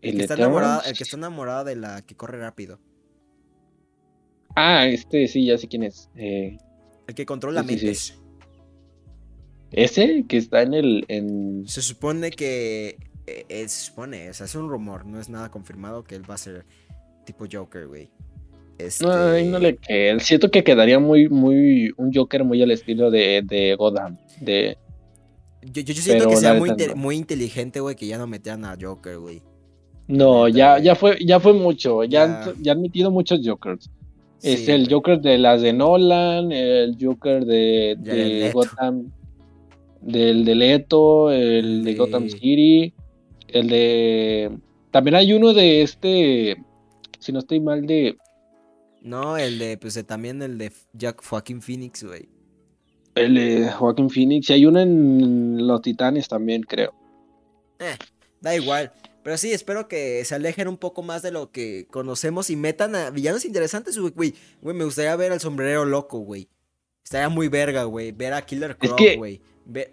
[0.00, 2.80] El, que está enamorado, el que está enamorado de la que corre rápido.
[4.56, 6.10] Ah, este sí, ya sé quién es.
[6.16, 6.58] Eh,
[7.06, 8.18] el que controla mentes.
[9.70, 11.04] Ese que está en el.
[11.08, 11.64] En...
[11.68, 12.98] Se supone que.
[13.26, 16.28] Eh, eh, se supone, o sea, es un rumor, no es nada confirmado que él
[16.28, 16.66] va a ser
[17.24, 18.10] tipo Joker, güey.
[18.86, 19.44] Este...
[19.44, 20.18] no le queda.
[20.20, 21.92] Siento que quedaría muy, muy.
[21.96, 24.16] Un Joker muy al estilo de, de Gotham.
[24.40, 24.76] De.
[25.62, 29.18] Yo, yo, siento que sea muy, muy inteligente, güey, que ya no metían a Joker,
[29.18, 29.42] güey.
[30.08, 32.04] No, ya, ya fue, ya fue mucho.
[32.04, 32.72] Ya, ya.
[32.72, 33.88] han metido muchos Jokers.
[34.42, 39.12] es el Joker de las de Nolan, el Joker de, de Gotham
[40.02, 42.92] del de Leto, el de Gotham City,
[43.48, 44.50] el de...
[44.90, 46.56] También hay uno de este,
[47.18, 48.16] si no estoy mal, de...
[49.02, 52.28] No, el de, pues también el de Jack Joaquin Phoenix, güey.
[53.14, 56.94] El de Joaquin Phoenix, y hay uno en Los Titanes también, creo.
[57.78, 57.96] Eh,
[58.40, 58.92] da igual.
[59.22, 62.96] Pero sí, espero que se alejen un poco más de lo que conocemos y metan
[62.96, 64.34] a villanos interesantes, güey.
[64.62, 66.48] Güey, me gustaría ver al sombrero loco, güey.
[67.04, 68.12] Estaría muy verga, güey.
[68.12, 69.40] Ver a Killer Croc, güey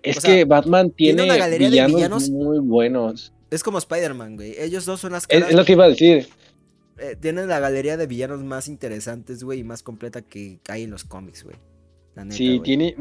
[0.04, 3.32] es que Batman tiene, una galería de villanos muy buenos.
[3.52, 4.56] Es como Spider-Man, güey.
[4.60, 5.50] Ellos dos son las caras.
[5.50, 6.28] Es, lo que iba a decir.
[7.00, 10.92] Eh, tienen la galería de villanos más interesantes, güey, y más completa que hay en
[10.92, 11.58] los cómics, güey.
[12.30, 12.96] sí, tiene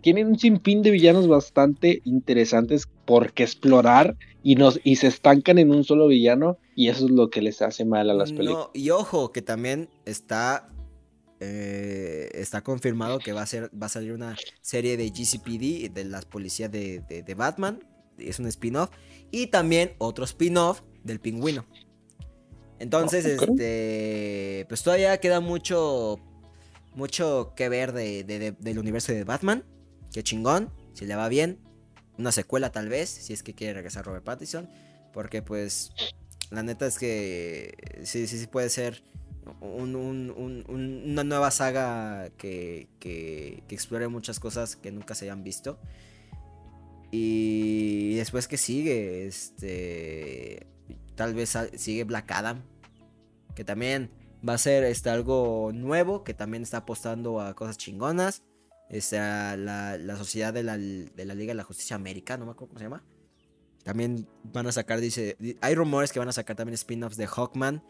[0.00, 5.58] tienen un sinfín de villanos bastante interesantes por qué explorar y, nos, y se estancan
[5.58, 8.68] en un solo villano y eso es lo que les hace mal a las películas.
[8.72, 10.72] y ojo, que también está
[11.44, 16.04] eh, está confirmado que va a, ser, va a salir una serie de GCPD de
[16.04, 17.80] las policías de, Batman.
[18.16, 18.90] Es un spin-off.
[19.32, 21.66] Y también otro spin-off del pingüino.
[22.82, 24.66] Entonces, este.
[24.68, 26.18] Pues todavía queda mucho.
[26.94, 29.64] Mucho que ver del universo de Batman.
[30.12, 30.68] Qué chingón.
[30.92, 31.60] Si le va bien.
[32.18, 33.08] Una secuela tal vez.
[33.08, 34.68] Si es que quiere regresar Robert Pattinson.
[35.12, 35.92] Porque pues.
[36.50, 37.74] La neta es que.
[38.02, 39.04] Sí, sí, sí puede ser
[39.60, 45.78] una nueva saga que, que, explore muchas cosas que nunca se hayan visto.
[47.12, 50.66] Y después que sigue, este,
[51.14, 52.62] tal vez sigue Black Adam,
[53.54, 54.10] que también
[54.46, 58.42] va a ser este, algo nuevo, que también está apostando a cosas chingonas.
[58.88, 62.52] Este, la, la, sociedad de la, de la Liga de la Justicia Americana, no me
[62.52, 63.04] acuerdo cómo se llama.
[63.84, 67.82] También van a sacar, dice, hay rumores que van a sacar también spin-offs de Hawkman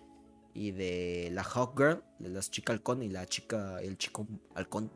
[0.55, 4.91] y de la Hawk Girl, de las chicas halcón y la chica, el chico halcón.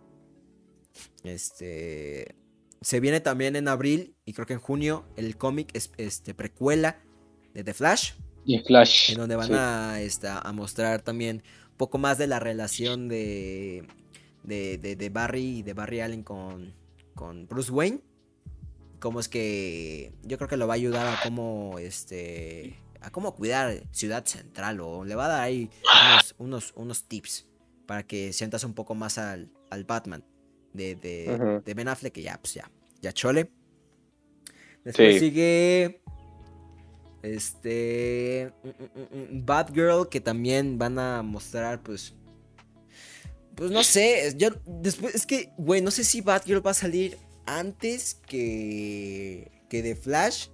[1.24, 2.36] Este
[2.80, 7.02] se viene también en abril y creo que en junio el cómic es este precuela
[7.55, 8.12] de The Flash.
[8.47, 9.10] Y Flash.
[9.10, 11.43] En donde van a, este, a mostrar también
[11.73, 13.85] un poco más de la relación de,
[14.44, 16.73] de, de, Barry y de Barry Allen con,
[17.14, 18.01] con Bruce Wayne.
[19.01, 23.35] Cómo es que yo creo que lo va a ayudar a cómo este a cómo
[23.35, 25.68] cuidar Ciudad Central o le va a dar ahí
[26.39, 27.47] unos, unos, tips
[27.85, 30.24] para que sientas un poco más al, al Batman
[30.73, 32.70] de, de, de, Ben Affleck que ya, pues ya,
[33.02, 33.51] ya chole.
[34.82, 36.01] Después sigue
[37.22, 42.14] este mm, mm, mm, Batgirl que también van a mostrar pues
[43.55, 47.18] pues no sé, yo después es que güey, no sé si Batgirl va a salir
[47.47, 50.48] antes que que de Flash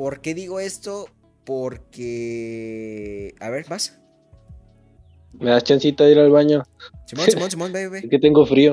[0.00, 1.08] ¿Por qué digo esto?
[1.44, 3.34] Porque.
[3.38, 4.00] A ver, vas.
[5.34, 6.62] ¿Me das chancita de ir al baño?
[7.04, 8.72] Simón, Simón, Simón, ve, Es que tengo frío.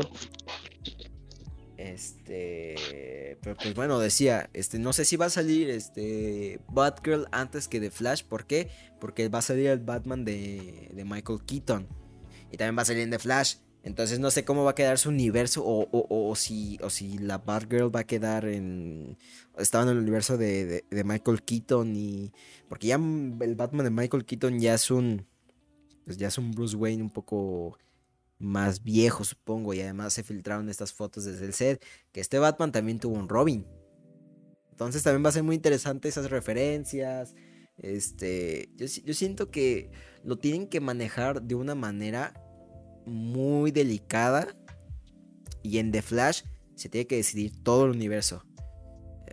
[1.98, 3.38] Este.
[3.42, 7.80] Pero pues bueno, decía, este, no sé si va a salir este Batgirl antes que
[7.80, 8.24] The Flash.
[8.24, 8.70] ¿Por qué?
[9.00, 11.88] Porque va a salir el Batman de, de Michael Keaton.
[12.52, 13.56] Y también va a salir The Flash.
[13.82, 17.96] Entonces no sé cómo va a quedar su universo o, si, o si la Batgirl
[17.96, 19.18] va a quedar en...
[19.58, 22.32] Estaba en el universo de, Michael Keaton y...
[22.70, 25.26] Porque ya el Batman de Michael Keaton ya es un...
[26.06, 27.80] Pues ya es un Bruce Wayne un poco
[28.40, 29.74] más viejo, supongo.
[29.74, 31.84] Y además se filtraron estas fotos desde el set.
[32.12, 33.66] Que este Batman también tuvo un Robin.
[34.72, 37.34] Entonces también va a ser muy interesante esas referencias.
[37.78, 39.92] Este, yo, siento que
[40.24, 42.34] lo tienen que manejar de una manera
[43.06, 44.56] muy delicada.
[45.64, 46.44] Y en The Flash
[46.76, 48.44] se tiene que decidir todo el universo.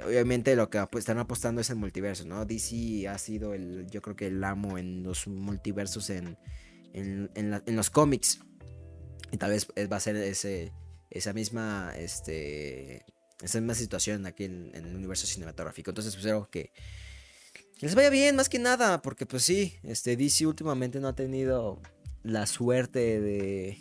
[0.04, 2.44] Obviamente lo que están apostando es el multiverso, ¿no?
[2.44, 6.36] DC ha sido el, yo creo que el amo en los multiversos en,
[6.94, 8.40] en, los cómics.
[9.34, 10.70] Y tal vez va a ser ese,
[11.10, 13.04] esa misma, este,
[13.42, 15.90] esa misma situación aquí en, el universo cinematográfico.
[15.90, 16.72] Entonces espero pues, que,
[17.76, 21.16] que les vaya bien, más que nada, porque pues sí, este DC últimamente no ha
[21.16, 21.82] tenido
[22.22, 23.78] la suerte de,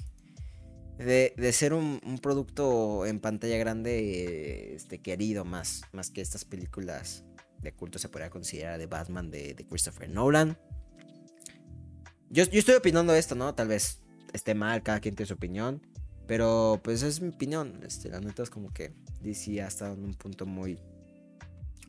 [0.98, 7.26] de, ser un, producto en pantalla grande este, querido más, más que estas películas
[7.62, 10.58] de culto se podría considerar de Batman de, de Christopher Nolan.
[12.32, 13.54] Yo, yo, estoy opinando esto, ¿no?
[13.54, 14.03] Tal vez
[14.34, 15.82] esté mal, cada quien tiene su opinión.
[16.28, 17.80] Pero pues es mi opinión.
[17.86, 20.80] Este, la neta es como que DC ha estado en un punto muy,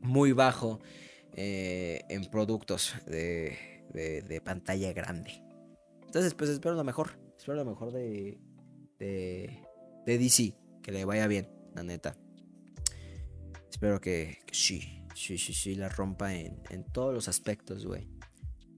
[0.03, 0.81] muy bajo
[1.35, 3.57] eh, en productos de,
[3.93, 5.43] de, pantalla grande.
[6.07, 7.19] Entonces, pues espero lo mejor.
[7.37, 8.39] Espero lo mejor de,
[8.99, 9.63] de,
[10.07, 10.55] de DC.
[10.83, 12.17] Que le vaya bien, la neta.
[13.71, 18.09] Espero que, sí, sí, sí, sí, la rompa en, en todos los aspectos, güey.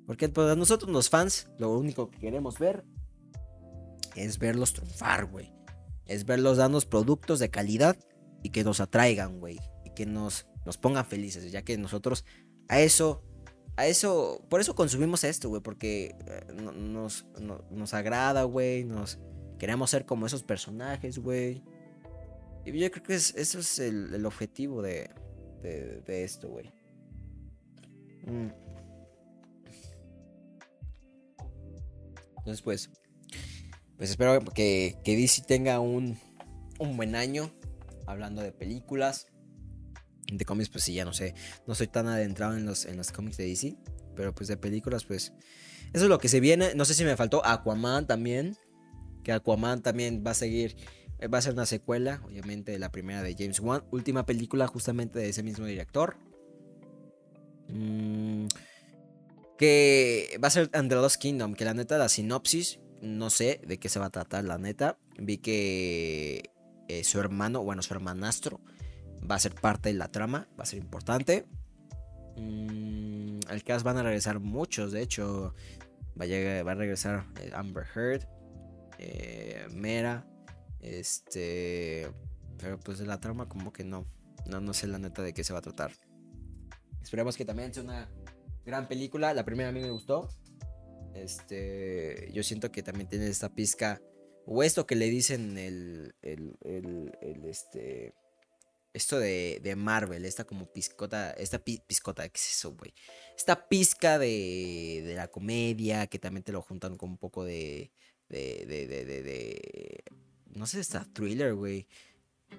[0.06, 2.84] Porque pues, nosotros los fans, lo único que queremos ver
[4.16, 5.52] es verlos triunfar, güey.
[6.06, 7.96] Es verlos darnos productos de calidad
[8.42, 9.58] y que nos atraigan, güey.
[9.84, 12.24] Y que nos, nos pongan felices, ya que nosotros
[12.68, 13.22] a eso,
[13.76, 15.62] a eso, por eso consumimos esto, güey.
[15.62, 18.84] Porque eh, nos, nos, nos agrada, güey.
[18.84, 19.18] Nos
[19.58, 21.62] queremos ser como esos personajes, güey.
[22.64, 25.10] Y yo creo que es, eso es el, objetivo de,
[25.62, 26.72] de, de esto, güey.
[28.26, 28.48] Mm.
[32.38, 32.90] Entonces, pues,
[33.96, 36.18] pues espero que, que DC tenga un,
[36.78, 37.50] un, buen año
[38.06, 39.28] hablando de películas.
[40.30, 41.34] De cómics, pues sí, ya no sé.
[41.66, 43.76] No soy tan adentrado en los, en los cómics de DC.
[44.14, 45.32] Pero pues de películas, pues.
[45.92, 46.74] Eso es lo que se viene.
[46.74, 48.56] No sé si me faltó Aquaman también.
[49.22, 50.76] Que Aquaman también va a seguir.
[51.32, 53.84] Va a ser una secuela, obviamente, de la primera de James Wan.
[53.90, 56.18] Última película justamente de ese mismo director.
[57.68, 58.46] Mm,
[59.56, 61.54] que va a ser Under Lost Kingdom.
[61.54, 64.98] Que la neta, la sinopsis no sé de qué se va a tratar, la neta.
[65.18, 66.50] Vi que
[66.88, 68.60] eh, su hermano, bueno, su hermanastro,
[69.28, 71.46] va a ser parte de la trama, va a ser importante.
[72.36, 75.54] Mm, al cast van a regresar muchos, de hecho,
[76.18, 78.28] va a, llegar, va a regresar eh, Amber Heard,
[78.98, 80.26] eh, Mera,
[80.80, 82.10] este.
[82.58, 84.06] Pero pues de la trama, como que no.
[84.46, 85.90] No, no sé la neta de qué se va a tratar.
[87.02, 88.08] Esperemos que también sea una
[88.64, 89.34] gran película.
[89.34, 90.28] La primera a mí me gustó.
[91.22, 94.00] Este, yo siento que también tiene esta pizca,
[94.46, 98.14] o esto que le dicen el, el, el, este,
[98.92, 102.94] esto de, de, Marvel, esta como piscota, esta pi, piscota, ¿qué es eso, güey?
[103.36, 107.90] Esta pizca de, de, la comedia, que también te lo juntan con un poco de,
[108.28, 110.04] de, de, de, de
[110.54, 111.86] no sé, esta thriller, güey.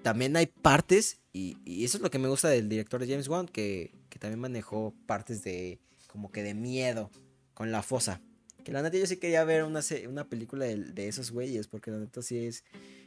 [0.02, 3.28] También hay partes, y, y, eso es lo que me gusta del director de James
[3.28, 7.10] Wan, que, que también manejó partes de, como que de miedo
[7.54, 8.20] con la fosa.
[8.68, 9.80] Que la neta yo sí quería ver una,
[10.10, 12.64] una película de, esos güeyes, porque la neta sí es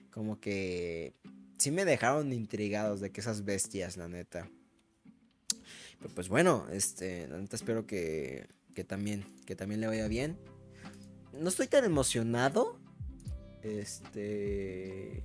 [0.10, 1.14] como que...
[1.60, 4.50] Sí me dejaron intrigados de que esas bestias, la neta.
[6.00, 10.36] Pero pues bueno, este, la neta espero que, que también, que también le vaya bien.
[11.40, 12.80] No estoy tan emocionado,
[13.62, 15.24] este,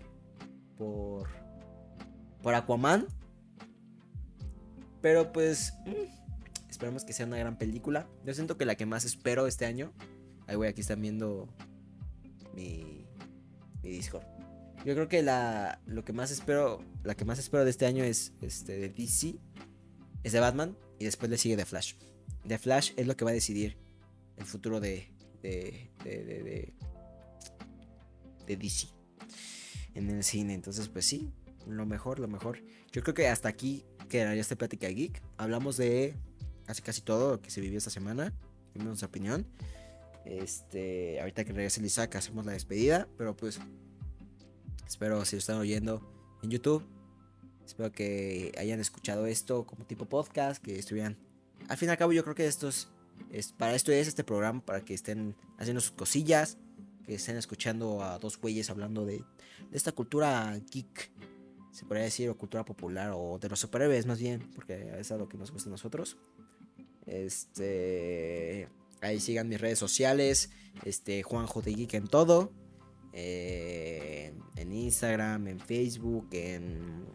[0.76, 1.30] por,
[2.42, 3.06] por Aquaman.
[5.00, 8.06] Pero pues, mmm, esperemos que sea una gran película.
[8.26, 9.94] Yo siento que la que más espero este año
[10.46, 11.48] Ahí, güey, aquí están viendo
[12.54, 13.06] mi,
[13.82, 14.24] mi Discord.
[14.84, 18.04] Yo creo que la, lo que más espero, la que más espero de este año
[18.04, 19.34] es este, de DC,
[20.22, 21.94] es de Batman y después le sigue de Flash.
[22.44, 23.76] De Flash es lo que va a decidir
[24.36, 25.12] el futuro de,
[25.42, 26.72] de, de,
[28.46, 28.86] de, DC
[29.94, 30.54] en el cine.
[30.54, 31.32] Entonces, pues sí,
[31.66, 32.62] lo mejor, lo mejor.
[32.92, 35.20] Yo creo que hasta aquí quedaría esta plática geek.
[35.36, 36.14] Hablamos de
[36.64, 38.32] casi casi todo lo que se vivió esta semana.
[38.72, 39.46] Dimos nuestra opinión.
[40.26, 43.60] Este, ahorita que regrese el Isaac hacemos la despedida, pero pues
[44.86, 46.02] espero si lo están oyendo
[46.42, 46.84] en YouTube,
[47.64, 51.16] espero que hayan escuchado esto como tipo podcast, que estuvieran.
[51.68, 54.64] Al fin y al cabo yo creo que esto es, para esto es este programa
[54.64, 56.58] para que estén haciendo sus cosillas,
[57.04, 59.24] que estén escuchando a dos güeyes hablando de,
[59.70, 61.10] esta cultura geek,
[61.70, 65.28] se podría decir, o cultura popular o de los superhéroes más bien, porque es algo
[65.28, 66.16] que nos gusta a nosotros.
[67.06, 68.68] Este
[69.00, 70.50] Ahí sigan mis redes sociales.
[70.84, 72.52] Este, Juanjo de Geek en todo.
[73.12, 77.06] Eh, en Instagram, en Facebook, en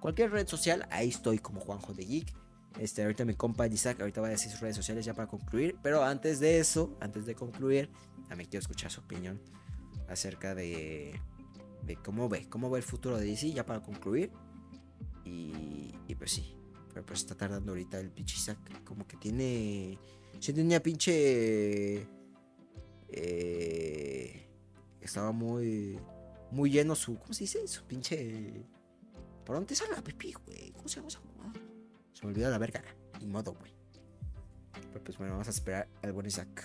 [0.00, 0.86] cualquier red social.
[0.90, 2.34] Ahí estoy como Juanjo de Geek.
[2.78, 5.76] Este, ahorita mi compa Isaac, ahorita va a decir sus redes sociales ya para concluir.
[5.82, 7.90] Pero antes de eso, antes de concluir,
[8.28, 9.40] también quiero escuchar su opinión
[10.08, 11.20] acerca de,
[11.84, 14.30] de cómo ve, cómo ve el futuro de DC ya para concluir.
[15.24, 16.54] Y, y pues sí,
[16.94, 18.58] pero pues está tardando ahorita el pinche Isaac.
[18.84, 19.98] Como que tiene
[20.40, 22.06] Sí tenía pinche...
[23.08, 24.48] Eh,
[25.00, 26.00] estaba muy...
[26.50, 27.18] Muy lleno su...
[27.18, 27.68] ¿Cómo se dice?
[27.68, 28.64] Su pinche...
[29.44, 30.72] ¿Por dónde sale la pipí, güey?
[30.72, 31.52] ¿Cómo se llama esa mamá?
[32.12, 32.82] Se me olvidó la verga.
[33.20, 33.74] Ni modo, güey.
[34.72, 36.64] Pero pues bueno, vamos a esperar al buen Isaac.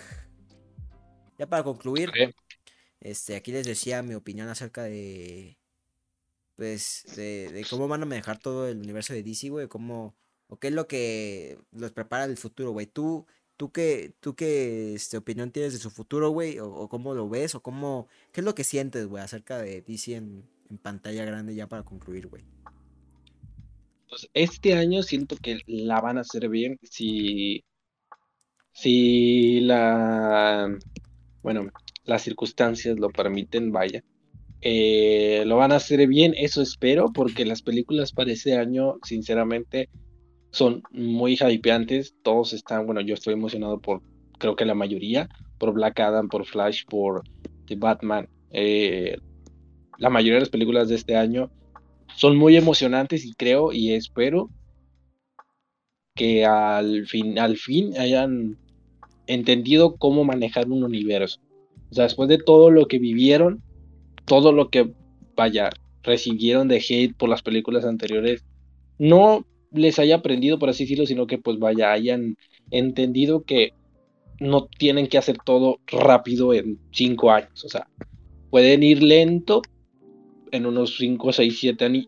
[1.38, 2.34] Ya para concluir, okay.
[3.00, 5.58] este, aquí les decía mi opinión acerca de.
[6.56, 9.68] Pues, de, de, cómo van a manejar todo el universo de DC, güey.
[9.68, 10.16] Cómo
[10.48, 12.86] ¿O qué es lo que los prepara el futuro, güey?
[12.86, 16.58] ¿Tú, tú qué, tú qué este, opinión tienes de su futuro, güey?
[16.58, 17.54] ¿O, cómo lo ves?
[17.54, 20.44] ¿O cómo, qué es lo que sientes, güey, acerca de DC en,
[20.82, 22.42] pantalla grande ya para concluir, güey?
[24.08, 27.64] Pues este año siento que la van a hacer bien si,
[28.72, 30.68] si la,
[31.42, 31.70] bueno,
[32.04, 34.02] las circunstancias lo permiten, vaya.
[34.60, 39.88] Eh, lo van a hacer bien, eso espero, porque las películas para ese año, sinceramente,
[40.56, 42.14] son muy hypeantes.
[42.22, 44.00] Todos están, bueno, yo estoy emocionado por,
[44.38, 45.28] creo que la mayoría,
[45.58, 47.24] por Black Adam, por Flash, por
[47.66, 48.26] The Batman.
[48.52, 49.18] Eh,
[49.98, 51.50] la mayoría de las películas de este año
[52.14, 54.48] son muy emocionantes y creo y espero
[56.14, 58.56] que al fin, al fin hayan
[59.26, 61.38] entendido cómo manejar un universo.
[61.90, 63.62] O sea, después de todo lo que vivieron,
[64.24, 64.90] todo lo que,
[65.36, 65.68] vaya,
[66.02, 68.42] recibieron de hate por las películas anteriores,
[68.98, 69.44] no
[69.78, 72.36] les haya aprendido, por así decirlo, sino que pues vaya, hayan
[72.70, 73.72] entendido que
[74.40, 77.64] no tienen que hacer todo rápido en cinco años.
[77.64, 77.88] O sea,
[78.50, 79.62] pueden ir lento
[80.52, 81.58] en unos 5, 6,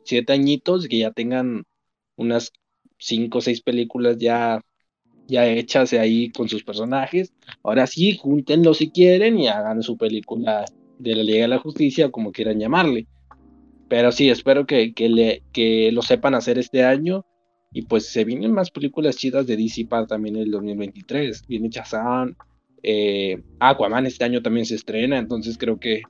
[0.05, 1.65] 7, añitos, que ya tengan
[2.17, 2.53] unas
[2.99, 4.63] 5 o 6 películas ya,
[5.27, 7.33] ya hechas ahí con sus personajes.
[7.63, 10.65] Ahora sí, júntenlo si quieren y hagan su película
[10.99, 13.07] de la Liga de la Justicia, como quieran llamarle.
[13.89, 17.25] Pero sí, espero que, le, que lo sepan hacer este año.
[17.73, 21.47] Y pues se vienen más películas chidas de DC para también el 2023.
[21.47, 22.35] Viene Shazam.
[22.83, 25.19] Eh, Aquaman este año también se estrena.
[25.19, 26.03] Entonces creo que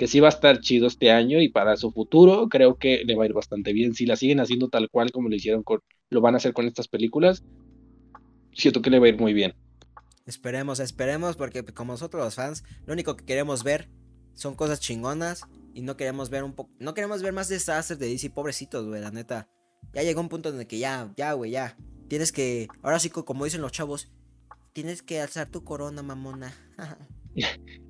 [0.00, 3.14] que sí va a estar chido este año y para su futuro creo que le
[3.16, 3.92] va a ir bastante bien.
[3.92, 6.66] Si la siguen haciendo tal cual como lo hicieron con, lo van a hacer con
[6.66, 7.44] estas películas,
[8.54, 9.52] siento que le va a ir muy bien.
[10.24, 13.90] Esperemos, esperemos, porque como nosotros los fans, lo único que queremos ver
[14.32, 15.42] son cosas chingonas
[15.74, 19.02] y no queremos ver un poco, no queremos ver más desastres de DC, pobrecitos, güey,
[19.02, 19.50] la neta.
[19.92, 21.76] Ya llegó un punto en el que ya, ya, güey, ya.
[22.08, 24.08] Tienes que, ahora sí, como dicen los chavos,
[24.72, 26.54] tienes que alzar tu corona, mamona.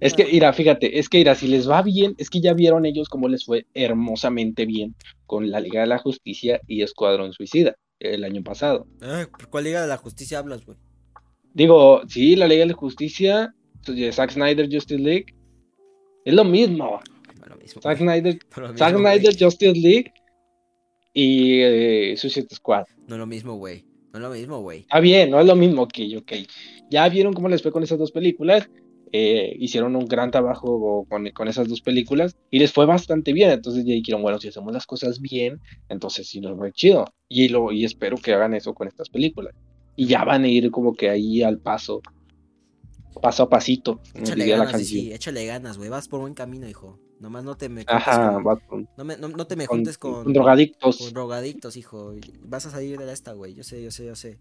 [0.01, 2.85] Es que, mira, fíjate, es que, mira, si les va bien, es que ya vieron
[2.85, 4.95] ellos cómo les fue hermosamente bien
[5.27, 8.87] con la Liga de la Justicia y Escuadrón Suicida el año pasado.
[9.01, 10.77] Eh, ¿Cuál Liga de la Justicia hablas, güey?
[11.55, 13.55] Digo, sí, la Liga de la Justicia,
[14.13, 15.35] Zack Snyder Justice League,
[16.25, 17.01] es lo mismo.
[17.83, 18.39] Zack Snyder,
[18.77, 20.13] Zack Snyder Justice League
[21.13, 22.85] y eh, Suicide Squad.
[23.07, 23.85] No es lo mismo, güey.
[24.13, 24.87] No es lo mismo, güey.
[24.91, 26.33] Ah, bien, no es lo mismo, ok, ok.
[26.91, 28.69] Ya vieron cómo les fue con esas dos películas
[29.13, 33.51] eh, hicieron un gran trabajo con, esas dos películas y les fue bastante bien.
[33.51, 37.07] Entonces ya dijeron, bueno, si hacemos las cosas bien, entonces sí nos va chido.
[37.29, 39.55] Y, lo, y espero que hagan eso con estas películas.
[39.97, 42.01] Y ya van a ir como que ahí al paso,
[43.21, 44.01] paso a pasito.
[44.15, 45.91] Échale ganas, sí, échale ganas, güey.
[45.91, 46.99] Vas por buen camino, hijo.
[47.21, 50.99] Nomás no te me no, te me juntes con, drogadictos.
[50.99, 52.15] Con drogadictos, hijo.
[52.43, 53.55] Vas a salir de esta, güey.
[53.55, 54.39] Yo sé, yo sé, yo sé.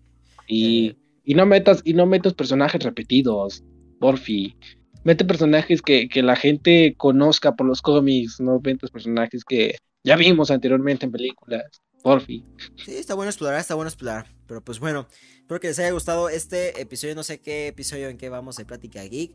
[0.47, 3.63] Y, eh, y no metas, y no metas personajes repetidos
[3.99, 4.55] porfi.
[5.03, 10.51] Mete personajes que, la gente conozca por los cómics, no metes personajes que ya vimos
[10.51, 11.81] anteriormente en películas.
[12.01, 12.45] Porfi.
[12.85, 14.27] Sí, está bueno explorar, está bueno explorar.
[14.47, 17.13] Pero pues bueno, espero que les haya gustado este episodio.
[17.13, 19.31] No sé qué episodio en qué vamos de Plática Geek.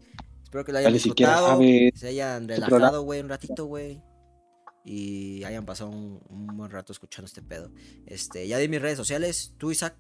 [0.55, 1.61] Espero que lo hayan disfrutado.
[1.97, 4.01] se hayan relajado, güey, un ratito, güey.
[4.85, 7.73] Y hayan pasado un, un, buen rato escuchando este pedo.
[8.07, 9.53] Este, ya di mis redes sociales.
[9.59, 9.97] Tú, Isaac.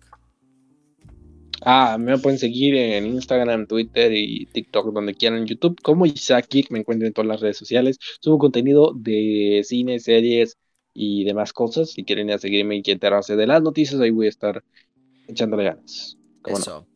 [1.63, 6.47] Ah, me pueden seguir en Instagram, Twitter y TikTok, donde quieran, en YouTube, como Isaac
[6.71, 7.99] me encuentro en todas las redes sociales.
[8.21, 10.57] Subo contenido de cine, series
[10.93, 11.91] y demás cosas.
[11.91, 14.63] Si quieren ir a seguirme y enterarse de las noticias, ahí voy a estar
[15.27, 16.17] echándole ganas.
[16.47, 16.87] Eso.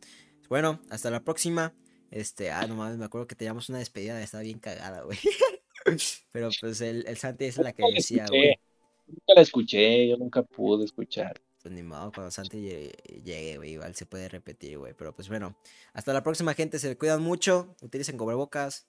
[0.48, 1.74] Bueno, hasta la próxima.
[2.10, 5.18] Este, ah, no mames, me acuerdo que teníamos una despedida, estaba bien cagada, güey.
[6.32, 8.58] Pero pues el, el Santi es la que decía, güey.
[9.06, 11.40] Nunca la escuché, yo nunca pude escuchar.
[11.62, 12.90] Pues ni modo, cuando Santi
[13.24, 14.94] llegue, güey, igual se puede repetir, güey.
[14.94, 15.56] Pero pues bueno,
[15.92, 16.78] hasta la próxima, gente.
[16.78, 18.86] Se cuidan mucho, utilicen cubrebocas,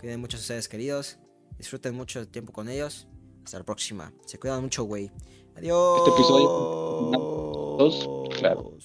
[0.00, 1.18] cuiden mucho a sus seres queridos,
[1.56, 3.06] disfruten mucho el tiempo con ellos.
[3.44, 4.12] Hasta la próxima.
[4.26, 5.10] Se cuidan mucho, güey.
[5.56, 5.98] Adiós.
[5.98, 7.78] Este episodio.
[8.30, 8.76] claro.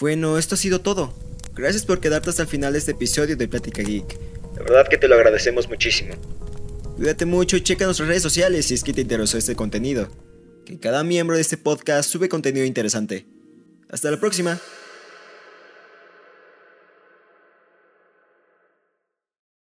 [0.00, 1.12] Bueno, esto ha sido todo.
[1.60, 4.18] Gracias por quedarte hasta el final de este episodio de Plática Geek.
[4.56, 6.14] La verdad que te lo agradecemos muchísimo.
[6.96, 10.08] Cuídate mucho y checa nuestras redes sociales si es que te interesó este contenido
[10.78, 13.26] cada miembro de este podcast sube contenido interesante.
[13.88, 14.60] Hasta la próxima.